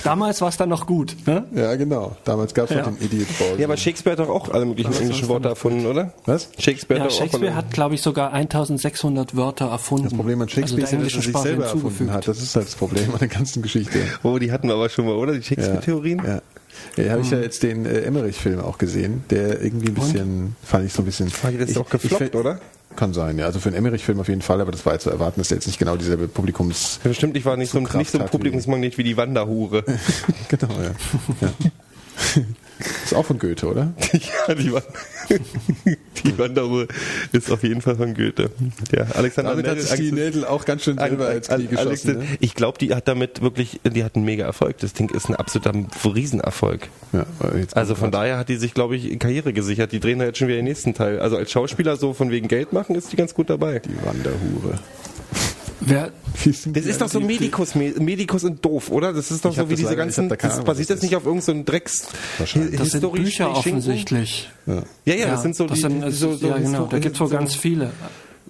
[0.04, 1.16] Damals war es dann noch gut.
[1.26, 1.44] Ne?
[1.54, 2.16] Ja, genau.
[2.24, 2.82] Damals gab es Ja.
[2.82, 3.58] noch den Idiot Ball.
[3.58, 6.12] Ja, aber Shakespeare hat doch auch alle möglichen englischen Worte erfunden, oder?
[6.26, 6.48] Was?
[6.58, 10.04] Shakespeare Ja, hat doch auch Shakespeare hat, glaube ich, sogar 1600 Wörter erfunden.
[10.04, 12.26] Das Problem an Shakespeare also ist dass er sich Sprache selber erfunden hat.
[12.28, 13.98] Das ist halt das Problem an der ganzen Geschichte.
[14.22, 15.32] Oh, die hatten wir aber schon mal, oder?
[15.34, 16.22] Die Shakespeare-Theorien?
[16.26, 16.42] Ja.
[16.96, 20.86] Ja, habe ich ja jetzt den äh, Emmerich-Film auch gesehen, der irgendwie ein bisschen, fand
[20.86, 21.30] ich so ein bisschen.
[21.30, 22.60] Das ist ich- doch gefloppt, find- oder?
[22.96, 23.46] Kann sein, ja.
[23.46, 25.56] Also für einen Emmerich-Film auf jeden Fall, aber das war jetzt zu erwarten, dass der
[25.56, 27.00] jetzt nicht genau dieselbe Publikums.
[27.02, 29.84] Ja, bestimmt, ich war nicht so, nicht so ein Publikumsmagnet wie die Wanderhure.
[30.48, 30.90] genau, ja.
[31.40, 31.52] ja.
[33.04, 33.92] Ist auch von Goethe, oder?
[34.48, 34.82] ja, die, Wan
[36.24, 36.88] die Wanderhure
[37.32, 38.50] ist auf jeden Fall von Goethe.
[38.92, 41.66] Ja, Alexander Damit hat Nell- sich die Nädel auch ganz schön selber Al- als Knie
[41.66, 41.88] geschossen.
[41.88, 42.26] Alexander- Ne?
[42.40, 44.78] Ich glaube, die hat damit wirklich, die hat einen mega Erfolg.
[44.78, 45.72] Das Ding ist ein absoluter
[46.04, 46.88] Riesenerfolg.
[47.12, 47.26] Ja,
[47.72, 49.92] Also von daher hat die sich, glaube ich, Karriere gesichert.
[49.92, 51.20] Die drehen da jetzt schon wieder den nächsten Teil.
[51.20, 53.78] Also als Schauspieler so von wegen Geld machen ist die ganz gut dabei.
[53.80, 54.78] Die Wanderhure.
[55.84, 56.12] Wer,
[56.66, 57.20] Das ist doch so?
[57.20, 59.12] Medikus, Medikus und doof, oder?
[59.12, 61.16] Das ist doch so wie das diese leider- ganzen, da das basiert was das nicht
[61.16, 62.06] auf irgendeinem Drecks
[62.38, 62.78] Wahrscheinlich.
[62.78, 64.50] das sind Bücher offensichtlich.
[64.66, 64.82] Ja.
[65.04, 67.18] Ja, ja, das sind so das die, sind, die so, so ja, genau, da gibt's
[67.20, 67.90] wohl so, ganz viele.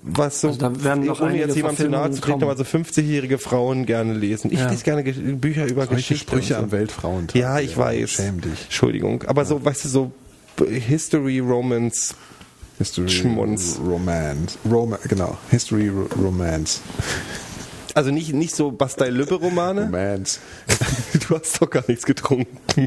[0.02, 2.64] was so, Also da werden noch ohne jetzt jemandem zu nahe zu treten, aber so
[2.64, 4.50] 50-jährige Frauen gerne lesen.
[4.52, 4.68] Ich Ja.
[4.68, 6.26] lese gerne Ge- Bücher über Solche Geschichte.
[6.32, 6.60] Sprüche so.
[6.60, 7.40] am Weltfrauentag.
[7.40, 8.10] Ja, ich weiß.
[8.10, 8.64] Schäm dich.
[8.64, 9.22] Entschuldigung.
[9.26, 10.12] Aber so, weißt du, so
[10.68, 12.14] History, Romance,
[12.82, 13.78] History Schmunz.
[13.86, 14.58] Romance.
[14.68, 15.38] Roma genau.
[15.50, 16.80] History Ro- Romance.
[17.94, 19.82] also nicht, nicht so Bastei-Lübbe-Romane.
[19.84, 20.40] Romance.
[21.28, 22.86] Du hast doch gar nichts getrunken.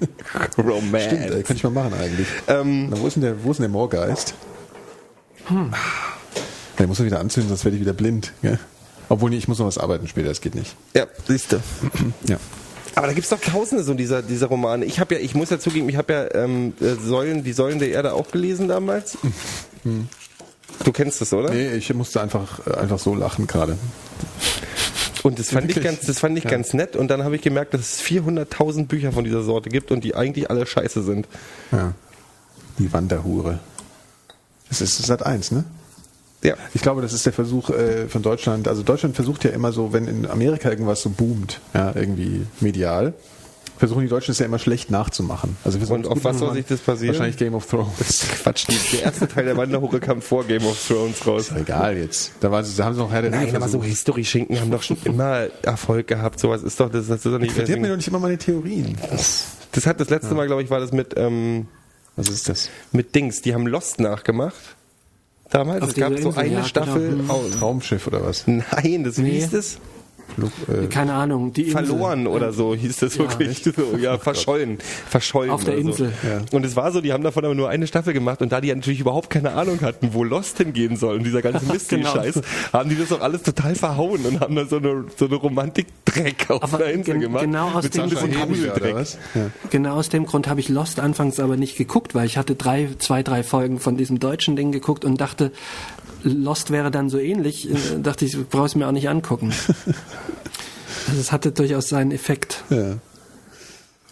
[0.58, 1.06] Romance.
[1.06, 2.28] Stimmt, ey, könnte ich mal machen eigentlich.
[2.48, 4.34] Ähm, Na, wo, ist denn der, wo ist denn der Moorgeist?
[5.46, 5.72] Hm.
[6.78, 8.34] Der muss er wieder anzünden, sonst werde ich wieder blind.
[8.41, 8.60] Gell?
[9.08, 10.76] Obwohl, ich muss noch was arbeiten später, das geht nicht.
[10.93, 11.58] ja, siehst du.
[12.28, 12.38] Ja.
[12.98, 14.86] Aber da gibt's doch tausende so dieser, dieser Romane.
[14.86, 17.78] Ich habe ja, ich muss ja zugeben, ich habe ja ähm, äh, Säulen, die Säulen
[17.80, 19.18] der Erde auch gelesen damals.
[20.83, 21.51] Du kennst das, oder?
[21.51, 23.77] Nee, ich musste einfach, äh, einfach so lachen gerade.
[25.23, 26.49] Und das fand ich ganz, das fand ich Ja.
[26.51, 26.95] ganz nett.
[26.95, 30.15] Und dann habe ich gemerkt, dass es 400.000 Bücher von dieser Sorte gibt und die
[30.15, 31.27] eigentlich alle scheiße sind.
[31.71, 31.93] Ja.
[32.77, 33.59] Die Wanderhure.
[34.69, 35.63] Das ist Sat 1, ne?
[36.43, 36.55] Ja.
[36.73, 38.67] Ich glaube, das ist der Versuch äh, von Deutschland.
[38.67, 43.13] Also Deutschland versucht ja immer so, wenn in Amerika irgendwas so boomt, ja, irgendwie medial,
[43.88, 45.55] versuchen die Deutschen es ja immer schlecht nachzumachen.
[45.63, 47.13] Also wir Und auf was soll sich das basieren?
[47.15, 48.25] Wahrscheinlich Game of Thrones.
[48.43, 51.51] Quatsch, die, der erste Teil der Wanderhure kam vor Game of Thrones raus.
[51.55, 52.31] Egal jetzt.
[52.39, 53.81] Da, war, da haben sie noch Herr der Ringe Nein, aber so.
[53.83, 56.39] History-Schinken haben doch schon immer Erfolg gehabt.
[56.39, 57.51] Sowas ist doch, das, das ist doch nicht.
[57.53, 58.97] Verdirb mir doch nicht immer meine Theorien.
[59.11, 61.67] Das, Das hat das letzte Mal, glaube ich, war das mit, ähm,
[62.15, 62.69] was ist das?
[62.91, 63.41] mit Dings.
[63.41, 64.55] Die haben Lost nachgemacht.
[65.49, 65.83] Damals.
[65.83, 67.17] Auf es gab so eine ja, Staffel.
[67.17, 67.41] genau.
[67.45, 68.45] Oh, Traumschiff oder was?
[68.47, 69.31] nein, das wie Nee.
[69.39, 69.77] hieß das?
[70.34, 71.86] Flug, äh, Keine Ahnung, die Insel.
[71.86, 73.63] Verloren oder so hieß das wirklich.
[73.63, 74.80] So, ja, verschollen.
[75.09, 75.51] Verschollen.
[75.51, 76.11] Auf der Insel.
[76.21, 76.28] So.
[76.28, 76.41] Ja.
[76.51, 78.73] Und es war so, die haben davon aber nur eine Staffel gemacht und da die
[78.73, 82.41] natürlich überhaupt keine Ahnung hatten, wo Lost hingehen soll und dieser ganze Mystery-Scheiß,
[82.73, 86.49] haben die das auch alles total verhauen und haben da so eine, so eine Romantik-Dreck
[86.49, 87.43] auf Aber der Insel gemacht.
[87.43, 89.17] genau aus mit dem Grund?
[89.36, 89.51] Ja.
[89.69, 92.89] Genau aus dem Grund habe ich Lost anfangs aber nicht geguckt, weil ich hatte drei,
[92.99, 95.51] zwei, drei Folgen von diesem deutschen Ding geguckt und dachte,
[96.26, 97.69] Lost wäre dann so ähnlich.
[97.69, 99.53] Äh, dachte ich, brauche es mir auch nicht angucken.
[101.07, 102.63] Also es hatte durchaus seinen Effekt.
[102.71, 102.97] Ja.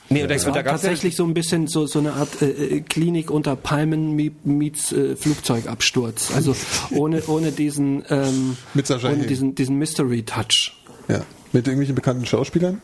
[0.09, 2.41] Nee, und da, Es und da war tatsächlich so ein bisschen so, so eine Art
[2.41, 6.31] äh, äh, Klinik unter Palmen meets äh, Flugzeugabsturz.
[6.35, 6.55] Also
[6.91, 10.73] ohne, ohne diesen, ähm, ohne diesen, diesen Mystery-Touch.
[11.07, 11.23] ja.
[11.51, 12.81] Mit irgendwelchen bekannten Schauspielern?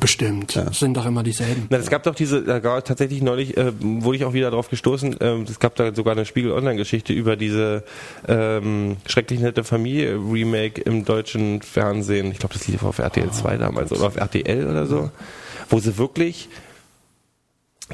[0.00, 0.56] Bestimmt.
[0.56, 1.66] Das sind doch immer dieselben.
[1.70, 4.68] Na, es gab doch diese, da gab tatsächlich neulich, äh, wurde ich auch wieder drauf
[4.68, 7.84] gestoßen, ähm, es gab da sogar eine Spiegel-Online-Geschichte über diese
[8.26, 12.30] ähm, schrecklich nette Familie-Remake im deutschen Fernsehen.
[12.32, 15.10] Ich glaube, das lief auf RTL 2 damals oder auf RTL oder so,
[15.70, 16.48] wo sie wirklich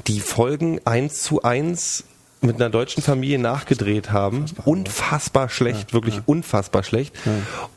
[0.07, 2.05] die Folgen eins zu eins
[2.45, 4.45] mit einer deutschen Familie nachgedreht haben.
[4.65, 7.15] Unfassbar schlecht, wirklich unfassbar schlecht.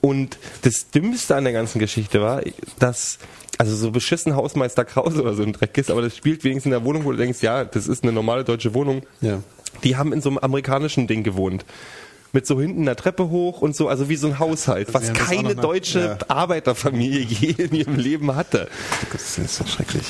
[0.02, 2.42] Und das Dümmste an der ganzen Geschichte war,
[2.78, 3.18] dass
[3.58, 6.72] also so beschissen Hausmeister Krause oder so ein Dreck ist, aber das spielt wenigstens in
[6.72, 9.04] der Wohnung, wo du denkst, ja, das ist eine normale deutsche Wohnung.
[9.22, 9.42] Ja.
[9.84, 11.66] Die haben in so einem amerikanischen Ding gewohnt.
[12.34, 15.56] Mit so hinten einer Treppe hoch und so, also wie so ein Haushalt, was keine
[15.56, 16.18] deutsche ja.
[16.28, 18.68] Arbeiterfamilie je in ihrem Leben hatte.
[19.12, 20.06] Das ist ja schrecklich.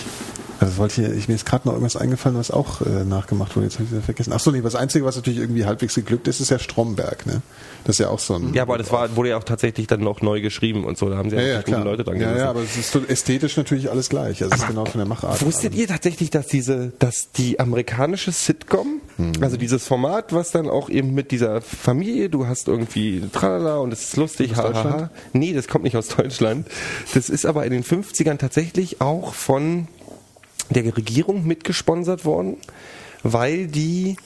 [0.59, 3.67] Also wollte ich, ich mir ist gerade noch irgendwas eingefallen, was auch äh, nachgemacht wurde.
[3.67, 4.33] Jetzt habe ich wieder vergessen.
[4.33, 7.25] Ach so, nee, das Einzige, was natürlich irgendwie halbwegs geglückt ist, ist ja Stromberg.
[7.25, 7.41] Ne?
[7.83, 8.53] Das ist ja auch so ein.
[8.53, 11.09] Ja, aber das war, wurde ja auch tatsächlich dann noch neu geschrieben und so.
[11.09, 11.83] Da haben sie ja, ja, ja.
[11.83, 14.43] Leute dran ja, ja, aber es ist so ästhetisch natürlich alles gleich.
[14.43, 15.45] Also es ist genau von der Machart.
[15.45, 19.33] Wusstet ihr tatsächlich, dass diese, dass die amerikanische Sitcom, Hm.
[19.41, 23.91] also dieses Format, was dann auch eben mit dieser Familie, du hast irgendwie tralala und
[23.91, 24.65] es ist lustig, Aus.
[24.65, 25.09] Deutschland?
[25.33, 26.67] Nee, das kommt nicht aus Deutschland.
[27.13, 29.87] Das ist aber in den 50ern tatsächlich auch von
[30.69, 32.57] der Regierung mitgesponsert worden,
[33.23, 34.17] weil die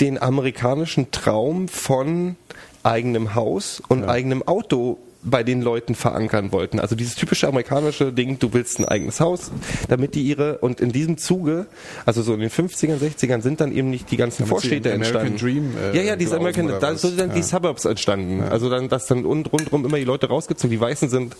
[0.00, 2.36] den amerikanischen Traum von
[2.82, 6.80] eigenem Haus und eigenem Auto bei den Leuten verankern wollten.
[6.80, 9.50] Also dieses typische amerikanische Ding, du willst ein eigenes Haus,
[9.88, 11.66] damit die ihre, und in diesem Zuge,
[12.06, 15.36] also so in den 50ern, 60ern sind dann eben nicht die ganzen Damit Vorstädte entstanden.
[15.36, 17.44] Dream, äh, ja, ja, diese American, da so sind dann die Ja.
[17.44, 18.42] Suburbs entstanden.
[18.42, 21.36] Also dann, dass dann und rundherum immer die Leute rausgezogen, die Weißen sind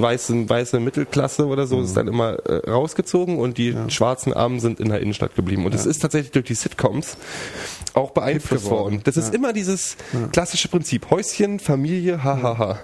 [0.00, 4.80] weiße, weiße Mittelklasse oder so ist dann immer äh, rausgezogen und die schwarzen Armen sind
[4.80, 5.64] in der Innenstadt geblieben.
[5.64, 7.16] Und das ist tatsächlich durch die Sitcoms
[7.94, 9.00] auch beeinflusst worden.
[9.04, 9.96] Das ist immer dieses
[10.32, 11.10] klassische Prinzip.
[11.10, 12.78] Häuschen, Familie, hahaha.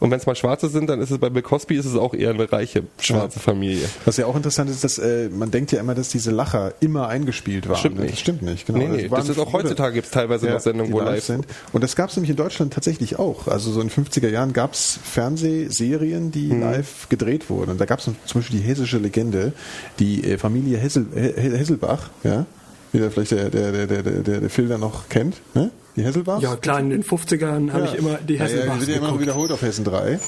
[0.00, 2.14] Und wenn es mal Schwarze sind, dann ist es bei Bill Cosby ist es auch
[2.14, 3.88] eher eine reiche schwarze Familie.
[4.04, 7.08] Was ja auch interessant ist, dass äh, man denkt ja immer, dass diese Lacher immer
[7.08, 7.76] eingespielt waren.
[7.76, 8.12] Stimmt nicht.
[8.12, 8.66] Das stimmt nicht.
[8.66, 8.78] Genau.
[8.78, 11.46] Nee, nee, waren das ist auch heutzutage gibt's teilweise noch Sendungen, wo live- sind.
[11.72, 13.46] Und das gab es nämlich in Deutschland tatsächlich auch.
[13.48, 16.62] Also so in den 50er Jahren gab es Fernsehserien, die Mhm.
[16.62, 17.72] live gedreht wurden.
[17.72, 19.52] Und da gab es zum Beispiel die hessische Legende,
[19.98, 22.46] die äh, Familie Hessel, He- Hesselbach, ja,
[22.92, 25.70] wie der vielleicht der, der, der, der, der, der Phil da noch kennt, ne?
[25.96, 26.40] Die Hesselbach?
[26.42, 28.96] Ja, klar, in den 50ern habe ich immer die Ja, ja, Hesselbachs die wird ja
[29.02, 30.18] immer noch wiederholt auf Hessen 3.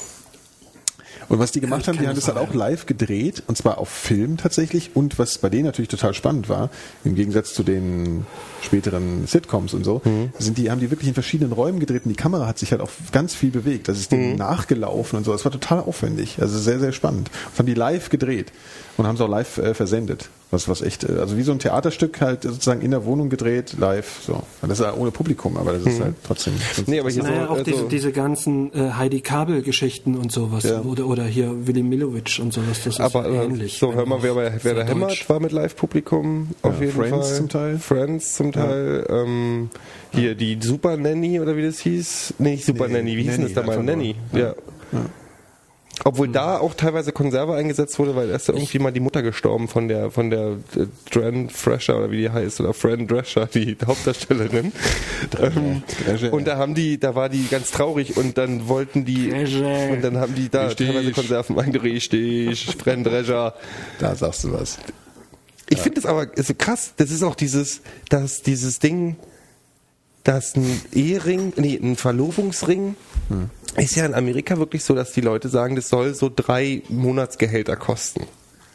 [1.29, 3.89] Und was die gemacht haben, die haben das halt auch live gedreht und zwar auf
[3.89, 6.69] Film tatsächlich und was bei denen natürlich total spannend war,
[7.03, 8.25] im Gegensatz zu den
[8.61, 10.01] späteren Sitcoms und so,
[10.39, 12.81] sind die, haben die wirklich in verschiedenen Räumen gedreht und die Kamera hat sich halt
[12.81, 13.87] auch ganz viel bewegt.
[13.87, 15.31] Das ist denen nachgelaufen und so.
[15.31, 16.37] Das war total aufwendig.
[16.41, 17.29] Also sehr, sehr spannend.
[17.51, 18.51] Das haben die live gedreht
[18.99, 20.29] und haben es auch live äh, versendet.
[20.51, 23.75] Was, was echt, äh, also wie so ein Theaterstück halt sozusagen in der Wohnung gedreht,
[23.79, 24.43] live, so.
[24.61, 26.53] Das ist ja ohne Publikum, aber das ist halt trotzdem.
[26.85, 30.65] Nee, aber hier Naja, so, auch also, diese, diese ganzen äh, Heidi Kabel-Geschichten und sowas.
[30.65, 30.81] Ja.
[30.81, 32.83] Oder, oder hier Willy Millowitsch und sowas.
[32.83, 33.77] Das ist aber äh, ähnlich.
[33.77, 37.27] so, wenn hör mal, wer, wer da hämmert, war mit Live-Publikum auf Ja, jeden Friends
[37.27, 37.37] Fall.
[37.37, 37.79] zum Teil.
[37.79, 39.05] Friends zum Teil.
[39.09, 39.69] Ähm,
[40.11, 42.33] hier die Super Nanny oder wie das hieß.
[42.39, 43.73] Nee, nicht Super Nee, Nanny, wie hieß denn Nanny, das da mal?
[43.77, 43.95] einfach nur.
[43.95, 44.55] Nanny, ja.
[46.05, 49.87] Obwohl da auch teilweise Konserve eingesetzt wurde, weil erst irgendwie mal die Mutter gestorben von
[49.87, 54.71] der von der äh, Dran Fresher oder wie die heißt oder Fran Drescher, die Hauptdarstellerin.
[55.41, 55.83] ähm,
[56.31, 59.89] und da haben die, da war die ganz traurig und dann wollten die Drescher.
[59.91, 60.87] und dann haben die da Richtig.
[60.87, 63.55] teilweise Konserven eingerichtet, Fran Drescher.
[63.99, 64.77] Da sagst du was.
[65.69, 66.93] Ich finde es aber ist so krass.
[66.97, 69.17] Das ist auch dieses, dass dieses Ding,
[70.23, 72.95] dass ein Ehering, nee, ein Verlobungsring,
[73.29, 73.49] Hm.
[73.71, 77.75] Ist ja in Amerika wirklich so, dass die Leute sagen, das soll so drei Monatsgehälter
[77.75, 78.25] kosten.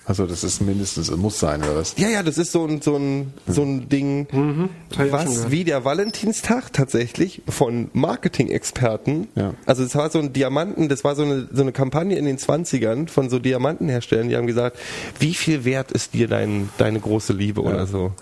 [0.06, 1.94] Also das ist mindestens, muss sein, oder was?
[1.96, 4.68] Ja, ja, das ist so ein, so ein, so ein Ding, Mhm.
[5.10, 9.54] was wie der Valentinstag tatsächlich von Marketing-Experten, Ja.
[9.66, 12.36] also es war so ein Diamanten, das war so eine, so eine Kampagne in den
[12.38, 14.78] 20ern von so Diamantenherstellern, die haben gesagt,
[15.20, 18.12] wie viel wert ist dir dein, deine große Liebe oder so.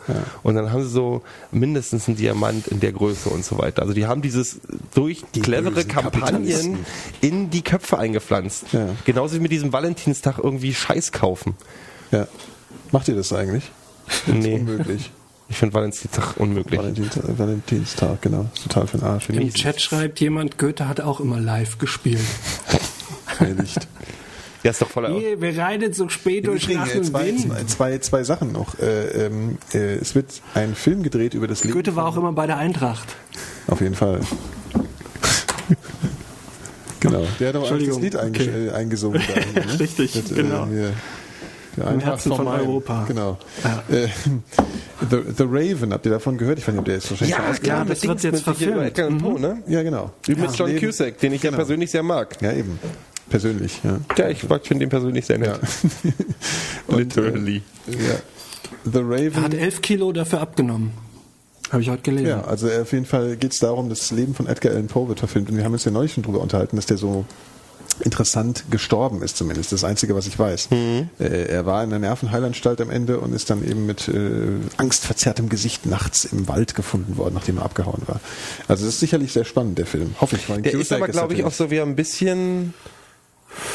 [0.42, 3.82] Und dann haben sie so mindestens einen Diamant in der Größe und so weiter.
[3.82, 4.60] Also die haben dieses
[4.94, 6.78] durch clevere bösen Kampagnen
[7.20, 8.66] in die Köpfe eingepflanzt.
[8.72, 8.90] Ja.
[9.04, 11.54] Genauso wie mit diesem Valentinstag irgendwie Scheiß kaufen.
[12.12, 12.28] Ja.
[12.92, 13.64] Macht ihr das eigentlich?
[14.26, 14.54] Nee.
[14.54, 15.10] Unmöglich.
[15.48, 16.78] Ich finde Valentinstag unmöglich.
[16.78, 18.46] Valentinstag, Valentinstag, genau.
[18.54, 19.28] Ist total für den Arsch.
[19.28, 22.20] Im mich Chat schreibt jemand, Goethe hat auch immer live gespielt.
[23.56, 23.88] nicht.
[24.62, 25.08] Ja, ist doch voller.
[25.08, 27.40] Nee, wir reiten so spät durch Nacht äh, und zwei, Wind.
[27.40, 28.78] zwei, zwei, zwei Sachen noch.
[28.78, 31.74] Äh, ähm, äh, es wird ein Film gedreht über das Leben.
[31.74, 33.16] Goethe war auch immer bei der Eintracht.
[33.66, 34.20] Auf jeden Fall.
[37.00, 37.26] genau.
[37.40, 38.68] Der hat aber auch das Lied okay.
[38.68, 39.20] äh, eingesungen.
[39.26, 39.70] Da, ne?
[39.80, 40.68] Richtig, Mit, äh, genau.
[40.68, 40.92] hier,
[41.76, 42.60] der Im Eintracht Herzen von Main.
[42.60, 43.04] Europa.
[43.08, 43.38] Genau.
[43.64, 43.82] Ja.
[43.96, 44.08] Äh,
[45.10, 46.58] The, The Raven, habt ihr davon gehört?
[46.58, 48.82] Ich weiß nicht, ob der ist wahrscheinlich Ja, klar, das mit wird jetzt verfilmt.
[48.82, 49.62] Edgar Allan Poe, ne?
[49.66, 50.10] Ja, genau.
[50.28, 51.58] Mit Das John Cusack, den ich ja Genau.
[51.58, 52.36] persönlich sehr mag.
[52.40, 52.78] Ja, eben.
[53.30, 53.98] Persönlich, ja.
[54.16, 55.58] Ja, ich finde den persönlich sehr nett.
[56.86, 57.62] Und, Literally.
[57.88, 58.14] Äh, ja.
[58.84, 59.32] The Raven.
[59.34, 60.92] Er hat elf Kilo dafür abgenommen.
[61.70, 62.26] Habe ich heute gelesen.
[62.28, 65.20] Ja, also auf jeden Fall geht es darum, das Leben von Edgar Allan Poe wird
[65.20, 65.48] verfilmt.
[65.50, 67.24] Und wir haben uns ja neulich schon drüber unterhalten, dass der so
[68.00, 69.72] interessant gestorben ist zumindest.
[69.72, 70.70] Das Einzige, was ich weiß.
[70.70, 71.10] Mhm.
[71.18, 74.12] Äh, er war in einer Nervenheilanstalt am Ende und ist dann eben mit äh,
[74.76, 78.20] angstverzerrtem Gesicht nachts im Wald gefunden worden, nachdem er abgehauen war.
[78.68, 80.14] Also das ist sicherlich sehr spannend, der Film.
[80.20, 80.46] Hoffe ich.
[80.62, 82.74] Der ist aber, glaube ich, auch so wie ein bisschen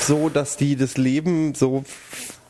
[0.02, 1.84] so, dass die das Leben so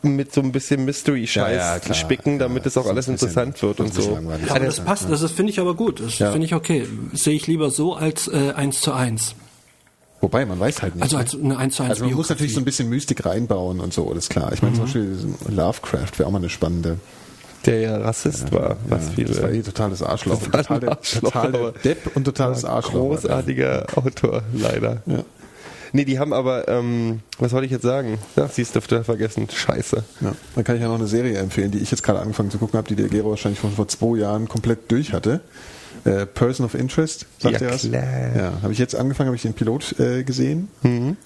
[0.02, 3.80] mit so ein bisschen Mystery-Scheiß Ja, ja, spicken, damit Ja, es auch alles interessant wird
[3.80, 4.12] und so.
[4.12, 4.50] langweilig.
[4.50, 6.00] Aber das passt, das finde ich aber gut.
[6.00, 6.32] Das Ja.
[6.32, 6.88] finde ich okay.
[7.14, 9.36] Sehe ich lieber so als äh, eins zu eins.
[10.20, 11.04] Wobei, man weiß halt nicht.
[11.04, 11.24] Also ne?
[11.24, 13.94] als eine eins zu eins Also man muss natürlich so ein bisschen Mystik reinbauen und
[13.94, 14.52] so, ist klar.
[14.54, 15.16] Ich meine zum Beispiel
[15.50, 16.98] Lovecraft wäre auch mal eine spannende.
[17.66, 19.28] Der ja Rassist war, was ja, viele.
[19.28, 20.42] das war eh totales Arschloch.
[20.42, 22.94] Total Total, Arschloch, total Depp und totales Arschloch.
[22.94, 25.02] Großartiger Autor, leider.
[25.06, 25.24] Ja.
[25.94, 28.18] Nee, die haben aber, ähm, was wollte ich jetzt sagen?
[28.36, 29.48] Ja, siehst du, vergessen.
[29.50, 30.04] Scheiße.
[30.22, 32.58] Ja, dann kann ich ja noch eine Serie empfehlen, die ich jetzt gerade angefangen zu
[32.58, 35.42] gucken habe, die der Gero wahrscheinlich schon vor zwei Jahren komplett durch hatte.
[36.06, 37.82] Äh, Person of Interest, sagt Ja, was?
[37.82, 38.04] klar.
[38.36, 40.68] Ja, habe ich jetzt angefangen, habe ich den Pilot äh, gesehen.
[40.84, 41.18] Mhm.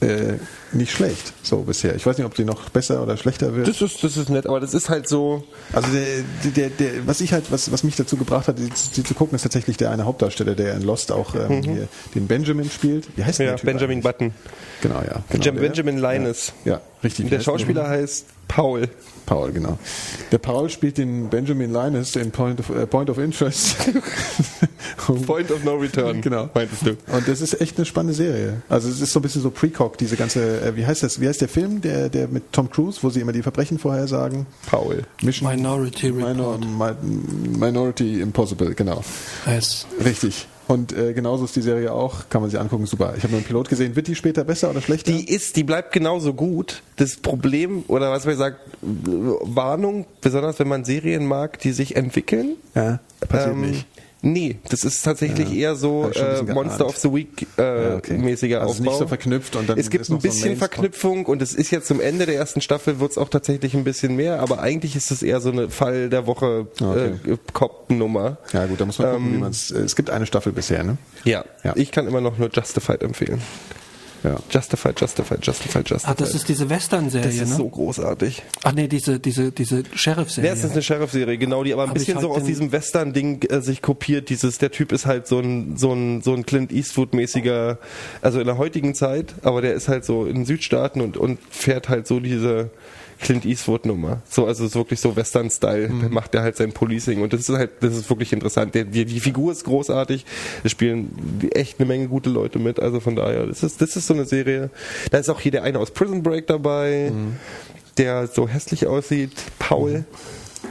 [0.00, 0.34] Äh,
[0.72, 1.94] nicht schlecht, so bisher.
[1.94, 3.68] Ich weiß nicht, ob die noch besser oder schlechter wird.
[3.68, 7.20] Das ist, das ist nett, aber das ist halt so, Also der, der, der, was
[7.22, 9.92] ich halt, was, was mich dazu gebracht hat, die, die zu gucken, ist tatsächlich der
[9.92, 13.06] eine Hauptdarsteller, der in Lost auch ähm, hier den Benjamin spielt.
[13.16, 13.44] Wie heißt Mhm.
[13.44, 14.02] ja, der Typ Benjamin eigentlich?
[14.04, 14.34] Button.
[14.82, 15.22] Genau, ja.
[15.30, 15.60] Genau.
[15.60, 16.52] Benjamin Linus.
[16.64, 17.26] Ja, richtig.
[17.26, 18.88] Und der Schauspieler heißt Paul.
[19.26, 19.78] Paul, genau.
[20.32, 23.76] Der Paul spielt den Benjamin Linus, den Point of, äh, Point of Interest.
[25.26, 26.20] Point of No Return.
[26.20, 26.50] Genau.
[26.54, 26.90] Meintest du.
[27.12, 28.62] Und das ist echt eine spannende Serie.
[28.68, 31.28] Also es ist so ein bisschen so Precock, diese ganze, äh, wie heißt das, wie
[31.28, 34.46] heißt der Film, der, der mit Tom Cruise, wo sie immer die Verbrechen vorhersagen?
[34.66, 35.02] Paul.
[35.22, 36.98] Mission Minority Minor, Report.
[37.02, 39.02] Mi- Minority Impossible, genau.
[39.46, 39.86] Es.
[40.04, 40.46] Richtig.
[40.66, 43.14] Und äh, genauso ist die Serie auch, kann man sich angucken, super.
[43.16, 43.96] Ich habe nur einen Pilot gesehen.
[43.96, 45.12] Wird die später besser oder schlechter?
[45.12, 46.82] Die ist, die bleibt genauso gut.
[46.96, 52.56] Das Problem, oder was man sagt, Warnung, besonders wenn man Serien mag, die sich entwickeln.
[52.74, 53.86] ja, passiert Ähm, nicht.
[54.26, 56.08] Nee, das ist tatsächlich Ja, eher so äh,
[56.40, 58.16] bisschen Monster of the Week äh, Ja, okay.
[58.16, 58.84] mäßiger Also Aufbau.
[58.84, 61.70] nicht so verknüpft und dann es gibt ein so ein bisschen Verknüpfung und es ist
[61.70, 64.96] jetzt zum Ende der ersten Staffel wird es auch tatsächlich ein bisschen mehr, aber eigentlich
[64.96, 67.12] ist es eher so eine Fall der Woche Okay.
[67.32, 68.38] äh, Cop-Nummer.
[68.52, 69.70] Ja gut, da muss man gucken, Ähm, wie man es.
[69.70, 70.96] Äh, es gibt eine Staffel bisher, ne?
[71.24, 71.44] Ja.
[71.62, 71.72] Ja.
[71.76, 73.42] ich kann immer noch nur Justified empfehlen.
[74.24, 74.36] Ja.
[74.50, 76.10] Justified, Justified, Justified, Justified.
[76.10, 77.56] Ah, das ist diese Western-Serie, Das ist ne?
[77.56, 78.42] so großartig.
[78.62, 80.48] Ach nee, diese, diese, diese Sheriff-Serie.
[80.48, 82.72] Ja, es ist eine Sheriff-Serie, genau, die aber ein Hab bisschen halt so aus diesem
[82.72, 84.30] Western-Ding äh, sich kopiert.
[84.30, 87.78] Dieses, der Typ ist halt so ein, so ein, so ein Clint Eastwood-mäßiger,
[88.22, 91.38] also in der heutigen Zeit, aber der ist halt so in den Südstaaten und, und
[91.50, 92.70] fährt halt so diese
[93.24, 94.22] Clint Eastwood-Nummer.
[94.30, 95.88] So, also es ist wirklich so Western-Style.
[95.88, 96.02] Mhm.
[96.02, 98.74] Da macht er halt sein Policing und das ist halt, das ist wirklich interessant.
[98.76, 100.24] Der, die, die Figur ist großartig.
[100.62, 102.78] Es spielen echt eine Menge gute Leute mit.
[102.78, 104.70] Also von daher, das ist, das ist so eine Serie.
[105.10, 107.36] Da ist auch hier der eine aus Prison Break dabei, Mhm.
[107.98, 109.32] der so hässlich aussieht.
[109.58, 110.04] Paul.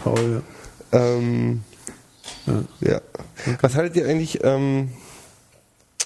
[0.04, 0.42] Paul,
[0.92, 1.64] Ähm,
[2.82, 3.02] ja.
[3.62, 4.40] Was haltet ihr eigentlich?
[4.44, 4.90] Ähm,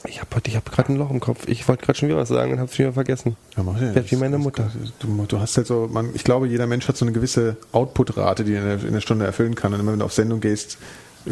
[0.06, 1.48] ich habe ich habe gerade ein Loch im Kopf.
[1.48, 3.36] Ich wollte gerade schon wieder was sagen und habe es wieder vergessen.
[3.56, 4.72] Ja, mach ja wie meine Mutter.
[5.00, 8.44] Du, du hast halt so, man, ich glaube, jeder Mensch hat so eine gewisse Output-Rate,
[8.44, 9.74] die er in der, Stunde erfüllen kann.
[9.74, 10.78] Und immer wenn du auf Sendung gehst,
[11.26, 11.32] äh,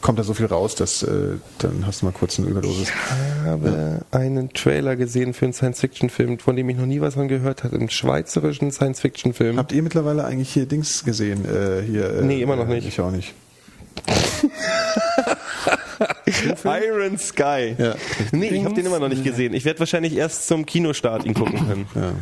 [0.00, 2.88] kommt da so viel raus, dass äh, dann hast du mal kurz eine Überdosis.
[2.88, 2.94] Ich
[3.44, 7.64] habe einen Trailer gesehen für einen Science-Fiction-Film, von dem ich noch nie was von gehört
[7.64, 7.76] habe.
[7.76, 9.58] Einen schweizerischen Science-Fiction-Film.
[9.58, 11.44] Habt ihr mittlerweile eigentlich hier Dings gesehen?
[11.44, 12.86] Äh, hier, äh, Nee, immer noch äh, nicht.
[12.86, 13.34] Ich auch nicht.
[16.64, 17.74] Iron Sky.
[17.78, 17.94] Ja.
[18.32, 19.54] Nee, ich habe den immer noch nicht gesehen.
[19.54, 21.86] Ich werde wahrscheinlich erst zum Kinostart ihn gucken können.
[21.94, 22.12] Ja.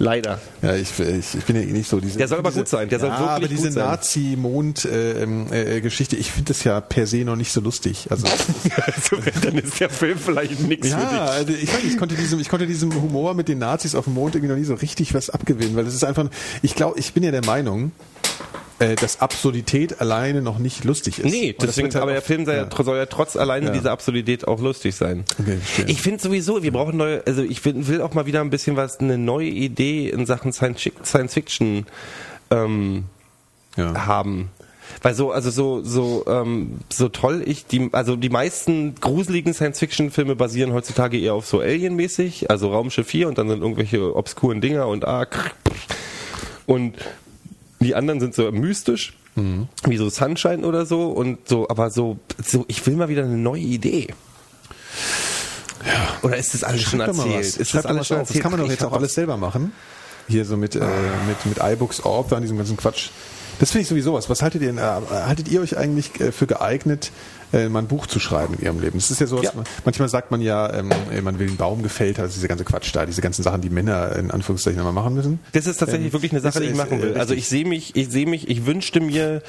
[0.00, 0.40] Leider.
[0.62, 2.16] Ja, ich, ich, ich bin ja eh nicht so diese.
[2.16, 3.84] Der soll aber diese, gut sein, der soll ja, wirklich aber diese gut sein.
[3.84, 8.06] Nazi-Mond-Geschichte, ich finde das ja per se noch nicht so lustig.
[8.08, 8.26] Also
[8.86, 11.04] also, dann ist der Film vielleicht nichts für dich.
[11.04, 14.04] ja, also ich, weiß, ich konnte diesem, ich konnte diesem Humor mit den Nazis auf
[14.04, 16.30] dem Mond irgendwie noch nie so richtig was abgewinnen, weil das ist einfach.
[16.62, 17.92] Ich glaube, ich bin ja der Meinung,
[18.80, 21.30] äh, dass Absurdität alleine noch nicht lustig ist.
[21.30, 23.72] Nee, Und deswegen, halt aber der Film soll ja, soll ja trotz alleine Ja.
[23.72, 25.24] dieser Absurdität auch lustig sein.
[25.38, 25.58] Okay.
[25.86, 28.76] Ich finde sowieso, wir brauchen neue, also ich will, will auch mal wieder ein bisschen
[28.76, 31.86] was, eine neue Idee in Sachen Science, Science Fiction
[32.50, 33.04] ähm,
[33.76, 34.06] ja.
[34.06, 34.50] haben.
[35.02, 40.36] Weil so, also so, so, ähm, so toll ich die, also die meisten gruseligen Science-Fiction-Filme
[40.36, 44.88] basieren heutzutage eher auf so Alien-mäßig, also Raumschiff 4 und dann sind irgendwelche obskuren Dinger
[44.88, 45.50] und ah, krr,
[46.66, 46.94] und
[47.80, 49.14] die anderen sind so mystisch,
[49.86, 53.36] wie so Sunshine oder so und so, aber so, so, ich will mal wieder eine
[53.36, 54.08] neue Idee.
[56.22, 57.56] Oder ist das alles schon Schreib doch mal erzählt?
[57.56, 58.22] Ist Schreib das alles schon auf.
[58.22, 58.42] Das erzählt?
[58.42, 59.72] kann man doch jetzt auch alles selber machen.
[60.28, 60.80] Hier so mit, äh,
[61.26, 63.08] mit, mit iBooks Orb, an diesem ganzen Quatsch.
[63.58, 64.28] Das finde ich sowieso was.
[64.28, 67.10] Was haltet ihr äh, haltet ihr euch eigentlich äh, für geeignet,
[67.52, 68.98] äh, mal ein Buch zu schreiben in ihrem Leben?
[68.98, 69.50] Das ist ja so, Ja.
[69.84, 72.90] manchmal sagt man ja, ähm, äh, man will einen Baum gefällt, also diese ganze Quatsch
[72.94, 75.40] da, diese ganzen Sachen, die Männer in Anführungszeichen immer machen müssen.
[75.52, 77.08] Das ist tatsächlich Ähm, wirklich eine Sache, die ich machen äh, will.
[77.14, 77.38] Also richtig.
[77.38, 79.42] ich sehe mich, ich sehe mich, ich wünschte mir,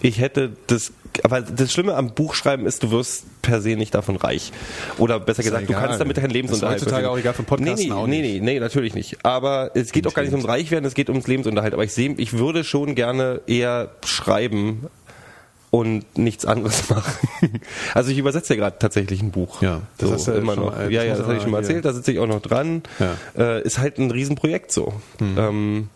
[0.00, 0.92] ich hätte das,
[1.22, 4.52] aber das Schlimme am Buchschreiben ist, du wirst per se nicht davon reich.
[4.98, 5.84] Oder besser gesagt, du egal.
[5.86, 8.20] kannst damit deinen Lebensunterhalt Das ist heutzutage auch egal, vom Podcasten nee, nee, auch nee,
[8.22, 8.42] nicht.
[8.42, 9.24] nee, nee, natürlich nicht.
[9.24, 11.72] Aber es geht auch gar nicht ums Reichwerden, es geht ums Lebensunterhalt.
[11.72, 14.88] Aber ich sehe, ich würde schon gerne eher schreiben
[15.78, 17.60] und nichts anderes machen.
[17.94, 19.62] Also ich übersetze ja gerade tatsächlich ein Buch.
[19.62, 20.72] Ja, das so, hast du immer schon noch.
[20.72, 22.26] mal- ja, das ja, das hatte ich schon mal aber erzählt, da sitze ich auch
[22.26, 22.82] noch dran.
[22.98, 23.16] Ja.
[23.36, 24.92] Äh, ist halt ein Riesenprojekt so.
[25.20, 25.88] Ähm,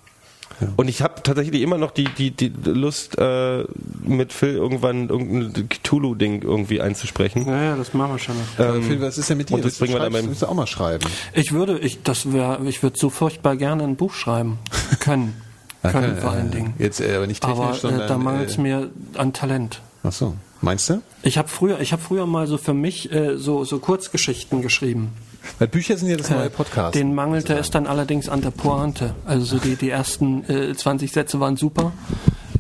[0.77, 3.65] Und ich habe tatsächlich immer noch die, die, die Lust, äh,
[4.05, 7.47] mit Phil irgendwann irgendein Cthulhu-Ding irgendwie einzusprechen.
[7.49, 8.77] Ja, ja, das machen wir schon noch.
[8.77, 9.55] Äh, Phil, was ist denn mit dir?
[9.55, 11.07] und das Du bringen wir dann beim- musst du auch mal schreiben.
[11.33, 14.59] Ich würde, ich, das wäre, ich würde so furchtbar gerne ein Buch schreiben
[15.01, 15.35] können.
[15.83, 16.75] Können vor allen Dingen.
[16.79, 18.01] Jetzt äh, aber nicht technisch, Aber sondern...
[18.03, 19.81] äh, da mangelt es äh, mir an Talent.
[20.03, 21.03] Ach so, meinst du?
[21.23, 25.13] Ich habe früher, ich habe früher mal so für mich äh, so, so Kurzgeschichten geschrieben.
[25.59, 26.95] Weil Bücher sind ja das neue Äh, Podcast.
[26.95, 29.15] Den mangelte es dann allerdings an der Pointe.
[29.27, 31.93] Also so die, die ersten äh, 20 Sätze waren super.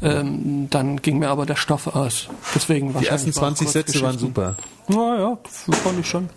[0.02, 2.28] Ähm, dann ging mir aber der Stoff aus.
[2.54, 4.56] Deswegen Die ersten 20 Sätze waren super.
[4.88, 6.30] Ja, ja, das fand ich schon.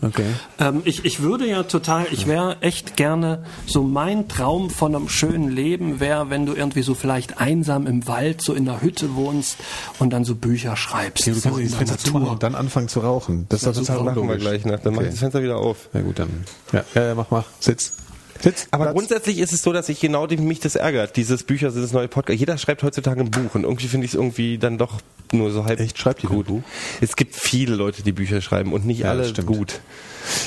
[0.00, 0.26] Okay.
[0.60, 5.08] Ähm, ich, ich würde ja total, ich wäre echt gerne, so mein Traum von einem
[5.08, 9.16] schönen Leben wäre, wenn du irgendwie so vielleicht einsam im Wald, so in der Hütte
[9.16, 9.56] wohnst
[9.98, 11.26] und dann so Bücher schreibst.
[11.26, 13.46] Ja, du so kannst in das Fenster zumachen und dann anfangen zu rauchen.
[13.48, 14.78] Das ist total Das machen wir gleich nach.
[14.78, 15.10] Dann mach ich Okay.
[15.10, 15.88] das Fenster wieder auf.
[15.92, 16.44] Ja gut, dann.
[16.72, 17.44] Ja, ja, ja mach, mach.
[17.58, 17.96] Sitz.
[18.42, 18.66] Sitz.
[18.70, 18.94] Aber Platz.
[18.94, 21.16] grundsätzlich ist es so, dass ich genau die- mich das ärgert.
[21.16, 22.38] Dieses Bücher sind das neue Podcast.
[22.38, 24.94] Jeder schreibt heutzutage ein Buch und irgendwie finde ich es irgendwie dann doch
[25.32, 25.98] nur so halb Echt?
[25.98, 26.46] Schreibt gut.
[26.46, 26.62] Buch?
[27.00, 29.80] Es gibt viele Leute, die Bücher schreiben und nicht Ja, alle gut.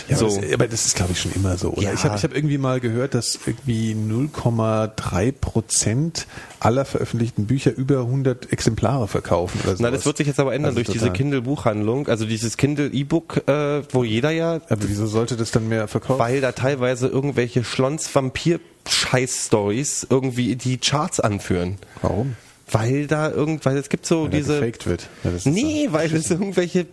[0.10, 0.28] Ja, so.
[0.28, 1.70] aber, das, aber das ist, glaube ich, schon immer so.
[1.72, 1.84] Oder?
[1.84, 1.94] Ja.
[1.94, 6.28] Ich habe ich hab irgendwie mal gehört, dass irgendwie 0,3 Prozent
[6.60, 9.60] aller veröffentlichten Bücher über 100 Exemplare verkaufen.
[9.64, 11.11] Oder Na, das wird sich jetzt aber ändern Also durch diese.
[11.11, 12.07] Kindle-Buchhandlung.
[12.10, 16.20] Also dieses Kindle-E-Book, äh, wo jeder ja, Aber wieso sollte das dann mehr verkaufen?
[16.20, 21.78] weil da teilweise irgendwelche Schlons-Vampir-Scheiß-Stories irgendwie die Charts anführen.
[22.02, 22.36] Warum?
[22.72, 24.60] Weil da irgend, weil es gibt so Weil diese.
[24.60, 25.08] gefaked wird.
[25.24, 26.86] Ja, Nee, weil es irgendwelche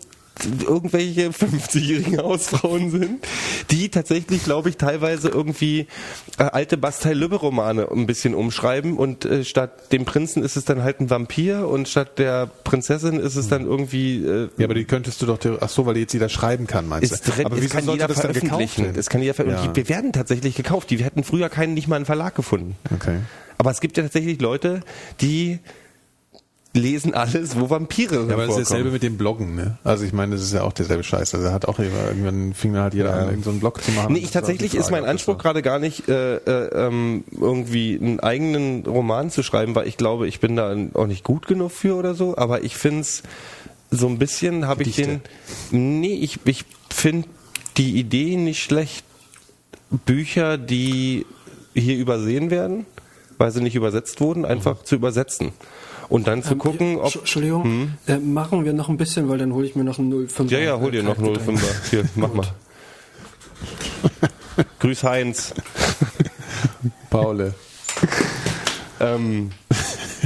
[0.45, 3.27] irgendwelche 50-jährigen Hausfrauen sind,
[3.71, 5.87] die tatsächlich, glaube ich, teilweise irgendwie
[6.39, 11.01] äh, alte Bastei-Lübbe-Romane ein bisschen umschreiben und äh, statt dem Prinzen ist es dann halt
[11.01, 15.23] ein Vampir und statt der Prinzessin ist es dann irgendwie äh, Ja, aber die könntest
[15.23, 17.45] du doch, ach so, weil jetzt jeder schreiben kann, meinst ist du?
[17.45, 18.95] aber es kann jeder das veröffentlichen.
[18.97, 19.75] Es kann jeder veröffentlichen.
[19.75, 19.83] Ja.
[19.83, 20.91] Die werden tatsächlich gekauft.
[20.91, 22.77] Die hätten früher keinen, nicht mal einen Verlag gefunden.
[22.95, 23.19] Okay.
[23.59, 24.81] Aber es gibt ja tatsächlich Leute,
[25.21, 25.59] die
[26.77, 29.79] lesen alles, wo Vampire Ja, aber das ist dasselbe mit dem Bloggen, ne?
[29.83, 31.35] Also ich meine, das ist ja auch derselbe Scheiß.
[31.35, 33.91] Also er hat auch irgendwann fing dann halt jeder an, irgendeinen so einen Blog zu
[33.93, 34.13] machen.
[34.13, 37.25] Nee, ich tatsächlich ist Frage, mein ob das Anspruch gerade gar nicht, äh, äh, ähm,
[37.33, 41.47] irgendwie einen eigenen Roman zu schreiben, weil ich glaube, ich bin da auch nicht gut
[41.47, 43.23] genug für oder so, aber ich find's
[43.91, 45.21] so ein bisschen habe ich den.
[45.71, 47.29] Nee, ich, ich finde
[47.77, 49.05] die Idee nicht schlecht.
[50.05, 51.27] Bücher, die
[51.75, 52.87] hier übersehen werden,
[53.39, 55.53] weil sie nicht übersetzt wurden, einfach zu übersetzen.
[56.09, 57.07] Und dann zu Ähm, gucken, ob.
[57.07, 60.29] Entsch- Entschuldigung, äh, machen wir noch ein bisschen, weil dann hole ich mir noch einen
[60.29, 60.51] 05.
[60.51, 61.59] Ja, ja, hol dir noch Kaltgetränk.
[61.61, 61.91] 05er.
[61.91, 62.47] Hier, mach mal.
[64.79, 65.53] Grüß Heinz.
[67.11, 67.55] Paule.
[69.01, 69.51] Ähm,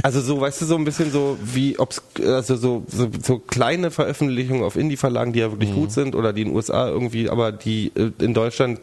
[0.03, 3.91] also so, weißt du, so ein bisschen so wie ob's also so, so, so kleine
[3.91, 7.51] Veröffentlichungen auf Indie-Verlagen, die ja wirklich gut sind oder die in den USA irgendwie, aber
[7.51, 8.79] die äh, in Deutschland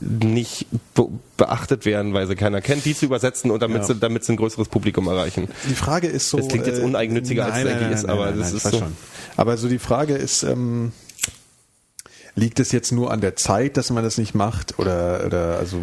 [0.00, 3.84] nicht be beachtet werden, weil sie keiner kennt, die zu übersetzen und damit, Ja.
[3.84, 5.48] sie, damit sie ein größeres Publikum erreichen.
[5.68, 6.36] Die Frage ist so.
[6.38, 8.48] Das klingt jetzt äh, uneigennütziger, als es nein, eigentlich nein, ist, nein, aber nein, das
[8.48, 8.78] nein, ist so.
[8.78, 8.92] Schon.
[9.36, 10.92] Aber so die Frage ist, ähm,
[12.36, 14.78] liegt es jetzt nur an der Zeit, dass man das nicht macht?
[14.78, 15.78] Oder, oder also,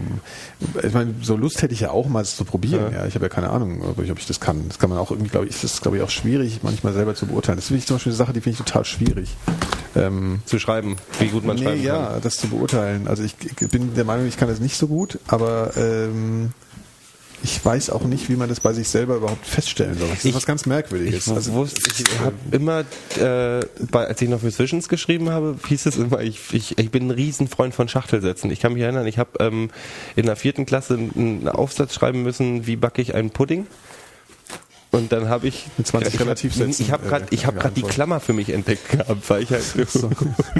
[0.83, 2.93] ich meine, so Lust hätte ich ja auch mal es zu probieren.
[2.93, 4.67] Ja, ich habe ja keine Ahnung, ob ich, ob ich das kann.
[4.67, 7.15] Das kann man auch irgendwie, glaube ich, das ist, glaube ich, auch schwierig, manchmal selber
[7.15, 7.57] zu beurteilen.
[7.57, 9.35] Das finde ich zum Beispiel eine Sache, die finde ich total schwierig.
[9.95, 12.21] Ähm, Zu schreiben, wie gut man nee, schreiben ja, kann.
[12.21, 13.07] das zu beurteilen.
[13.07, 16.51] Also ich, ich bin der Meinung, ich kann das nicht so gut, aber ähm,
[17.43, 20.07] ich weiß auch nicht, wie man das bei sich selber überhaupt feststellen soll.
[20.09, 21.25] Das ist Ich- was ganz Merkwürdiges.
[21.27, 22.81] Ich Also, wusste, ich habe immer,
[23.19, 27.07] äh, bei, als ich noch Visions geschrieben habe, hieß es immer, ich, ich, ich bin
[27.07, 28.51] ein Riesenfreund von Schachtelsätzen.
[28.51, 29.71] Ich kann mich erinnern, ich habe ähm,
[30.15, 33.65] in der vierten Klasse einen Aufsatz schreiben müssen, wie backe ich einen Pudding.
[34.91, 37.81] Und dann habe ich Mit 20 ich, Relativsätzen, Ich habe gerade, äh, gerade die.
[37.81, 39.87] Klammer für mich entdeckt gehabt, weil ich halt ich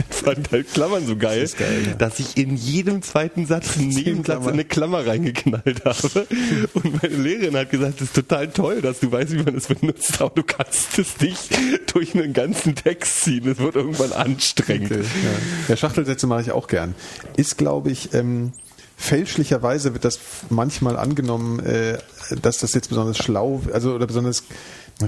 [0.10, 1.94] fand halt Klammern so geil, ist geil, ja.
[1.96, 6.28] dass ich in jedem zweiten Satz einen Nebensatz in eine Klammer reingeknallt habe.
[6.74, 9.68] Und meine Lehrerin hat gesagt, das ist total toll, dass du weißt, wie man das
[9.68, 11.50] benutzt, aber du kannst es nicht
[11.94, 13.48] durch einen ganzen Text ziehen.
[13.50, 14.92] Es wird irgendwann anstrengend.
[14.92, 15.30] Okay, ja.
[15.68, 16.96] ja, Schachtelsätze mache ich auch gern.
[17.36, 18.54] Ist, glaube ich, ähm,
[19.02, 20.20] fälschlicherweise wird das
[20.50, 21.98] manchmal angenommen, äh,
[22.42, 24.44] dass das jetzt besonders schlau, also oder besonders,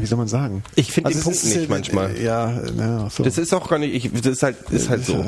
[0.02, 0.64] wie soll man sagen?
[0.76, 2.20] Ich finde den es Punkt nicht äh, manchmal.
[2.22, 3.24] Ja, na, so.
[3.24, 5.24] Das ist auch gar nicht, ich, das ist halt, ist halt so.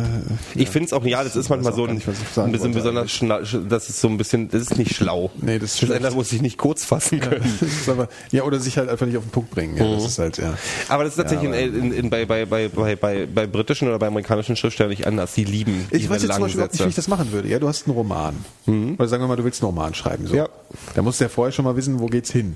[0.56, 2.02] Ich finde es auch, ja, das ist manchmal so ein,
[2.38, 5.32] ein bisschen besonders, schna- das ist so ein bisschen, das ist nicht schlau.
[5.42, 7.44] Nee, das ist Das muss sich nicht kurz fassen können.
[7.88, 9.78] aber, ja, oder sich halt einfach nicht auf den Punkt bringen.
[9.78, 10.58] Ja, das ist halt, ja.
[10.90, 13.88] Aber das ist tatsächlich Ja, in, in, in, bei, bei, bei, bei, bei, bei britischen
[13.88, 15.34] oder bei amerikanischen Schriftstellern nicht anders.
[15.34, 17.48] Die lieben Ich ihre weiß jetzt zum Beispiel nicht, wie ich das machen würde.
[17.50, 18.36] Ja, du hast einen Roman.
[18.68, 20.28] Oder sagen wir mal, du willst einen Roman schreiben.
[20.28, 20.36] So.
[20.36, 20.50] Ja.
[20.96, 22.56] Da musst du ja vorher schon mal wissen, wo geht's hin.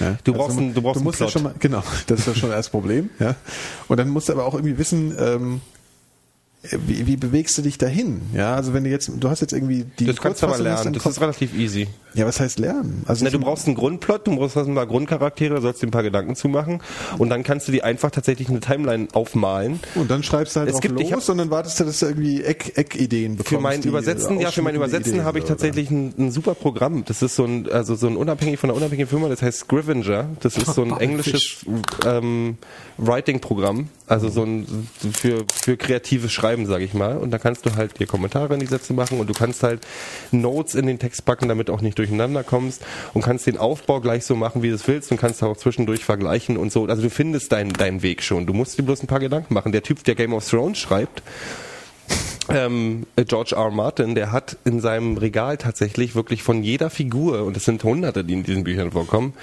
[0.00, 0.16] Ja?
[0.24, 2.34] Du brauchst einen- du brauchst du einen musst ja schon mal, genau, das ist ja
[2.34, 3.10] schon das Problem.
[3.18, 3.34] Ja?
[3.88, 5.60] Und dann musst du aber auch irgendwie wissen, ähm,
[6.62, 8.20] wie, wie bewegst du dich dahin?
[8.34, 10.92] Ja, also wenn du jetzt, du hast jetzt irgendwie die Das kannst du aber lernen.
[10.92, 11.86] Das ist relativ easy.
[12.14, 13.04] ja, was heißt lernen?
[13.06, 16.02] Also Na, du brauchst einen Grundplot, du brauchst ein paar Grundcharaktere, sollst dir ein paar
[16.02, 16.80] Gedanken zu machen
[17.16, 19.78] und dann kannst du dir einfach tatsächlich eine Timeline aufmalen.
[19.94, 22.06] und dann schreibst du halt Es auch gibt- los und dann wartest du, dass du
[22.06, 23.48] irgendwie Eck, Eckideen bekommst.
[23.50, 27.04] Für mein die Übersetzen, ja, für mein Übersetzen habe ich tatsächlich ein, ein super Programm.
[27.04, 30.28] Das ist so ein, also so ein unabhängig von einer unabhängigen Firma, das heißt Scrivenger.
[30.40, 31.64] Das ist so ein englisches
[32.04, 32.58] ähm,
[32.96, 34.66] Writing-Programm, also so ein
[35.12, 37.16] für für kreatives Schreiben, sage ich mal.
[37.16, 39.80] Und da kannst du halt dir Kommentare in die Sätze machen und du kannst halt
[40.30, 42.84] Notes in den Text packen, damit auch nicht durcheinander kommst
[43.14, 46.04] und kannst den Aufbau gleich so machen, wie du es willst und kannst auch zwischendurch
[46.04, 46.86] vergleichen und so.
[46.86, 48.46] Also du findest deinen deinen Weg schon.
[48.46, 49.72] Du musst dir bloß ein paar Gedanken machen.
[49.72, 51.22] Der Typ, der Game of Thrones schreibt,
[52.48, 53.64] ähm, George R.
[53.64, 53.70] R.
[53.70, 58.24] Martin, der hat in seinem Regal tatsächlich wirklich von jeder Figur, und es sind hunderte,
[58.24, 59.34] die in diesen Büchern vorkommen,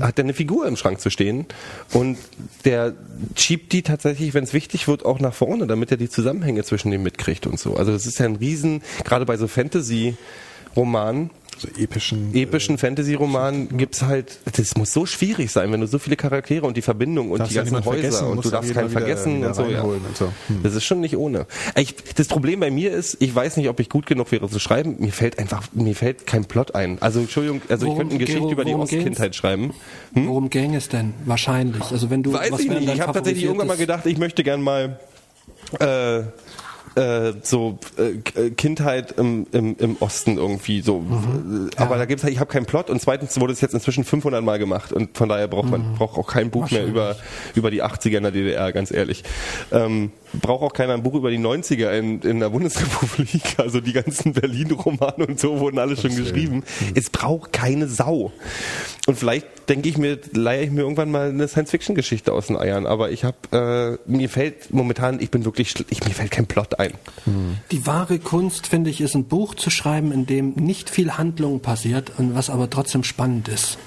[0.00, 1.46] hat er eine Figur im Schrank zu stehen.
[1.92, 2.18] Und
[2.64, 2.94] der
[3.36, 6.90] schiebt die tatsächlich, wenn es wichtig wird, auch nach vorne, damit er die Zusammenhänge zwischen
[6.90, 7.76] denen mitkriegt und so.
[7.76, 14.02] Also das ist ja ein Riesen, gerade bei so Fantasy-Romanen, so epischen, epischen Fantasy-Romanen gibt's
[14.02, 17.38] halt, das muss so schwierig sein, wenn du so viele Charaktere und die Verbindung und
[17.38, 19.64] Darfst die ganzen vergessen, Häuser und du darfst keinen Mal wieder- vergessen wieder und so.
[19.66, 19.82] Ja.
[19.82, 20.32] und so.
[20.48, 20.62] Hm.
[20.62, 21.46] Das ist schon nicht ohne.
[21.76, 24.58] Ich, das Problem bei mir ist, ich weiß nicht, ob ich gut genug wäre zu
[24.58, 24.96] schreiben.
[24.98, 27.00] Mir fällt einfach, mir fällt kein Plot ein.
[27.00, 28.74] Also Entschuldigung, also ich Worum- könnte eine Geschichte über die?
[28.74, 29.72] Ostkindheit schreiben.
[30.12, 31.14] Worum ging es denn?
[31.26, 31.82] Wahrscheinlich.
[31.90, 32.82] Also wenn du Weiß was ich nicht.
[32.92, 34.98] Ich habe tatsächlich irgendwann mal gedacht, ich möchte gern mal
[35.78, 36.22] äh,
[36.94, 41.00] äh, so äh, K- Kindheit im, im, im Osten irgendwie so.
[41.00, 41.70] Mhm.
[41.76, 44.04] Äh, Aber da gibt's halt, ich habe keinen Plot und zweitens wurde es jetzt inzwischen
[44.04, 45.70] 500 Mal gemacht und von daher braucht Mhm.
[45.70, 47.16] man braucht auch kein Buch mehr über
[47.54, 49.22] über die 80er in der DDR, ganz ehrlich.
[49.70, 50.10] Ähm,
[50.40, 53.42] braucht auch keiner ein Buch über die 90er in, in der Bundesrepublik.
[53.62, 56.64] Also die ganzen Berlin-Romane und so wurden alle schon geschrieben.
[56.94, 58.32] Es braucht keine Sau.
[59.06, 62.86] Und vielleicht denke ich mir, leihe ich mir irgendwann mal eine Science-Fiction-Geschichte aus den Eiern.
[62.86, 66.78] Aber ich habe, äh, mir fällt momentan, ich bin wirklich, ich, mir fällt kein Plot
[66.78, 66.92] ein.
[67.70, 71.60] Die wahre Kunst, finde ich, ist ein Buch zu schreiben, in dem nicht viel Handlung
[71.60, 73.78] passiert und was aber trotzdem spannend ist.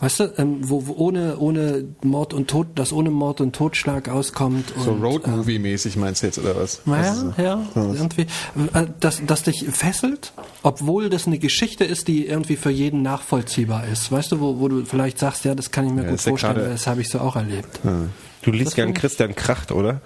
[0.00, 4.08] Weißt du, ähm, wo, wo ohne, ohne Mord und Tod, das ohne Mord und Totschlag
[4.08, 4.72] auskommt.
[4.78, 6.82] So und, Road-Movie-mäßig meinst du jetzt, oder was?
[6.86, 8.22] Naja, Das ist- ja, irgendwie.
[8.74, 10.32] Äh, Das, das dich fesselt,
[10.62, 14.10] obwohl das eine Geschichte ist, die irgendwie für jeden nachvollziehbar ist.
[14.12, 16.30] Weißt du, wo, wo du vielleicht sagst, ja, das kann ich mir Ja, gut ja
[16.30, 17.80] vorstellen, das habe ich so auch erlebt.
[18.46, 20.00] Du liest Das gern Christian Kracht, oder?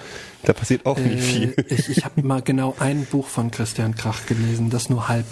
[0.44, 1.54] Da passiert auch nicht viel.
[1.56, 5.26] Äh, ich ich habe mal genau ein Buch von Christian Krach gelesen, das nur halb.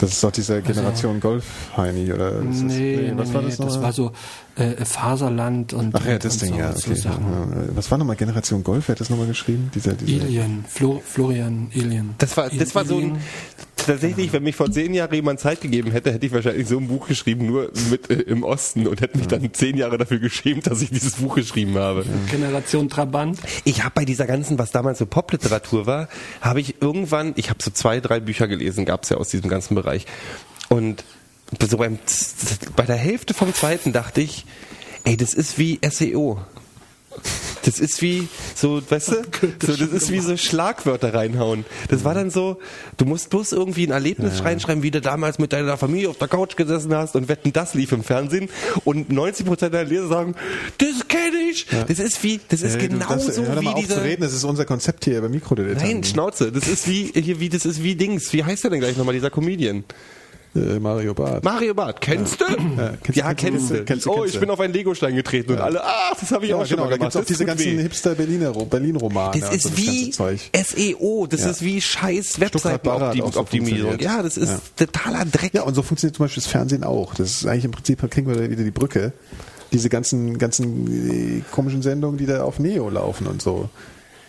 [0.00, 1.44] Das ist doch diese Generation Golf,
[1.76, 2.40] Heini, oder?
[2.40, 3.82] ist das- Nee, was nee, war nee, das das, noch?
[3.82, 4.12] war so
[4.56, 7.00] äh, Faserland und Ach ja, das und Ding, so, ja, so okay.
[7.00, 7.24] Sachen.
[7.24, 8.88] Ja, Was war nochmal Generation Golf?
[8.88, 9.70] Wer hat das nochmal geschrieben?
[9.74, 12.14] Dieser, dieser Alien, Flo, Florian Alien.
[12.18, 13.18] Das war, das war so ein,
[13.76, 16.88] tatsächlich, wenn mich vor zehn Jahren jemand Zeit gegeben hätte, hätte ich wahrscheinlich so ein
[16.88, 20.66] Buch geschrieben, nur mit äh, im Osten und hätte mich dann zehn Jahre dafür geschämt,
[20.66, 22.04] dass ich dieses Buch geschrieben habe.
[22.30, 23.38] Generation Trabant.
[23.64, 26.08] Ich habe bei dieser ganzen, was damals so Popliteratur war,
[26.40, 29.50] habe ich irgendwann, ich habe so zwei, drei Bücher gelesen, gab es ja aus diesem
[29.50, 30.06] ganzen Bereich.
[30.68, 31.04] Und
[31.68, 31.98] so beim,
[32.74, 34.44] bei der Hälfte vom zweiten dachte ich,
[35.04, 36.38] ey, das ist wie SEO.
[37.64, 39.14] Das ist wie so, weißt du,
[39.66, 41.64] so, das ist wie so Schlagwörter reinhauen.
[41.88, 42.58] Das war dann so,
[42.98, 46.28] du musst bloß irgendwie ein Erlebnis reinschreiben, wie du damals mit deiner Familie auf der
[46.28, 48.50] Couch gesessen hast und wetten, das lief im Fernsehen
[48.84, 50.34] und 90% der Leser sagen,
[50.78, 51.66] das kenne ich.
[51.88, 53.94] Das ist wie, das ist Äh, du genauso darfst- hör wie mal auf diese.
[53.94, 55.90] zu reden, das ist unser Konzept hier bei Mikrodilettanten.
[55.90, 56.52] Nein, Schnauze.
[56.52, 58.32] Das ist wie, hier, wie, das ist wie Dings.
[58.34, 59.84] Wie heißt der denn gleich nochmal, dieser Comedian?
[60.56, 61.44] Äh, Mario Barth.
[61.44, 62.00] Mario Barth.
[62.00, 62.44] Kennst du?
[62.46, 63.84] Ja, kennst du, kennst, kennst du, du.
[63.84, 66.50] kennst oh, kennst ich bin auf einen Legostein getreten und alle, ah, das habe ich
[66.50, 67.12] ja, auch schon genau, mal da gemacht.
[67.12, 67.82] gibt's auch Das diese ganzen weh.
[67.82, 69.40] hipster Berliner Berlin-Romane.
[69.40, 70.12] Das ist wie.
[70.12, 71.50] SEO, das Ja.
[71.50, 73.98] ist wie scheiß Webseitenoptimierung.
[74.00, 74.86] Ja, das ist Ja.
[74.86, 75.54] totaler Dreck.
[75.54, 77.14] Ja, und so funktioniert zum Beispiel das Fernsehen auch.
[77.14, 79.12] Das ist eigentlich im Prinzip, da kriegen wir da wieder die Brücke.
[79.72, 83.68] Diese ganzen, ganzen äh, komischen Sendungen, die da auf Neo laufen und so.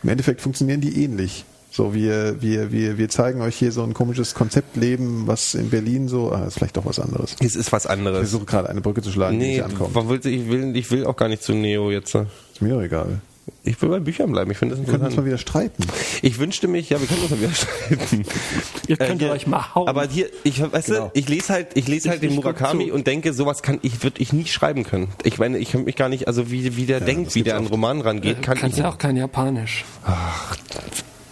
[0.03, 1.45] Im Endeffekt funktionieren die ähnlich.
[1.77, 6.07] So, wir, wir, wir, wir zeigen euch hier so ein komisches Konzeptleben, was in Berlin
[6.07, 7.35] so, ah, ist vielleicht doch was anderes.
[7.39, 8.17] Es ist was Ich anderes.
[8.17, 9.93] versuche gerade eine Brücke zu schlagen, die Nee, nicht ankommt.
[9.93, 12.15] warum willst du- ich will, ich will auch gar nicht zu Neo jetzt.
[12.15, 13.21] Ist mir doch egal.
[13.63, 14.49] Ich will bei Büchern bleiben.
[14.49, 15.83] Ich finde das Wir können uns mal wieder streiten.
[16.23, 18.25] Ich wünschte mich, ja, wir können uns mal wieder streiten.
[18.87, 19.87] Ihr könnt hier- euch mal hauen.
[19.87, 21.05] Aber hier, ich, weißt Genau.
[21.05, 23.77] du, ich lese halt, ich lese halt Ich- den ich Murakami und denke, sowas kann
[23.83, 25.09] ich, würde ich nie schreiben können.
[25.23, 27.57] Ich meine, ich kann mich gar nicht, also wie, wie der denkt, das wie der
[27.57, 27.67] an.
[27.67, 28.83] Roman rangeht, kann Kannst ich.
[28.83, 29.85] ja auch kein Japanisch.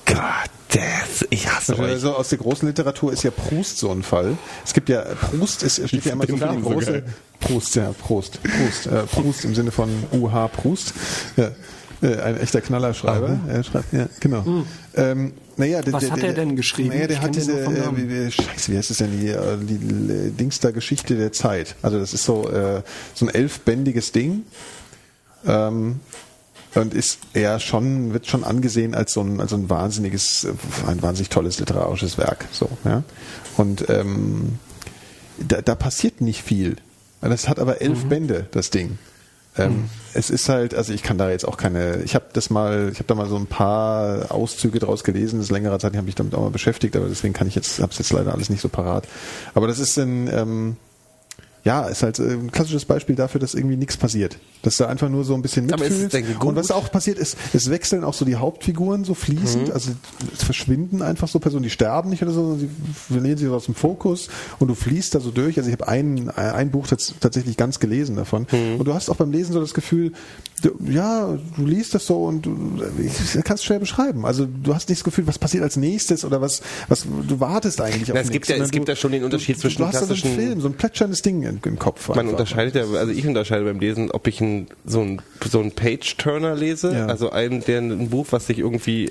[0.05, 1.91] Gott, das, ich hasse euch.
[1.91, 4.37] Also aus der großen Literatur ist ja Proust so ein Fall.
[4.63, 7.05] Es gibt ja, Proust ist, steht ja immer so für die große, geil.
[7.39, 10.93] Proust, ja, Proust, Proust, äh, Proust im Sinne von UH Proust.
[11.37, 11.51] Ja,
[12.01, 13.39] äh, ein echter Knallerschreiber.
[13.47, 14.65] Er schreibt, ja, genau.
[14.95, 16.89] Ähm, naja, der, Was der, hat der, er denn geschrieben?
[16.89, 17.97] Naja, der hat diese, äh, Namen.
[17.97, 21.31] wie, wie, scheiße, wie heißt das denn, die, äh, die äh, Dings da Geschichte der
[21.31, 21.75] Zeit.
[21.81, 22.81] Also das ist so, äh,
[23.13, 24.43] so ein elfbändiges Ding.
[25.47, 25.99] Ähm,
[26.75, 30.47] und ist eher schon, wird schon angesehen als so ein, als ein wahnsinniges,
[30.87, 32.45] ein wahnsinnig tolles literarisches Werk.
[32.51, 33.03] So, ja.
[33.57, 34.59] Und ähm,
[35.39, 36.75] da, da passiert nicht viel.
[37.21, 38.97] Das hat aber elf Bände, das Ding.
[39.57, 42.89] Ähm, Es ist halt, also ich kann da jetzt auch keine, ich habe das mal,
[42.91, 45.97] ich habe da mal so ein paar Auszüge draus gelesen, das ist längere Zeit, ich
[45.97, 48.33] habe mich damit auch mal beschäftigt, aber deswegen kann ich jetzt, habe es jetzt leider
[48.33, 49.07] alles nicht so parat.
[49.53, 50.77] Aber das ist ein, ähm,
[51.65, 54.37] ja, ist halt äh, ein klassisches Beispiel dafür, dass irgendwie nichts passiert.
[54.61, 56.13] Dass du einfach nur so ein bisschen mitfühlst.
[56.49, 59.91] Und was auch passiert ist, es wechseln auch so die Hauptfiguren so fließend, also
[60.33, 62.69] es verschwinden einfach so Personen, die sterben nicht oder so, sondern sie
[63.13, 64.29] verlieren sich aus dem Fokus
[64.59, 65.57] und du fließt da so durch.
[65.57, 68.45] Also ich habe ein, ein Buch tats tatsächlich ganz gelesen davon.
[68.79, 70.13] Und du hast auch beim Lesen so das Gefühl,
[70.61, 72.79] du, ja, du liest das so und du
[73.43, 74.25] kannst es schwer beschreiben.
[74.25, 77.81] Also du hast nicht das Gefühl, was passiert als nächstes oder was, was du wartest
[77.81, 79.85] eigentlich Na, auf es gibt ja- es gibt ja schon den Unterschied du, zwischen du
[79.87, 82.09] hast da so klassischen- einen Film, so ein plätscherndes Ding im, im Kopf.
[82.09, 85.71] Man unterscheidet ja, also ich unterscheide beim Lesen, ob ich ein, so ein, so ein
[85.71, 87.05] Page-Turner lese, Ja.
[87.07, 89.09] also ein, der ein Buch, was sich irgendwie, äh,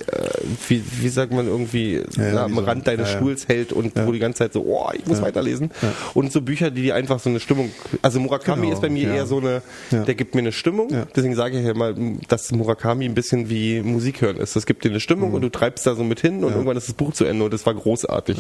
[0.69, 3.19] wie, wie sagt man, irgendwie ja, na, am so- Rand deines ja, ja.
[3.21, 5.71] Stuhls hält und wo die ganze Zeit so, oh, ich muss weiterlesen.
[6.15, 7.71] Und so Bücher, die dir einfach so eine Stimmung,
[8.03, 9.15] also Murakami Genau, ist bei mir ja.
[9.15, 10.03] eher so eine, Ja.
[10.05, 11.07] der gibt mir eine Stimmung, Ja.
[11.15, 11.95] deswegen sage ich ja mal,
[12.29, 14.57] dass Murakami ein bisschen wie Musik hören ist.
[14.57, 15.35] Das gibt dir eine Stimmung Mhm.
[15.37, 17.53] und du treibst da so mit hin und irgendwann ist das Buch zu Ende und
[17.55, 18.39] das war großartig.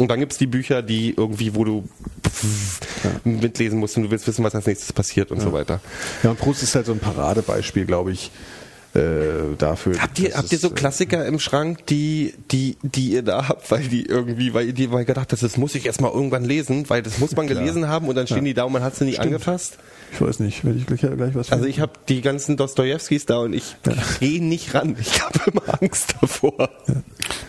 [0.00, 1.84] Und dann gibt's die Bücher, die irgendwie, wo du
[3.42, 5.80] mitlesen musst und du willst wissen, was als nächstes passiert und so weiter.
[6.22, 8.30] Ja, und Proust ist halt so ein Paradebeispiel, glaube ich,
[8.94, 10.00] äh, dafür.
[10.00, 13.70] Habt ihr, habt ihr so äh, Klassiker im Schrank, die, die, die ihr da habt,
[13.70, 16.44] weil die irgendwie, weil ihr die mal gedacht habt, das muss ich erst mal irgendwann
[16.44, 18.96] lesen, weil das muss man gelesen haben und dann stehen die da und man hat
[18.96, 19.78] sie nicht angefasst?
[20.12, 23.38] Ich weiß nicht, werde ich gleich, gleich was Also ich habe die ganzen Dostojewskis da
[23.38, 23.76] und ich
[24.20, 24.96] gehe nicht ran.
[24.98, 26.70] Ich habe immer Angst davor.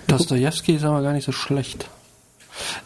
[0.07, 1.89] Dostoevsky ist aber gar nicht so schlecht.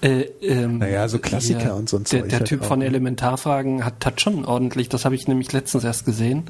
[0.01, 2.65] Äh, ähm, Naja, so Klassiker hier, und so ein Der, Zeug der halt Typ auch,
[2.67, 2.85] von ne?
[2.85, 6.43] Elementarfragen hat, hat schon ordentlich, das habe ich nämlich letztens erst gesehen,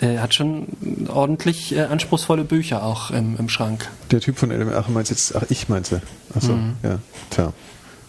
[0.00, 0.66] äh, hat schon
[1.08, 3.88] ordentlich äh, anspruchsvolle Bücher auch im, im Schrank.
[4.10, 6.02] Der Typ von LM, ach, meinst jetzt, ach, ich meinte.
[6.34, 6.76] Achso, Mhm.
[6.82, 6.98] ja.
[7.30, 7.52] Tja.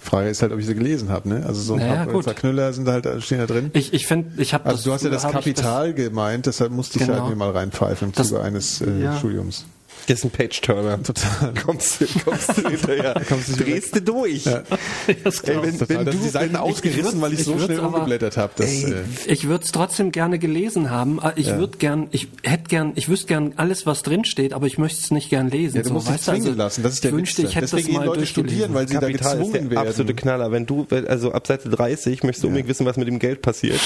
[0.03, 1.43] Frage ist halt, ob ich sie gelesen habe, ne?
[1.45, 2.23] Also so ein Naja, paar gut.
[2.23, 3.69] Verknüller sind halt, stehen da drin.
[3.73, 7.05] Ich, ich finde, ich habe Also du hast ja das Kapital gemeint, deshalb musste ich
[7.05, 7.19] Genau.
[7.21, 9.15] halt mir mal reinpfeifen im Das- Zuge eines äh, ja.
[9.17, 9.65] Studiums.
[10.07, 11.01] Das ist ein Page-Turner.
[11.03, 11.53] Total.
[11.65, 13.21] Kommst du, kommst du hinterher.
[13.29, 14.43] Kommst du nicht Drehst du durch.
[14.43, 14.63] das,
[15.23, 15.97] das Ey, wenn, Total.
[15.97, 18.51] wenn Da du, die Seiten ausgerissen, weil ich, ich so schnell aber- umgeblättert habe.
[18.57, 21.19] Das, äh, Ich würde es trotzdem gerne gelesen haben.
[21.35, 24.77] Ich würde gern, ich hätte gern, ich wüsste gern alles, was drin steht, aber ich
[24.77, 25.77] möchte es nicht gern lesen.
[25.77, 27.61] ja, du so, musst dich zwingen also, lassen, das ist der ich wünschte, ich hätte
[27.61, 29.87] das Deswegen mal gehen Leute studieren, weil sie da Kapital ist gezwungen der werden.
[29.87, 30.51] absolute Knaller.
[30.51, 33.79] Wenn du, also ab Seite 30 möchtest du unbedingt wissen, was mit dem Geld passiert.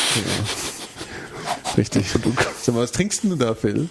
[1.77, 2.05] Richtig.
[2.61, 3.89] Sag mal, was trinkst denn du da, Phil?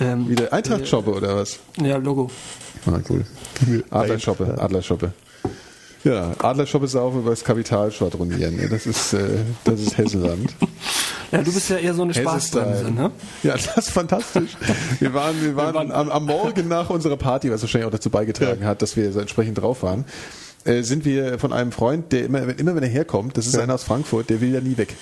[0.00, 1.58] Ähm, Wieder Eintracht-Shoppe oder was?
[1.80, 2.30] ja, Logo.
[2.86, 3.24] Ah, cool.
[3.90, 5.12] Adlerschoppe, Adlerschoppe.
[6.04, 8.56] Ja, Adlerschoppe saufen über das Kapital schwadronieren.
[8.56, 8.68] ne?
[8.68, 10.54] Das ist, äh, das ist Hesseland.
[11.30, 13.10] Ja, du bist ja eher so eine Spaßbremse, ne?
[13.42, 14.56] Ja, das ist fantastisch.
[14.98, 18.64] Wir waren, wir waren, am, am Morgen nach unserer Party, was wahrscheinlich auch dazu beigetragen
[18.64, 20.06] hat, dass wir so entsprechend drauf waren,
[20.64, 23.58] äh, sind wir von einem Freund, der immer, wenn, immer wenn er herkommt, das ist
[23.58, 24.94] einer aus Frankfurt, der will ja nie weg.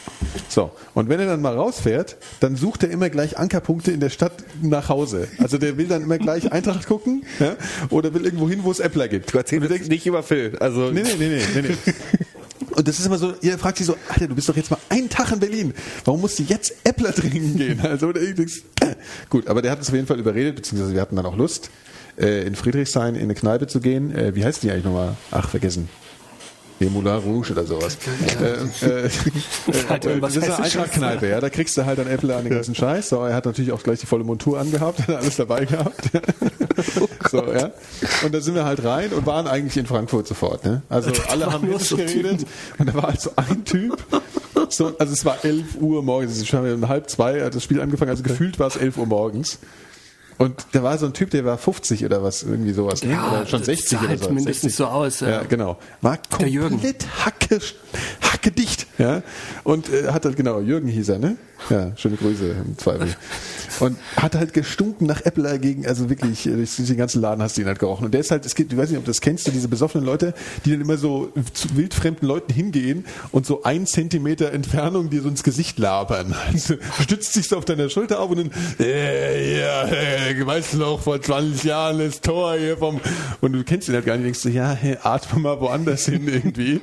[0.48, 0.70] So.
[0.94, 4.32] Und wenn er dann mal rausfährt, dann sucht er immer gleich Ankerpunkte in der Stadt
[4.62, 5.28] nach Hause.
[5.38, 7.56] Also der will dann immer gleich Eintracht gucken, ja,
[7.90, 9.32] oder will irgendwo hin, wo es Äppler gibt.
[9.32, 10.56] Du erzählst jetzt nicht über Phil.
[10.60, 11.94] Also, Nee, nee, nee, nee, nee, nee.
[12.76, 14.78] Und das ist immer so, ihr fragt sich so, Alter, du bist doch jetzt mal
[14.90, 15.74] einen Tag in Berlin.
[16.04, 17.80] Warum musst du jetzt Äppler trinken gehen?
[17.80, 18.62] Also, oder irgendwas.
[19.30, 21.70] Gut, aber der hat uns auf jeden Fall überredet, beziehungsweise wir hatten dann auch Lust,
[22.18, 24.14] äh, in Friedrichshain in eine Kneipe zu gehen.
[24.14, 25.16] Äh, wie heißt die eigentlich nochmal?
[25.30, 25.88] Ach, vergessen.
[26.78, 27.96] Nee, Moulin Rouge oder sowas.
[28.38, 29.08] Äh, äh,
[29.88, 30.58] Halt äh, das ist eine.
[30.58, 31.40] Eintrachtkneipe, ja.
[31.40, 33.08] Da kriegst du halt dann Äpfel an den ganzen Scheiß.
[33.08, 36.10] So, er hat natürlich auch gleich die volle Montur angehabt, hat alles dabei gehabt.
[37.30, 37.70] so, ja.
[38.24, 40.82] Und da sind wir halt rein und waren eigentlich in Frankfurt sofort, ne?
[40.90, 42.46] Also alle haben Hessisch so geredet
[42.78, 43.96] und da war halt so ein Typ.
[44.68, 47.62] So, also es war 11 Uhr morgens, es ist schon um halb zwei, hat das
[47.62, 49.58] Spiel angefangen, also gefühlt war es 11 Uhr morgens.
[50.38, 53.12] Und da war so ein Typ, der war 50 oder was, irgendwie sowas, ne?
[53.12, 54.28] Ja, oder schon das 60 sah oder so.
[54.30, 54.74] mindestens 60.
[54.76, 55.28] so aus, ja.
[55.28, 55.78] Ja, genau.
[56.02, 56.70] War Der Jürgen.
[56.70, 57.58] komplett hacke,
[58.20, 59.22] hacke dicht, ja.
[59.64, 61.36] Und äh, hat halt, genau, Jürgen hieß er, ne?
[61.70, 63.16] Ja, schöne Grüße im Zweifel.
[63.80, 67.56] Und hat halt gestunken nach Äppler gegen, also wirklich, äh, durch den ganzen Laden hast
[67.56, 68.06] du ihn halt gerochen.
[68.06, 70.06] Und der ist halt, es gibt, ich weiß nicht, ob du das kennst, diese besoffenen
[70.06, 70.34] Leute,
[70.64, 75.28] die dann immer so zu wildfremden Leuten hingehen und so ein Zentimeter Entfernung dir so
[75.28, 76.34] ins Gesicht labern.
[76.52, 80.78] Also, stützt sich so auf deiner Schulter auf und dann, äh, ja, äh, weißt du
[80.78, 83.00] noch, vor 20 Jahren das Tor hier vom,
[83.40, 86.26] und du kennst ihn halt gar nicht, denkst du, ja, hey, atme mal woanders hin
[86.26, 86.80] irgendwie.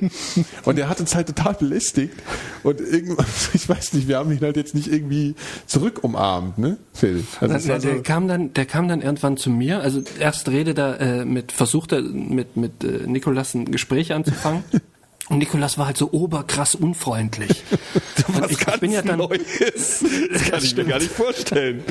[0.64, 2.14] Und er hat uns halt total belästigt
[2.62, 5.34] und irgendwann, ich weiß nicht, wir haben ihn halt jetzt nicht irgendwie
[5.66, 7.22] zurück umarmt, ne, Phil?
[7.40, 9.80] Also Der, war so- der kam dann, der kam dann irgendwann zu mir.
[9.80, 14.64] Also erst redet er äh, mit, versucht er mit mit äh, Nikolas ein Gespräch anzufangen.
[15.30, 17.62] Und Nikolas war halt so oberkrass unfreundlich.
[18.28, 20.04] Und ich, ich bin ja dann, Neues.
[20.32, 21.82] Das kann ich mir gar nicht vorstellen.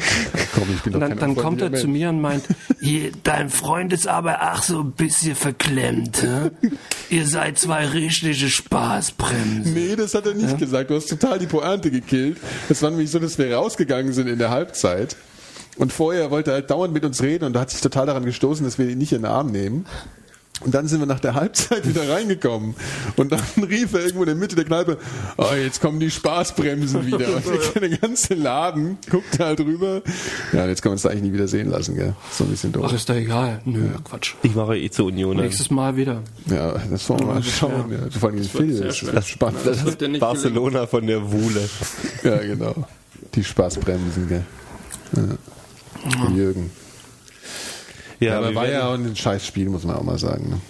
[0.54, 2.00] Komm, ich bin und dann, dann kommt er unfreundlicher zu Mensch.
[2.00, 2.44] mir und meint,
[2.80, 6.22] "Hier, dein Freund ist aber ach so ein bisschen verklemmt.
[6.22, 6.52] hä?
[7.10, 9.74] Ihr seid zwei richtige Spaßbremsen.
[9.74, 10.90] Nee, das hat er nicht gesagt.
[10.92, 12.38] Du hast total die Pointe gekillt.
[12.70, 15.16] Das war nämlich so, dass wir rausgegangen sind in der Halbzeit.
[15.78, 18.64] Und vorher wollte er halt dauernd mit uns reden und hat sich total daran gestoßen,
[18.64, 19.86] dass wir ihn nicht in den Arm nehmen.
[20.64, 22.76] Und dann sind wir nach der Halbzeit wieder reingekommen.
[23.15, 24.98] Und dann rief er irgendwo in der Mitte der Kneipe,
[25.38, 27.27] oh, jetzt kommen die Spaßbremsen wieder.
[27.35, 27.45] Und
[27.81, 30.02] der ganze Laden guckte halt rüber.
[30.52, 32.15] Ja, jetzt können wir uns da eigentlich nie wieder sehen lassen, gell?
[32.31, 32.94] So ein bisschen Ach, doof.
[32.94, 33.61] ist doch egal.
[33.65, 34.35] Nö, Quatsch.
[34.44, 35.38] Ich mache eh zur Union.
[35.38, 36.22] Nächstes Mal wieder.
[36.45, 37.91] Ja, das wollen wir mal das ist schauen.
[37.91, 39.60] Ja, vor allem Phil, sehr das ist spannend.
[39.65, 41.69] Das dir ist nicht Barcelona von der Wuhle.
[42.23, 42.76] Ja, genau.
[43.35, 44.44] Die Spaßbremsen, gell?
[45.15, 46.30] Ja.
[46.30, 46.72] Jürgen.
[48.26, 50.50] Ja, aber wir war ja auch ein scheiß Spiel, muss man auch mal sagen.
[50.50, 50.62] Ne?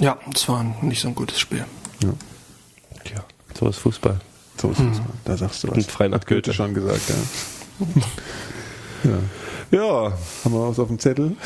[0.00, 1.64] Ja, es war nicht so ein gutes Spiel.
[2.02, 2.12] Ja.
[3.04, 3.24] Tja,
[3.58, 4.20] so ist Fußball.
[4.60, 5.00] So ist es.
[5.24, 5.76] Da sagst du was.
[5.76, 6.54] Und frei nach Hat Goethe Goethe.
[6.54, 8.02] schon gesagt, ja.
[9.10, 9.18] ja.
[9.70, 10.12] Ja,
[10.44, 11.36] Haben wir was auf dem Zettel?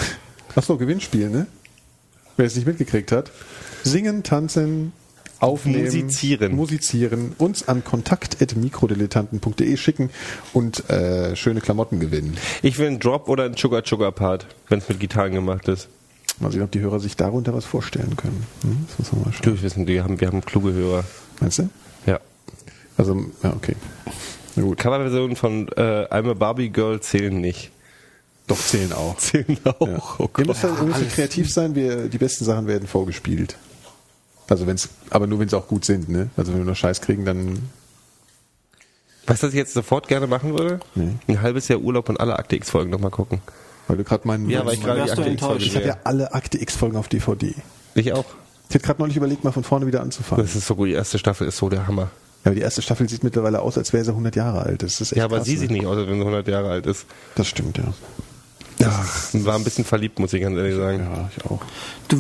[0.55, 1.47] Achso, Gewinnspiel, ne?
[2.37, 3.31] Wer es nicht mitgekriegt hat.
[3.85, 4.93] Singen, tanzen,
[5.41, 6.55] aufnehmen, Musizieren.
[6.57, 10.11] musizieren, uns an kontakt.mikrodilettanten.de schicken
[10.53, 12.37] und äh, schöne Klamotten gewinnen.
[12.63, 15.89] ich will einen Drop oder einen Sugar Sugar Part, wenn es mit Gitarren gemacht ist.
[16.39, 18.47] Mal sehen, ob die Hörer sich darunter was vorstellen können.
[18.63, 18.87] Hm?
[18.89, 19.55] Das muss man mal schauen.
[19.55, 21.05] Wir wissen, wir haben, wir haben kluge Hörer.
[21.41, 21.71] Meinst du?
[22.05, 22.21] Ja.
[22.99, 23.75] Also, ja, okay.
[24.55, 24.79] Na gut.
[24.79, 27.71] Coverversionen von äh, I'm a Barbie Girl zählen nicht.
[28.47, 29.17] Doch zählen auch.
[29.19, 29.89] Zählen auch.
[29.89, 30.03] Ja.
[30.19, 33.57] Oh Ihr müsst, halt, kreativ sein, wir, die besten Sachen werden vorgespielt.
[34.49, 36.31] Also wenn's, aber nur wenn sie auch gut sind, ne?
[36.37, 37.69] Also wenn wir nur Scheiß kriegen, dann
[39.27, 40.79] Weißt du, was ich jetzt sofort gerne machen würde?
[40.95, 43.41] Ein halbes Jahr Urlaub und alle Akte X-Folgen nochmal gucken.
[43.89, 44.49] Weil du gerade meinen.
[44.49, 45.67] Ja, weil ich gerade die Akte X-Folge enttäuscht?
[45.67, 47.55] ich habe ja alle Akte X-Folgen auf DVD.
[47.95, 48.25] Ich auch.
[48.69, 50.45] Ich hätte gerade neulich überlegt, mal von vorne wieder anzufangen.
[50.45, 50.89] Das ist so gut.
[50.89, 52.11] Die erste Staffel ist so der Hammer.
[52.45, 54.83] Ja, aber die erste Staffel sieht mittlerweile aus, als wäre sie 100 Jahre alt.
[54.83, 55.61] Das ist echt Ja, aber krass, sie ne?
[55.61, 57.07] sieht nicht aus, als wenn sie 100 Jahre alt ist.
[57.35, 57.93] Das stimmt, ja.
[58.79, 61.01] Ja, war ein bisschen verliebt, muss ich ganz ehrlich sagen.
[61.01, 61.61] Ja, ich auch.
[62.09, 62.19] Du,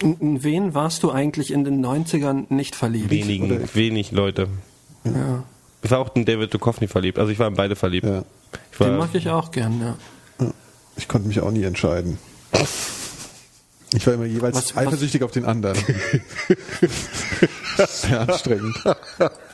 [0.00, 3.10] in in wen warst du eigentlich in den 90ern nicht verliebt?
[3.10, 4.48] Wenigen, wenig Leute.
[5.04, 5.44] Ja.
[5.82, 7.18] Ich war auch in David Duchovny verliebt.
[7.18, 8.06] Also ich war in beide verliebt.
[8.06, 8.24] Ja.
[8.72, 9.80] Ich Den mag ich auch gern.
[10.38, 10.46] Ja.
[10.96, 12.18] Ich konnte mich auch nie entscheiden.
[13.96, 15.78] Ich war immer jeweils Was- was- eifersüchtig auf den anderen.
[17.88, 18.76] Sehr anstrengend.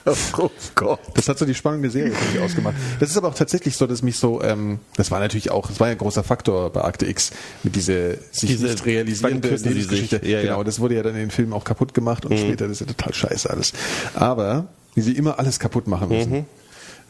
[0.06, 1.00] oh Gott.
[1.14, 2.74] Das hat so die Spannung der Serie für mich ausgemacht.
[3.00, 5.80] Das ist aber auch tatsächlich so, dass mich so, ähm, das war natürlich auch, das
[5.80, 7.30] war ja ein großer Faktor bei Akte X,
[7.62, 10.20] mit diese sich Diese- nicht realisierende Lebensgeschichte.
[10.26, 10.64] Ja, genau, ja.
[10.64, 12.94] das wurde ja dann in den Filmen auch kaputt gemacht und später, das ist ja
[12.94, 13.72] total scheiße alles.
[14.14, 16.46] Aber, wie sie immer alles kaputt machen müssen.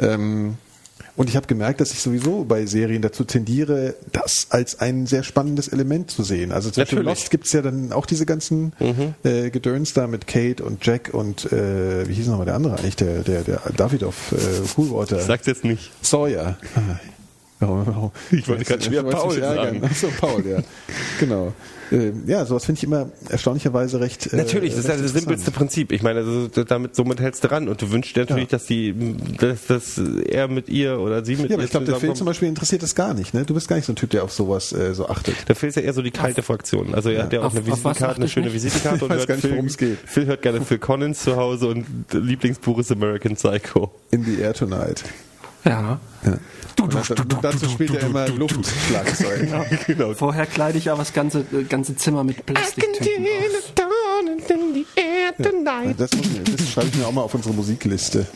[0.00, 0.56] Ähm,
[1.20, 5.22] und ich habe gemerkt, dass ich sowieso bei Serien dazu tendiere, das als ein sehr
[5.22, 6.50] spannendes Element zu sehen.
[6.50, 7.00] Also zum Beispiel.
[7.00, 8.72] Lost gibt's ja dann auch diese ganzen
[9.22, 12.96] äh, Gedöns da mit Kate und Jack und äh, wie hieß nochmal der andere eigentlich,
[12.96, 15.20] der, der, der Davidoff, äh, Coolwater.
[15.20, 15.90] Sag's jetzt nicht.
[16.00, 16.56] Sawyer.
[17.58, 18.10] Warum, warum?
[18.30, 19.82] Ich wollte gerade wolltest Paul sagen.
[19.84, 20.62] Ach so, Paul, ja.
[21.18, 21.52] genau.
[21.92, 24.32] Ähm, ja, sowas finde ich immer erstaunlicherweise recht.
[24.32, 25.50] Äh, Natürlich, das ist recht ja das simpelste.
[25.50, 25.92] Prinzip.
[25.92, 28.58] Ich meine, also, damit, somit hältst du ran und du wünschst dir natürlich, Ja.
[28.58, 28.94] dass die,
[29.38, 32.00] dass, dass er mit ihr oder sie mit Ja, ihr aber ich glaube, der Film
[32.14, 32.18] zusammenkommt.
[32.18, 33.34] zum Beispiel interessiert das gar nicht.
[33.34, 33.44] Ne?
[33.44, 35.48] Du bist gar nicht so ein Typ, der auf sowas äh, so achtet.
[35.48, 36.94] Der Phil ist ja eher so die kalte Fraktion.
[36.94, 38.54] Also er hat ja auch Auf- eine auf Visitenkarte, eine schöne nicht?
[38.54, 39.46] Visitenkarte und hört gar nicht,
[39.76, 39.98] Phil, geht.
[40.04, 43.90] Phil hört gerne Phil Collins zu Hause und Lieblingsbuch ist American Psycho.
[44.10, 45.02] In the Air Tonight.
[45.64, 45.98] Ja.
[46.24, 46.38] Ja.
[46.82, 49.48] Und dann- dazu spielt er immer Luftschlagzeug.
[49.86, 50.14] genau.
[50.14, 53.70] Vorher kleide ich aber das ganze, äh, ganze Zimmer mit Plastiktüten aus.
[55.96, 58.26] Das, das schreibe ich mir auch mal auf unsere Musikliste.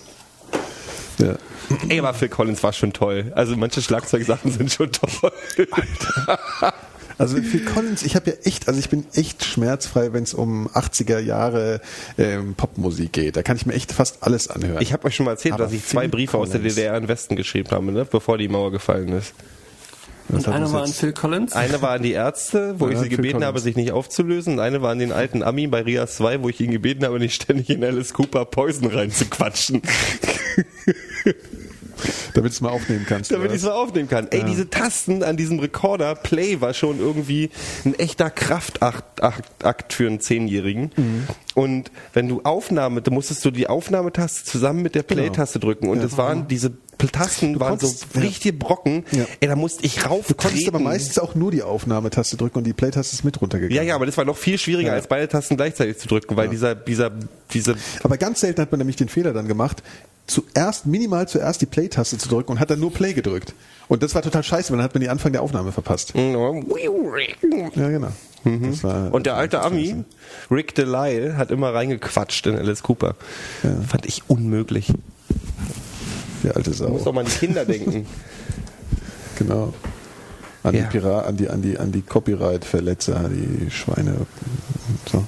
[1.19, 1.37] Ja.
[1.89, 3.33] Ey, aber Phil Collins war schon toll.
[3.35, 5.33] Also manche Schlagzeugsachen sind schon toll.
[7.19, 10.69] Also Phil Collins, ich habe ja echt, also ich bin echt schmerzfrei, wenn es um
[10.69, 11.81] 80er Jahre
[12.19, 13.37] ähm, Popmusik geht.
[13.37, 14.83] Da kann ich mir echt fast alles anhören.
[14.83, 16.75] Ich habe euch schon mal erzählt, Aber dass ich zwei Briefe aus der Collins.
[16.77, 18.05] DDR in Westen geschrieben habe, ne?
[18.05, 19.33] bevor die Mauer gefallen ist.
[20.29, 20.89] Und das war an?
[20.91, 21.53] Phil Collins.
[21.53, 23.47] Eine war an die Ärzte, wo Ja, ich sie gebeten Collins.
[23.47, 24.55] habe, sich nicht aufzulösen.
[24.55, 27.19] Und eine war an den alten Ami bei Rias 2, wo ich ihn gebeten habe,
[27.19, 29.83] nicht ständig in Alice Cooper Poison reinzuquatschen.
[32.35, 33.31] Damit du es mal aufnehmen kannst.
[33.33, 34.29] damit ich es mal aufnehmen kann.
[34.31, 37.51] Ey, diese Tasten an diesem Recorder, Play war schon irgendwie
[37.85, 40.91] ein echter Kraftakt Akt, Akt für einen Zehnjährigen.
[40.97, 41.27] Mhm.
[41.55, 45.89] Und wenn du Aufnahme, da musstest du die Aufnahmetaste zusammen mit der Play-Taste drücken.
[45.89, 46.73] Und es waren, diese
[47.13, 48.27] Tasten waren konntest- so ja.
[48.27, 49.05] richtige Brocken.
[49.13, 49.25] Ja.
[49.41, 50.27] Ey, da musste ich rauf.
[50.27, 53.77] Du konntest aber meistens auch nur die Aufnahmetaste drücken und die Play-Taste ist mit runtergegangen.
[53.77, 54.95] Ja, ja, aber das war noch viel schwieriger, Ja.
[54.95, 57.11] als beide Tasten gleichzeitig zu drücken, weil dieser, dieser,
[57.53, 59.83] diese, Aber ganz selten hat man nämlich den Fehler dann gemacht,
[60.27, 63.55] zuerst, minimal zuerst die Play-Taste zu drücken und hat dann nur Play gedrückt.
[63.89, 66.15] Und das war total scheiße, weil dann hat man den Anfang der Aufnahme verpasst.
[66.15, 68.09] Ja, genau.
[68.45, 69.13] Das war, Mhm.
[69.13, 70.05] Und der alte Ami,
[70.51, 73.15] Rick Delisle, hat immer reingequatscht in Alice Cooper.
[73.89, 74.93] Fand ich unmöglich.
[76.43, 77.11] Der alte Du musst Sau.
[77.11, 78.07] doch mal an die Kinder denken.
[79.39, 79.75] Genau.
[80.63, 80.83] An Ja.
[80.85, 84.15] die Pirat, an die, an die, an die Copyright-Verletzer, die Schweine.
[84.15, 85.25] und So.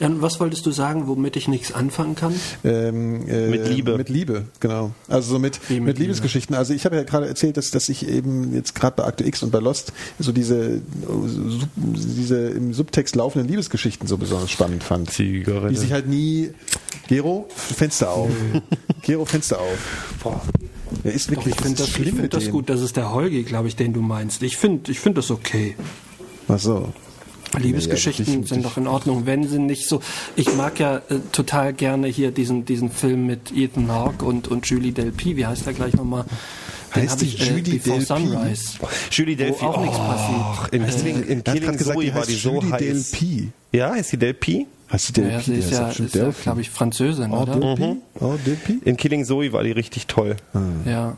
[0.00, 2.34] Ja, und was wolltest du sagen, womit ich nichts anfangen kann?
[2.64, 3.96] Ähm, äh, Mit Liebe.
[3.96, 4.92] Mit Liebe, genau.
[5.08, 6.54] Also so mit, mit, mit Liebesgeschichten.
[6.54, 9.42] Also ich habe ja gerade erzählt, dass, dass ich eben jetzt gerade bei Akte X
[9.42, 15.10] und bei Lost so diese, so, diese im Subtext laufenden Liebesgeschichten so besonders spannend fand.
[15.10, 15.70] Zigarette.
[15.72, 16.50] Die sich halt nie.
[17.08, 18.30] Gero, Fenster auf.
[19.02, 20.16] Gero, Fenster auf.
[20.22, 20.40] Boah.
[21.04, 22.68] Er ist Doch, wirklich ich finde das, ich schlimm find mit das gut.
[22.68, 24.42] Das ist der Holgi, glaube ich, den du meinst.
[24.42, 25.76] Ich finde ich find das okay.
[26.48, 26.92] Ach so.
[27.56, 30.00] Liebesgeschichten Ja, sind doch in Ordnung, wenn sie nicht so.
[30.36, 34.66] Ich mag ja äh, total gerne hier diesen, diesen Film mit Ethan Hawke und, und
[34.66, 35.36] Julie Delpy.
[35.36, 36.24] Wie heißt der gleich nochmal?
[36.94, 38.04] Den Heißt ich, äh, Julie Before Delpy?
[38.06, 38.78] Sunrise.
[39.10, 39.64] Julie Delphi.
[39.64, 42.34] auch nichts Och, in, Killing, in Er hat Killing gesagt, Zoe die war heißt die
[42.34, 43.10] so Julie heiß.
[43.10, 43.48] Delpy.
[43.72, 44.66] Ja, ist die?
[44.90, 45.44] Heißt die Ja, Delpy?
[45.44, 47.56] sie ist ja, ist ja glaube ich, Französin, Oh, oder?
[47.56, 47.96] Delpy?
[48.20, 48.80] Oh, Delpy?
[48.84, 50.36] In Killing Zoe war die richtig toll.
[50.86, 51.16] Ja.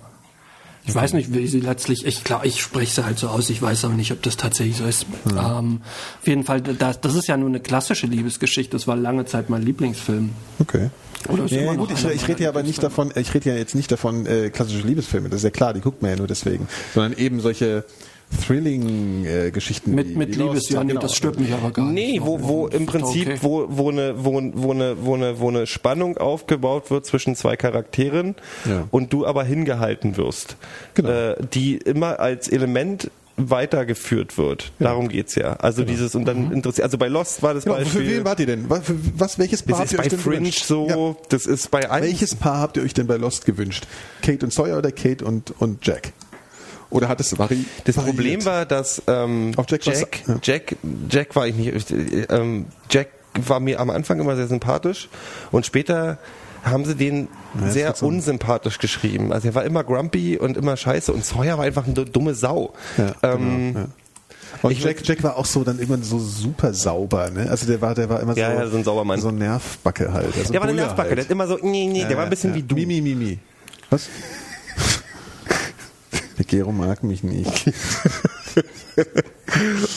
[0.87, 3.61] Ich weiß nicht, wie sie letztlich, ich glaube, ich spreche sie halt so aus, ich
[3.61, 5.07] weiß aber nicht, ob das tatsächlich so ist.
[5.27, 5.83] Ähm,
[6.21, 9.51] auf jeden Fall, das, das ist ja nur eine klassische Liebesgeschichte, das war lange Zeit
[9.51, 10.31] mein Lieblingsfilm.
[10.59, 10.91] Okay.
[11.29, 13.57] Oder ist Ja, ja, gut, ich, ich rede ja aber nicht davon, ich rede ja
[13.57, 16.27] jetzt nicht davon äh, klassische Liebesfilme, das ist ja klar, die guckt man ja nur
[16.27, 17.85] deswegen, sondern eben solche
[18.47, 19.95] Thrilling-Geschichten.
[19.95, 22.23] Mit, mit Liebes, ja, nee, das stört mich aber gar Nee, nicht.
[22.27, 23.39] wo, wo im Prinzip, Okay.
[23.43, 27.57] wo, wo, eine, wo, wo, eine, wo, eine, wo eine Spannung aufgebaut wird zwischen zwei
[27.57, 28.35] Charakteren
[28.69, 28.87] Ja.
[28.91, 30.57] und du aber hingehalten wirst.
[30.95, 31.11] Genau.
[31.11, 34.71] Äh, die immer als Element weitergeführt wird.
[34.81, 35.55] Darum geht's ja.
[35.55, 36.85] Also dieses und dann interessiert.
[36.85, 38.19] Also bei Lost war das Genau, für Beispiel.
[38.19, 38.69] wen wart ihr denn?
[38.69, 40.65] Was, für, was welches Paar das habt ist ihr bei euch denn Fringe gewünscht?
[40.67, 40.89] so.
[40.89, 41.17] Ja.
[41.31, 42.05] Das ist bei allen.
[42.05, 43.87] Welches Paar habt ihr euch denn bei Lost gewünscht?
[44.23, 46.13] Kate und Sawyer oder Kate und, und Jack?
[46.91, 48.17] Oder hat es vari Das variiert?
[48.17, 50.37] Problem war, dass ähm, Jack Jack, ja.
[50.43, 50.77] Jack,
[51.09, 51.91] Jack war ich nicht.
[51.91, 53.09] äh, Ähm, Jack
[53.47, 55.09] war mir am Anfang immer sehr sympathisch
[55.53, 56.19] und später
[56.65, 57.29] haben sie den
[57.61, 59.33] Ja, sehr unsympathisch geschrieben.
[59.33, 62.75] Also er war immer grumpy und immer scheiße und Sawyer war einfach eine dumme Sau.
[62.99, 63.87] Ja, ähm, genau, ja.
[64.63, 67.49] Und ich- Jack, Jack war auch so dann immer so super sauber, ne?
[67.49, 69.21] Also der war, der war immer Ja, so, ja, so ein Saubermann.
[69.21, 70.37] So ein Nervbacke halt.
[70.37, 71.27] Also der war eine Nervbacke, der halt.
[71.27, 72.75] hat immer so, nee, nee, der war ein bisschen wie du.
[72.75, 73.39] Mimi, Mimi.
[73.91, 74.09] Was?
[76.45, 77.73] Gero mag mich nicht.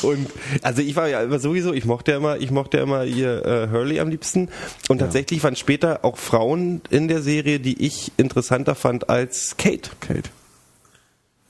[0.02, 0.28] Und
[0.62, 3.46] also ich war ja immer sowieso, ich mochte ja immer, ich mochte ja immer ihr
[3.46, 4.50] äh, Hurley am liebsten.
[4.90, 9.92] Und tatsächlich waren später auch Frauen in der Serie, die ich interessanter fand als Kate.
[10.00, 10.30] Kate.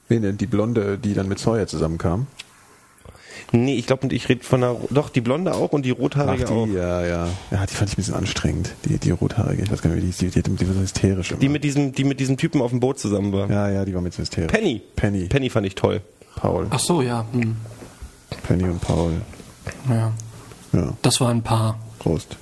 [0.10, 0.38] Wen denn?
[0.38, 2.28] Die Blonde, die dann mit Sawyer zusammenkam?
[3.51, 6.45] Nee, ich glaube, ich rede von der, doch, die Blonde auch und die Ach, Rothaarige
[6.45, 6.68] die, auch.
[6.68, 7.27] ja, ja.
[7.51, 8.72] Ja, die fand ich ein bisschen anstrengend.
[8.85, 10.22] Die, die Rothaarige, ich weiß gar nicht, wie die ist.
[10.22, 11.39] Die, die, die, die war so hysterisch immer.
[11.39, 13.49] Die mit diesem, die mit diesem Typen auf dem Boot zusammen war.
[13.49, 14.51] ja, ja, die war mit so hysterisch.
[14.51, 14.81] Penny.
[14.95, 15.26] Penny.
[15.26, 16.01] Penny fand ich toll.
[16.35, 16.68] Paul.
[16.72, 17.26] Ach so, ja.
[17.31, 17.55] Hm.
[18.47, 19.14] Penny und Paul.
[19.89, 20.11] ja.
[20.73, 21.77] Ja, Das war ein Paar.
[21.99, 22.35] Prost.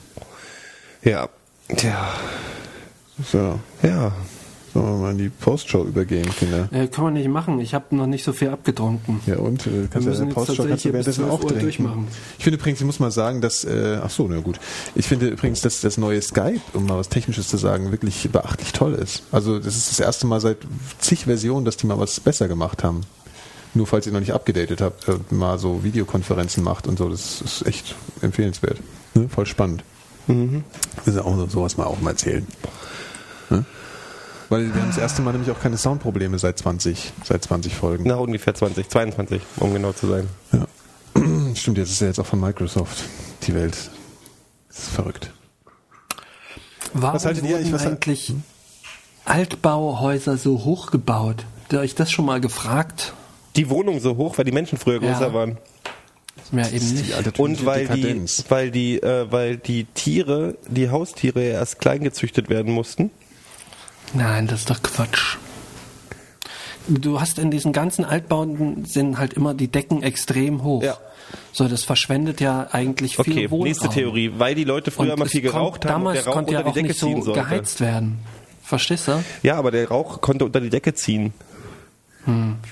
[1.03, 1.27] Ja.
[1.75, 2.07] Tja.
[3.29, 4.13] So, Ja.
[4.73, 6.69] Sollen wir mal in die Postshow übergehen, Kinder?
[6.71, 7.59] Äh, kann man nicht machen.
[7.59, 9.19] Ich habe noch nicht so viel abgetrunken.
[9.25, 11.59] Ja, und äh, kannst Wir müssen jetzt Postshow kannst du währenddessen 12 auch trinken.
[11.61, 12.07] durchmachen.
[12.37, 14.59] Ich finde übrigens, ich muss mal sagen, dass, äh, ach so, na gut.
[14.95, 18.71] Ich finde übrigens, dass das neue Skype, um mal was Technisches zu sagen, wirklich beachtlich
[18.71, 19.23] toll ist.
[19.31, 20.57] Also das ist das erste Mal seit
[20.99, 23.01] zig Versionen, dass die mal was besser gemacht haben.
[23.73, 27.41] Nur falls ihr noch nicht abgedatet habt, äh, mal so Videokonferenzen macht und so, das
[27.41, 28.77] ist echt empfehlenswert.
[29.13, 29.27] Ne?
[29.29, 29.83] Voll spannend.
[30.27, 30.63] Mhm.
[31.05, 32.45] Ist ja auch so, sowas mal auch mal erzählen.
[34.51, 38.03] Weil wir haben das erste Mal nämlich auch keine Soundprobleme seit 20, seit 20 Folgen.
[38.05, 40.27] Nach ungefähr 20, 22, um genau zu sein.
[40.51, 40.67] Ja.
[41.55, 43.01] Stimmt, jetzt ist ja jetzt auch von Microsoft
[43.43, 43.77] die Welt.
[44.67, 45.31] Das ist verrückt.
[46.93, 47.51] Warum Was haltet ihr?
[47.51, 48.33] wurden Ich- was- eigentlich
[49.23, 51.45] Altbauhäuser so hoch gebaut?
[51.63, 53.13] Habt ihr euch das schon mal gefragt?
[53.55, 55.33] Die Wohnung so hoch, weil die Menschen früher größer Ja.
[55.33, 55.57] waren.
[56.41, 57.39] Ist mir eben nicht.
[57.39, 62.49] Und weil die, weil die, äh, weil die Tiere, die Haustiere ja erst klein gezüchtet
[62.49, 63.11] werden mussten.
[64.13, 65.37] Nein, das ist doch Quatsch.
[66.87, 70.83] Du hast in diesen ganzen Altbauten sind halt immer die Decken extrem hoch.
[70.83, 70.97] Ja.
[71.53, 73.67] So, das verschwendet ja eigentlich viel Okay, Wohnraum.
[73.67, 74.31] nächste Theorie.
[74.37, 76.59] Weil die Leute früher Und es viel geraucht haben und Damals der Rauch konnte ja
[76.59, 77.39] unter auch die Decke nicht ziehen so sollte.
[77.41, 78.19] geheizt werden.
[78.63, 79.23] Verstehst du?
[79.43, 81.33] Ja, aber der Rauch konnte unter die Decke ziehen.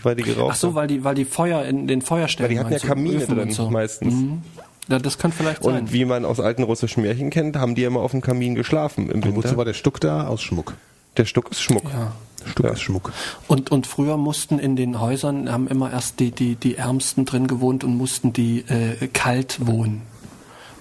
[0.04, 0.52] Weil die geraucht Hm.
[0.52, 3.18] Ach so, weil die, weil die Feuer in den Feuerstellen Weil die hatten ja Kamine
[3.18, 3.70] Öfen drin und so.
[3.70, 4.14] meistens.
[4.14, 4.42] Mhm.
[4.88, 5.76] Ja, das kann vielleicht sein.
[5.82, 9.10] Und wie man aus alten russischen Märchen kennt, haben die immer auf dem Kamin geschlafen
[9.10, 9.58] im Und wozu Winter.
[9.58, 10.28] war der Stuck da?
[10.28, 10.74] Aus Schmuck.
[11.18, 11.84] Der Stuck ist Schmuck.
[11.92, 12.14] ja.
[12.46, 12.72] Stuck Ja.
[12.72, 13.12] ist Schmuck.
[13.48, 17.48] Und, und früher mussten in den Häusern, haben immer erst die, die, die Ärmsten drin
[17.48, 20.04] gewohnt und mussten die äh, kalt wohnen.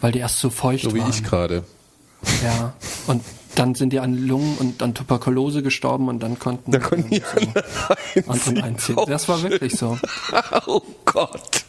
[0.00, 1.10] Weil die erst so feucht So wie waren.
[1.10, 1.64] ich gerade.
[2.44, 2.74] Ja.
[3.08, 3.24] Und
[3.56, 7.20] dann sind die an Lungen und an Tuberkulose gestorben und dann konnten Da konnten die
[7.20, 8.96] so anderen einziehen.
[9.08, 9.98] Das war wirklich so.
[10.66, 11.64] Oh Gott.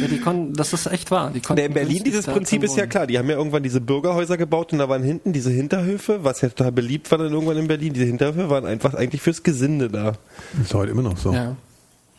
[0.00, 1.30] Ja, die konnten, das ist echt wahr.
[1.34, 3.06] Die konnten Ja, in Berlin dieses Prinzip ist ja klar.
[3.06, 6.48] Die haben ja irgendwann diese Bürgerhäuser gebaut und da waren hinten diese Hinterhöfe, was ja
[6.48, 7.92] total beliebt war dann irgendwann in Berlin.
[7.92, 10.12] Diese Hinterhöfe waren einfach eigentlich fürs Gesinde da.
[10.54, 11.32] Das ist heute immer noch so.
[11.32, 11.56] Ja.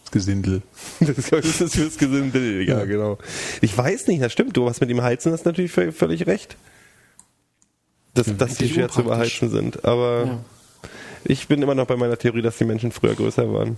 [0.03, 0.61] Das Gesindel.
[0.99, 3.17] Das ist das fürs Gesinde, ja, genau.
[3.61, 4.55] Ich weiß nicht, das stimmt.
[4.55, 6.55] Du hast mit dem Heizen hast natürlich vö- völlig recht.
[8.13, 9.83] Dass, dass die schwer zu überheizen sind.
[9.85, 10.39] Aber Ja.
[11.25, 13.77] ich bin immer noch bei meiner Theorie, dass die Menschen früher größer waren.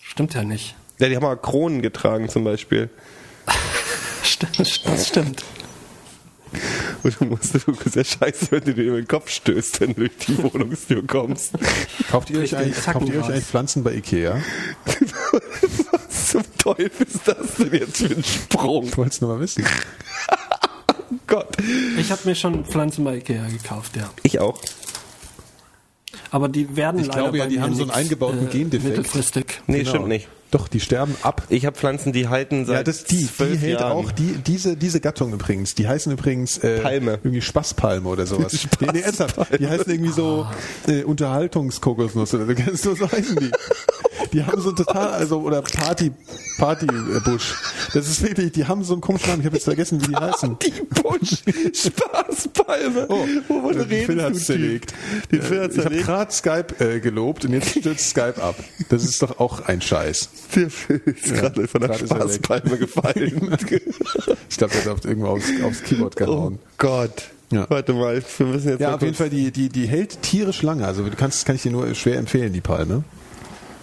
[0.00, 0.74] Stimmt ja nicht.
[0.98, 2.88] Ja, die haben mal Kronen getragen zum Beispiel.
[4.22, 5.42] Stimmt, das stimmt.
[7.02, 9.94] Und du musst du bist ja scheiße, wenn du dir in den Kopf stößt, wenn
[9.94, 11.52] du durch die Wohnungstür kommst.
[12.10, 13.30] Kauft ihr euch eigentlich, den Zacken kauft ihr euch raus.
[13.32, 14.40] eigentlich Pflanzen bei Ikea?
[15.92, 18.84] Was zum Teufel ist das denn jetzt für ein Sprung?
[18.84, 19.64] Ich wollte es nur mal wissen.
[21.26, 21.48] Gott.
[21.98, 24.10] Ich habe mir schon Pflanzen bei Ikea gekauft, ja.
[24.22, 24.58] Ich auch.
[26.30, 28.88] Aber die werden Ich leider glaube ja, bei die haben so einen eingebauten äh, Gendefekt.
[28.96, 29.60] Mittelfristig.
[29.66, 29.90] Nee, Genau.
[29.90, 30.28] stimmt nicht.
[30.50, 31.42] Doch, die sterben ab.
[31.50, 33.92] Ich habe Pflanzen, die halten seit Ja, das, die, die zwölf hält Jahren.
[33.92, 37.18] auch, die, diese, diese Gattung übrigens, die heißen übrigens, äh, Palme.
[37.22, 38.66] Irgendwie Spaßpalme oder sowas.
[38.80, 39.36] nee, nee, ernsthaft.
[39.58, 40.46] Die heißen irgendwie so,
[40.86, 43.50] äh, Unterhaltungskokosnuss oder so, kennst du, so heißen die.
[44.32, 46.12] Die haben so ein total, also, oder Party,
[46.58, 47.54] Partybusch.
[47.94, 50.16] Das ist wirklich, die haben so einen komischen Namen, ich habe jetzt vergessen, wie die
[50.20, 50.58] heißen.
[50.58, 50.72] Die
[51.02, 51.42] Busch
[51.74, 53.06] Spaßpalme.
[53.08, 54.94] Oh, Wovon äh, redest Phil hat's zerlegt.
[55.32, 56.06] Den Phil hat's ich habe zerlegt.
[56.06, 58.56] gerade Skype äh, gelobt und jetzt stürzt Skype ab.
[58.88, 60.28] Das ist doch auch ein Scheiß.
[60.54, 61.98] Der Phil ist gerade von der er.
[61.98, 63.56] Spaßpalme gefallen.
[64.50, 66.58] Ich glaube, der hat irgendwo aufs, aufs Keyboard oh gehauen.
[66.78, 67.24] Gott.
[67.52, 67.66] Ja.
[67.70, 70.86] Warte mal, wir müssen jetzt Ja, auf jeden Fall, die, die, die hält tierisch lange.
[70.86, 73.04] Also du kannst, kann ich dir nur schwer empfehlen, die Palme.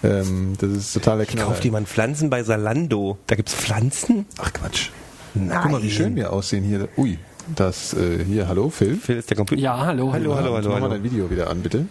[0.03, 1.47] Ähm, das ist total der Knaller.
[1.47, 3.17] Kauft jemand Pflanzen bei Salando?
[3.27, 4.25] Da gibt's Pflanzen?
[4.37, 4.89] Ach Quatsch.
[5.33, 5.59] Nein.
[5.61, 6.87] Guck mal, wie schön wir aussehen hier.
[6.97, 7.17] Ui,
[7.55, 8.95] das äh, hier, hallo Phil.
[8.95, 9.61] Phil ist der Computer.
[9.61, 10.13] Ja, hallo.
[10.13, 10.93] Hallo, hallo, hallo, Mach mal hallo.
[10.93, 11.87] dein Video wieder an, bitte.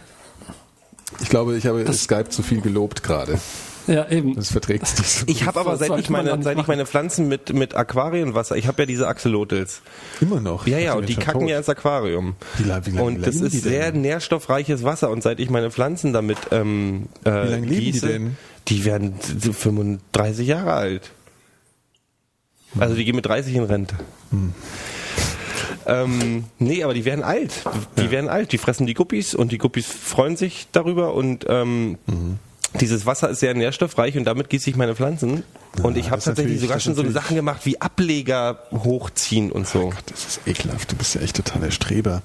[1.21, 3.39] Ich glaube, ich habe Skype zu viel gelobt gerade.
[3.87, 4.35] Ja, eben.
[4.35, 5.25] Das verträgt sich.
[5.27, 8.83] Ich habe aber seit ich meine, seit ich meine Pflanzen mit mit Aquarienwasser, ich habe
[8.83, 9.83] ja diese Axolotls.
[10.21, 10.67] Immer noch.
[10.67, 11.51] Ja, ja, und die kacken tot.
[11.51, 12.37] ja ins Aquarium.
[12.59, 14.01] Wie lang- wie lang und das ist die sehr denn?
[14.03, 18.07] nährstoffreiches Wasser und seit ich meine Pflanzen damit ähm, äh, Wie lange leben die gieße,
[18.07, 18.37] denn?
[18.69, 21.11] Die werden so 35 Jahre alt.
[22.79, 23.95] Also die gehen mit 30 in Rente.
[24.31, 24.55] Hm.
[25.87, 27.53] Ähm, nee, aber die werden alt.
[27.99, 28.53] Die werden alt.
[28.53, 32.39] Die fressen die Guppies und die Guppies freuen sich darüber und ähm, Mhm.
[32.81, 35.45] Dieses Wasser ist sehr nährstoffreich und damit gieße ich meine Pflanzen.
[35.83, 39.91] und ich habe tatsächlich sogar schon so Sachen gemacht wie Ableger hochziehen und so.
[39.91, 40.93] Gott, das ist ekelhaft.
[40.93, 42.23] Du bist ja echt total der Streber.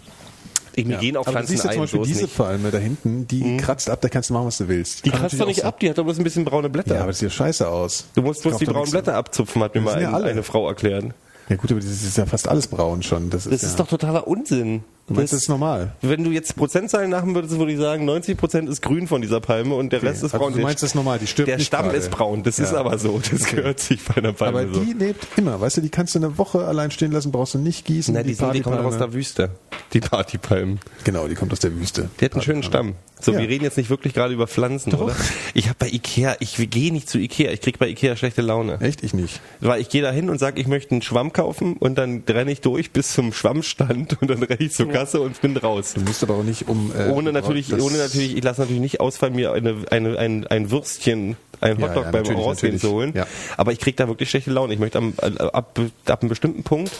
[0.76, 2.38] Ich, mir gehen auch Aber du Pflanzen siehst ja ein, zum Beispiel diese nicht.
[2.38, 5.06] Palme da hinten, die kratzt ab, da kannst du machen, was du willst.
[5.06, 6.96] Die Kann kratzt doch nicht ab, die hat doch bloß ein bisschen braune Blätter.
[6.96, 8.06] Ja, aber das sieht ja scheiße aus.
[8.16, 8.90] du musst bloß die braunen.
[8.90, 10.26] Blätter abzupfen, hat mir mal ja ein, alle.
[10.28, 11.06] eine Frau erklärt.
[11.50, 13.30] Ja gut, aber das ist ja fast alles braun schon.
[13.32, 14.84] Das ist, Das ja, ist doch totaler Unsinn.
[15.10, 15.94] Du meinst, das ist normal?
[16.02, 19.76] Wenn du jetzt Prozentzahlen machen würdest, würde ich sagen, 90% ist grün von dieser Palme
[19.76, 20.53] und der Rest ist Also braun.
[20.53, 21.98] du meinst, das ist normal, die stirbt Der Stamm gerade.
[21.98, 22.80] ist braun, das ist Ja.
[22.80, 23.19] aber so.
[23.31, 24.80] Das gehört sich bei einer Palme Aber so.
[24.84, 27.57] die lebt immer, weißt du, die kannst du eine Woche allein stehen lassen, brauchst du
[27.60, 28.14] nicht gießen.
[28.14, 29.49] Na, die, sind, die kommen doch aus der Wüste.
[29.94, 30.80] Die Partypalmen.
[31.03, 32.10] Genau, die kommt aus der Wüste.
[32.19, 32.94] Die hat einen schönen Stamm.
[33.22, 33.40] So, Ja.
[33.40, 35.14] wir reden jetzt nicht wirklich gerade über Pflanzen, oder?
[35.53, 38.80] Ich habe bei Ikea, ich gehe nicht zu Ikea, ich krieg bei Ikea schlechte Laune.
[38.80, 39.03] Echt?
[39.03, 39.41] Ich nicht.
[39.60, 42.52] Weil ich gehe da hin und sage, ich möchte einen Schwamm kaufen und dann renne
[42.52, 45.94] ich durch bis zum Schwammstand und dann renne ich zur Kasse und bin raus.
[45.96, 46.92] Du musst aber auch nicht um...
[46.98, 50.72] Äh, Ohne natürlich, ohne natürlich, ich lasse natürlich nicht ausfallen, mir eine, eine, ein, ein
[50.72, 53.14] Würstchen, ein Ja, Hotdog ja, beim natürlich, Rausgehen zu holen.
[53.16, 53.26] Ja.
[53.58, 54.74] Aber ich kriege da wirklich schlechte Laune.
[54.74, 56.92] Ich möchte am, äh, ab, ab einem bestimmten Punkt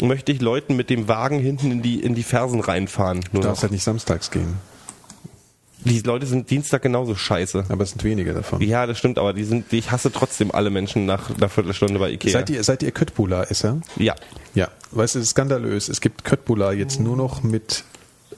[0.00, 3.24] möchte ich Leuten mit dem Wagen hinten in die, in die Fersen reinfahren.
[3.32, 4.58] Du darfst halt nicht samstags gehen.
[5.84, 7.66] Die Leute sind Dienstag genauso scheiße.
[7.68, 8.60] Aber es sind wenige davon.
[8.62, 12.10] Ja, das stimmt, aber die sind, ich hasse trotzdem alle Menschen nach einer Viertelstunde bei
[12.10, 12.32] Ikea.
[12.32, 13.80] Seid ihr, seid ihr Köttbullar-Esser?
[13.96, 14.14] ja.
[14.54, 14.68] Ja.
[14.92, 15.88] Weißt du, das ist skandalös.
[15.88, 17.84] Es gibt Köttbullar jetzt nur noch mit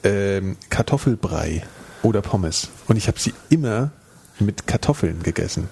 [0.03, 1.63] ähm, Kartoffelbrei
[2.01, 2.69] oder Pommes.
[2.87, 3.91] Und ich habe sie immer
[4.39, 5.69] mit Kartoffeln gegessen.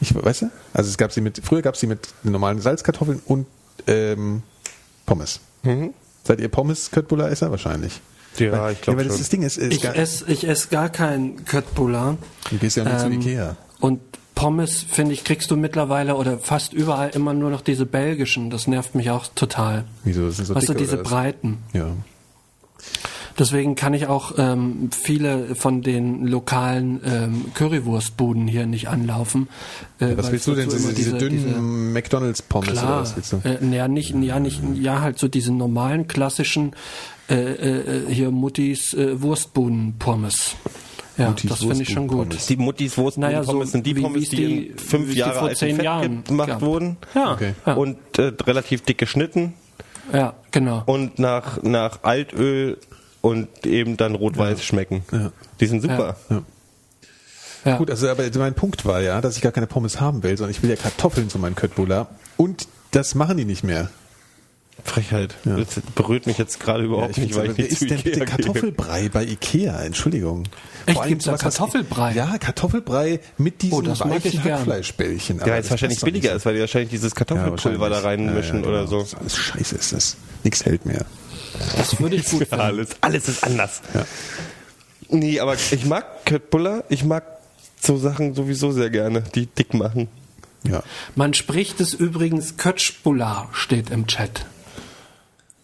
[0.00, 0.50] Ich, weißt du?
[0.74, 3.46] Also es gab sie mit, früher gab es sie mit normalen Salzkartoffeln und
[3.86, 4.42] ähm,
[5.06, 5.40] Pommes.
[5.62, 5.94] Mhm.
[6.24, 7.50] Seid ihr Pommes-Köttbullar-Esser?
[7.50, 8.00] Wahrscheinlich.
[8.38, 9.22] Ja, ich glaube weil das, schon.
[9.22, 12.16] das Ding ist, ist Ich gar, esse ich ess gar kein Köttbullar.
[12.50, 13.56] du gehst ja nicht zu Ähm, Ikea.
[13.80, 14.00] Und
[14.34, 18.50] Pommes, finde ich, kriegst du mittlerweile oder fast überall immer nur noch diese belgischen.
[18.50, 19.84] Das nervt mich auch total.
[20.02, 20.26] Wieso?
[20.26, 21.58] Das sind so weißt du, diese breiten.
[21.72, 21.86] Ja.
[23.38, 29.48] Deswegen kann ich auch ähm, viele von den lokalen ähm, Currywurstbuden hier nicht anlaufen.
[29.98, 30.68] Äh, Was weil willst du denn?
[30.68, 33.40] dazu Diese, diese dünnen McDonalds-Pommes oder was willst du?
[33.44, 36.76] äh, ja, nicht, ja, nicht, ja, halt so diese normalen klassischen
[37.28, 40.56] äh, äh, hier Muttis äh, Wurstbuden-Pommes.
[41.16, 42.36] Ja, Muttis das finde ich schon gut.
[42.48, 45.38] Die Muttis Wurst Naja, so Pommes sind die wie- Pommes, die, die- in fünf Jahre
[45.38, 46.60] vor zehn Jahren gemacht gab.
[46.62, 46.96] wurden.
[47.14, 47.54] Ja, Okay.
[47.64, 49.54] ja, Und äh, relativ dick geschnitten
[50.12, 50.82] ja, genau.
[50.86, 52.78] und nach, nach Altöl
[53.20, 55.02] und eben dann rot-weiß schmecken.
[55.12, 55.30] Ja.
[55.60, 56.16] Die sind super.
[57.64, 57.78] Ja.
[57.78, 60.50] Gut, also aber mein Punkt war ja, dass ich gar keine Pommes haben will, sondern
[60.50, 62.08] ich will ja Kartoffeln zu meinem Köttbullar.
[62.36, 63.88] Und das machen die nicht mehr.
[64.82, 65.34] Frechheit.
[65.44, 65.56] Ja.
[65.56, 68.02] Das berührt mich jetzt gerade überhaupt nicht, find's weil ich nicht zu ist denn Ikea
[68.04, 68.26] bitte gehe.
[68.26, 69.82] Kartoffelbrei bei Ikea?
[69.82, 70.44] Entschuldigung.
[70.86, 70.94] Echt?
[70.94, 72.12] Vor allem Gibt's da Kartoffelbrei?
[72.14, 73.94] Ja, Kartoffelbrei mit diesen Oh.
[73.96, 75.40] Hackfleischbällchen.
[75.40, 76.36] Aber Ja, jetzt wahrscheinlich nicht billiger so.
[76.36, 78.28] ist, weil die wahrscheinlich dieses Ja, Kartoffelpulver da wahrscheinlich.
[78.28, 78.90] reinmischen Ja, ja, oder genau.
[78.90, 78.98] so.
[79.00, 80.16] Das ist Alles scheiße ist das.
[80.42, 81.06] Nichts hält mehr.
[81.76, 82.60] Das würde ich gut Ja, finden.
[82.64, 83.80] alles, alles ist anders.
[83.94, 84.04] Ja.
[85.08, 87.24] Nee, aber ich mag Köttbullar, ich mag
[87.80, 90.08] so Sachen sowieso sehr gerne, die dick machen.
[90.66, 90.82] Ja.
[91.14, 94.46] Man spricht es übrigens Kötschbullar, steht im Chat.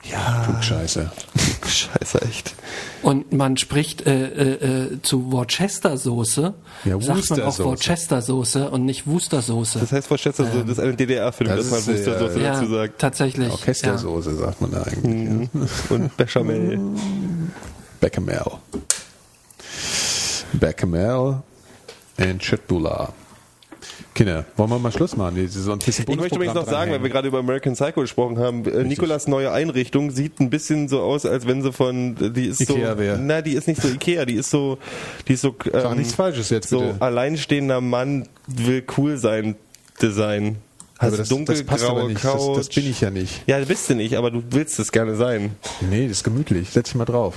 [0.03, 0.43] Ja.
[0.47, 1.11] Klugscheiße.
[1.67, 2.55] Scheiße, echt.
[3.03, 6.55] Und man spricht äh, äh, äh, zu Worcestersoße,
[6.85, 7.65] Ja, sagt man auch Worcestersoße.
[7.65, 9.79] Worcestersoße und nicht Worcestersoße.
[9.79, 12.99] Das heißt, Schätzer, so, das ist eine DDR-Film, das dass man er ja, dazu sagt.
[12.99, 13.51] tatsächlich.
[13.51, 15.49] Orchestersoße sagt man da eigentlich.
[15.53, 15.95] Ja.
[15.95, 16.81] Und Bechamel.
[18.01, 18.43] Bechamel.
[20.53, 21.43] Bechamel
[22.19, 23.13] and Chatbula.
[24.15, 25.37] Kinder, wollen wir mal Schluss machen?
[25.49, 28.83] So Ich möchte übrigens noch sagen, weil wir gerade über American Psycho gesprochen haben, äh,
[28.83, 32.93] Nikolas neue Einrichtung sieht ein bisschen so aus, als wenn sie von, die ist Ikea
[32.93, 33.19] so, wär.
[33.19, 34.79] na, die ist nicht so Ikea, die ist so,
[35.29, 37.01] die ist so, Sag ähm, nichts Falsches jetzt so bitte.
[37.01, 39.55] alleinstehender Mann will cool sein
[40.03, 40.57] Design.
[40.99, 42.23] Hast das, dunkelgraue das passt aber nicht.
[42.23, 43.43] Das, das bin ich ja nicht.
[43.47, 45.53] Ja, bist du nicht, aber du willst es gerne sein.
[45.89, 46.69] Nee, das ist gemütlich.
[46.71, 47.37] Setz dich mal drauf.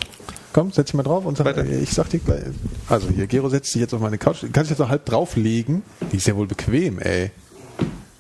[0.54, 1.66] Komm, setz dich mal drauf und sag, Weiter.
[1.66, 2.44] ich sag dir gleich.
[2.88, 4.38] Also hier, Gero setzt sich jetzt auf meine Couch.
[4.54, 5.82] Kannst dich jetzt auch halb drauflegen.
[6.12, 7.32] Die ist ja wohl bequem, ey.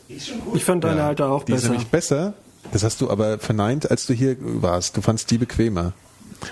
[0.08, 1.70] Ich fand deine Ja, alte auch die ist besser.
[1.72, 2.34] nämlich besser.
[2.72, 4.98] Das hast du aber verneint, als du hier warst.
[4.98, 5.94] Du fandst die bequemer.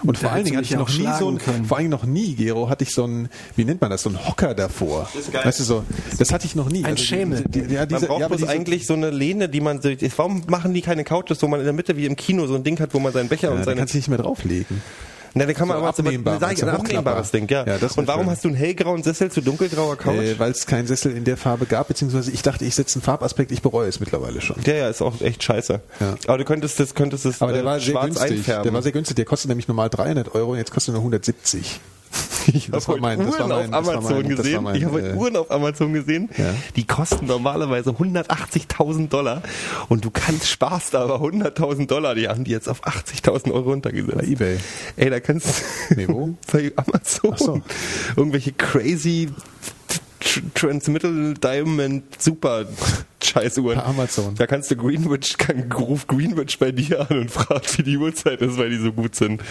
[0.04, 1.66] Und vor Da allen Dingen hatte ich du noch nie so ein, schlagen können.
[1.66, 3.28] vor allen Dingen noch nie, Gero, hatte ich so ein,
[3.58, 5.10] wie nennt man das, so ein Hocker davor.
[5.14, 5.42] Das ist geil.
[5.44, 5.84] Weißt du so,
[6.18, 6.86] das hatte ich noch nie.
[6.86, 7.44] Ein die- Schemel.
[7.48, 9.60] Die, die, ja, diese, Man braucht ja, aber bloß diese, eigentlich so eine Lehne, die
[9.60, 12.48] man, so- warum machen die keine Couches, wo man in der Mitte wie im Kino
[12.48, 14.08] so ein Ding hat, wo man seinen Becher ja, und da seine kannst du nicht
[14.08, 14.82] mehr drauflegen.
[15.34, 17.66] Na, dann kann man So aber abnehmbar, sag meinst du, ein abnehmbares Ding, ja.
[17.66, 20.16] Ja, und warum hast du einen hellgrauen Sessel zu dunkelgrauer Couch?
[20.16, 23.04] Äh, Weil es keinen Sessel in der Farbe gab, beziehungsweise ich dachte, ich setze einen
[23.04, 24.58] Farbaspekt, ich bereue es mittlerweile schon.
[24.66, 25.80] der ja ist auch echt scheiße.
[26.00, 26.16] Ja.
[26.28, 28.32] Aber du könntest das, könntest das Aber der äh, war sehr günstig.
[28.32, 28.64] einfärben.
[28.64, 29.16] Der war sehr günstig.
[29.16, 31.80] Der kostet nämlich normal 300 Euro und jetzt kostet er nur 170.
[32.54, 34.64] Ich habe mein- Uhren mein- auf Amazon mein- gesehen.
[34.64, 36.30] mein, ich habe äh, Uhren auf Amazon gesehen.
[36.38, 36.54] Ja.
[36.76, 39.44] Die kosten normalerweise 180.000 Dollar
[39.90, 42.16] und du kannst sparst aber 100.000 Dollar.
[42.16, 44.18] Die haben die jetzt auf 80.000 Euro runtergesetzt.
[44.18, 44.58] Bei eBay.
[44.98, 45.64] Ey, da kannst
[45.96, 46.34] Nee, wo?
[46.52, 47.62] bei Amazon so.
[48.16, 49.30] irgendwelche crazy
[50.22, 52.66] Tr- Transmittal Diamond Super
[53.24, 53.78] Scheißuhren.
[53.78, 54.36] Bei Amazon.
[54.36, 58.42] Da kannst du Greenwich, kann, ruf Greenwich bei dir an und fragt, wie die Uhrzeit
[58.42, 59.42] ist, weil die so gut sind.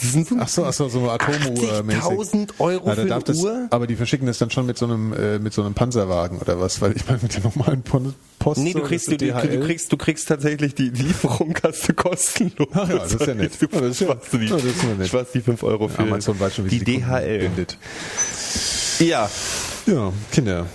[0.00, 2.02] Das sind so Ach so, ach so, so eine Atomuhr mäßig.
[2.02, 3.66] 80.000 Euro Ja, für eine das, Uhr?
[3.70, 6.60] Aber die verschicken das dann schon mit so einem äh, mit so einem Panzerwagen oder
[6.60, 6.80] was?
[6.80, 8.60] Weil ich meine mit der normalen Post.
[8.60, 12.68] Nee, du kriegst, du, du, du kriegst, du kriegst tatsächlich die Lieferung hast du kostenlos.
[12.74, 13.52] Ach ja, das ist ja nett.
[13.60, 14.82] Du Ja, das ist ja- die, ja, das ist
[15.12, 15.28] ja nett.
[15.34, 17.38] die 5 Euro für Amazon weiß schon, wie die DHL.
[17.40, 17.76] bindet.
[19.00, 19.28] Ja,
[19.88, 20.66] Ja, Kinder.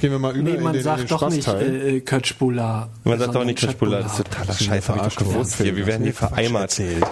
[0.00, 2.88] Gehen wir mal über Nee, in man den, in sagt den doch nicht äh, Kötschbula.
[3.04, 5.56] man sagt doch nicht Kaspula, das ist totaler Das ist Scheiß, hab ich doch gewusst
[5.58, 5.76] hier.
[5.76, 6.62] Wir werden hier vereimert.
[6.62, 7.04] Erzählt.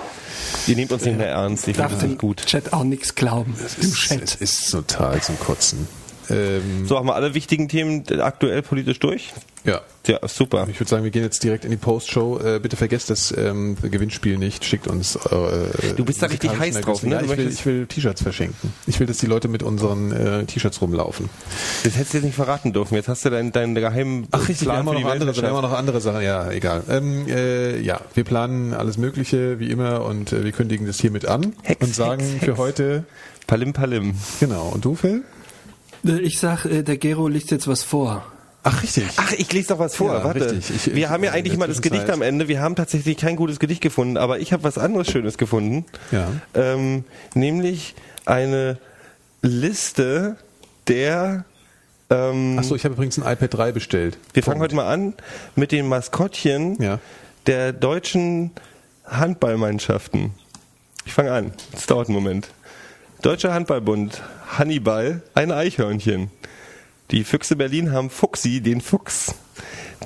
[0.67, 2.45] Ihr nehmt uns nicht mehr ernst, ich finde das nicht gut.
[2.45, 3.55] Chat auch nichts glauben.
[3.57, 4.35] Im Es Chat.
[4.35, 5.87] ist total zum Kotzen.
[6.31, 9.33] Ähm, So, haben wir alle wichtigen Themen aktuell politisch durch?
[9.65, 9.81] ja.
[10.09, 10.67] Ja, super.
[10.69, 12.41] Ich würde sagen, wir gehen jetzt direkt in die Post-Show.
[12.41, 14.65] Äh, bitte vergesst das ähm, Gewinnspiel nicht.
[14.65, 15.15] Schickt uns.
[15.15, 17.13] Äh, Du bist da richtig heiß drauf, ne?
[17.15, 18.73] Ja, ich will, ich will T-Shirts verschenken.
[18.89, 21.31] Ich will, dass die Leute mit unseren äh, T-Shirts rumlaufen.
[21.85, 22.97] Das hättest du jetzt nicht verraten dürfen.
[22.97, 25.37] Jetzt hast du deinen, deinen geheimen Ach richtig, wir Plan haben, für die noch andere,
[25.37, 26.23] wir haben noch andere Sachen.
[26.23, 26.83] Ja, egal.
[26.91, 31.27] Ähm, äh, ja, wir planen alles Mögliche wie immer und äh, wir kündigen das hiermit
[31.27, 32.59] an Hex, und sagen Hex, für Hex.
[32.59, 33.05] heute
[33.47, 34.17] Palim Palim.
[34.41, 34.67] genau.
[34.75, 35.23] Und du, Phil?
[36.05, 38.25] Äh, Ich sag, äh, der Gero liest jetzt was vor.
[38.65, 39.05] Ach richtig.
[39.17, 40.13] Ach, ich lese doch was vor.
[40.15, 40.53] Ja, Warte.
[40.53, 40.71] richtig.
[40.77, 42.47] Ich- wir ich- haben ja in eigentlich mal das Gedicht am Ende.
[42.47, 45.85] Wir haben tatsächlich kein gutes Gedicht gefunden, aber ich habe was anderes Schönes gefunden.
[46.13, 46.31] Ja.
[46.55, 47.05] Ähm,
[47.35, 48.79] nämlich eine
[49.43, 50.37] Liste
[50.87, 51.45] der.
[52.09, 54.17] Ähm, Ach so, ich habe übrigens ein iPad 3 bestellt.
[54.33, 55.15] wir fangen heute mal an
[55.57, 57.01] mit den Maskottchen Ja.
[57.47, 58.53] der deutschen
[59.07, 60.31] Handballmannschaften.
[61.05, 61.53] Ich fange an.
[61.73, 62.49] Es dauert einen Moment.
[63.23, 64.23] Deutscher Handballbund,
[64.59, 66.31] Hannibal, ein Eichhörnchen.
[67.11, 69.35] Die Füchse Berlin haben Fuchsi, den Fuchs.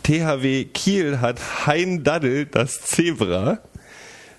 [0.02, 3.59] THW Kiel hat Hein Daddel, das Zebra.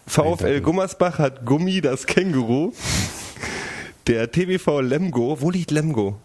[0.05, 0.61] VfL.
[0.61, 2.73] Gummersbach hat Gummi, das Känguru.
[4.07, 6.17] Der TBV Lemgo, wo liegt Lemgo?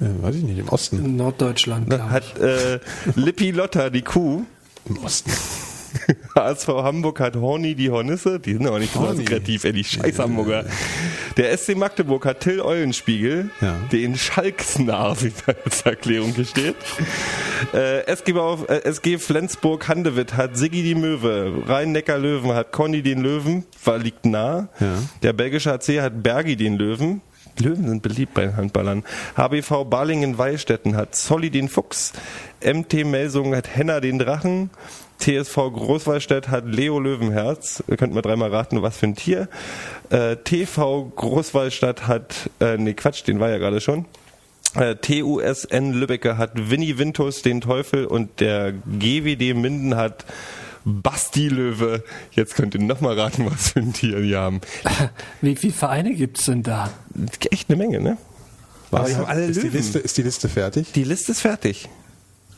[0.00, 1.04] Äh, weiß ich nicht, im Osten.
[1.04, 2.00] In Norddeutschland, ich.
[2.00, 2.80] Hat äh,
[3.14, 4.44] Lippi Lotta, die Kuh.
[4.88, 5.30] Im Osten.
[6.34, 10.18] HSV Hamburg hat Horny die Hornisse, die sind aber nicht besonders kreativ, ey, die scheiß
[10.18, 10.64] Hamburger.
[11.36, 13.76] Der SC Magdeburg hat Till Eulenspiegel, Ja.
[13.92, 16.76] den Schalksnar, wie da als Erklärung hier steht.
[17.72, 23.22] Äh, SG, Bau, äh, SG Flensburg Handewitt hat Siggi die Möwe, Rhein-Neckar-Löwen hat Conny den
[23.22, 24.68] Löwen, war, liegt nah.
[24.80, 24.94] Ja.
[25.22, 27.20] Der belgische AC hat Bergi den Löwen.
[27.58, 29.02] Löwen sind beliebt bei den Handballern.
[29.34, 32.12] HBV Balingen-Weilstätten hat Solly den Fuchs.
[32.62, 34.68] MT Melsungen hat Henna den Drachen.
[35.18, 37.82] TSV Großwallstadt hat Leo Löwenherz.
[37.88, 39.48] Ihr könnt mal dreimal raten, was für ein Tier.
[40.10, 44.04] Äh, TV Großwallstadt hat, äh, nee Quatsch, den war ja gerade schon.
[44.74, 50.26] Äh, TUSN Lübbecke hat Winnie Vintus den Teufel und der GWD Minden hat
[50.84, 52.04] Basti Löwe.
[52.30, 54.60] Jetzt könnt ihr noch mal raten, was für ein Tier die haben.
[55.40, 56.90] Wie viele Vereine gibt's denn da?
[57.50, 58.18] Echt eine Menge, ne?
[58.92, 59.76] Aber die haben alle ist, die Löwen.
[59.76, 60.92] Liste, ist die Liste fertig?
[60.92, 61.88] Die Liste ist fertig.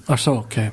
[0.06, 0.72] Ach so, okay.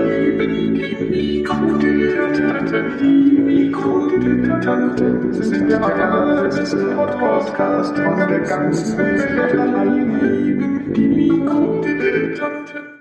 [2.99, 10.95] die Mikrodilettanten, das ist der allerletzte Podcast von der ganzen Welt.
[10.95, 13.00] Die Mikrodilettanten.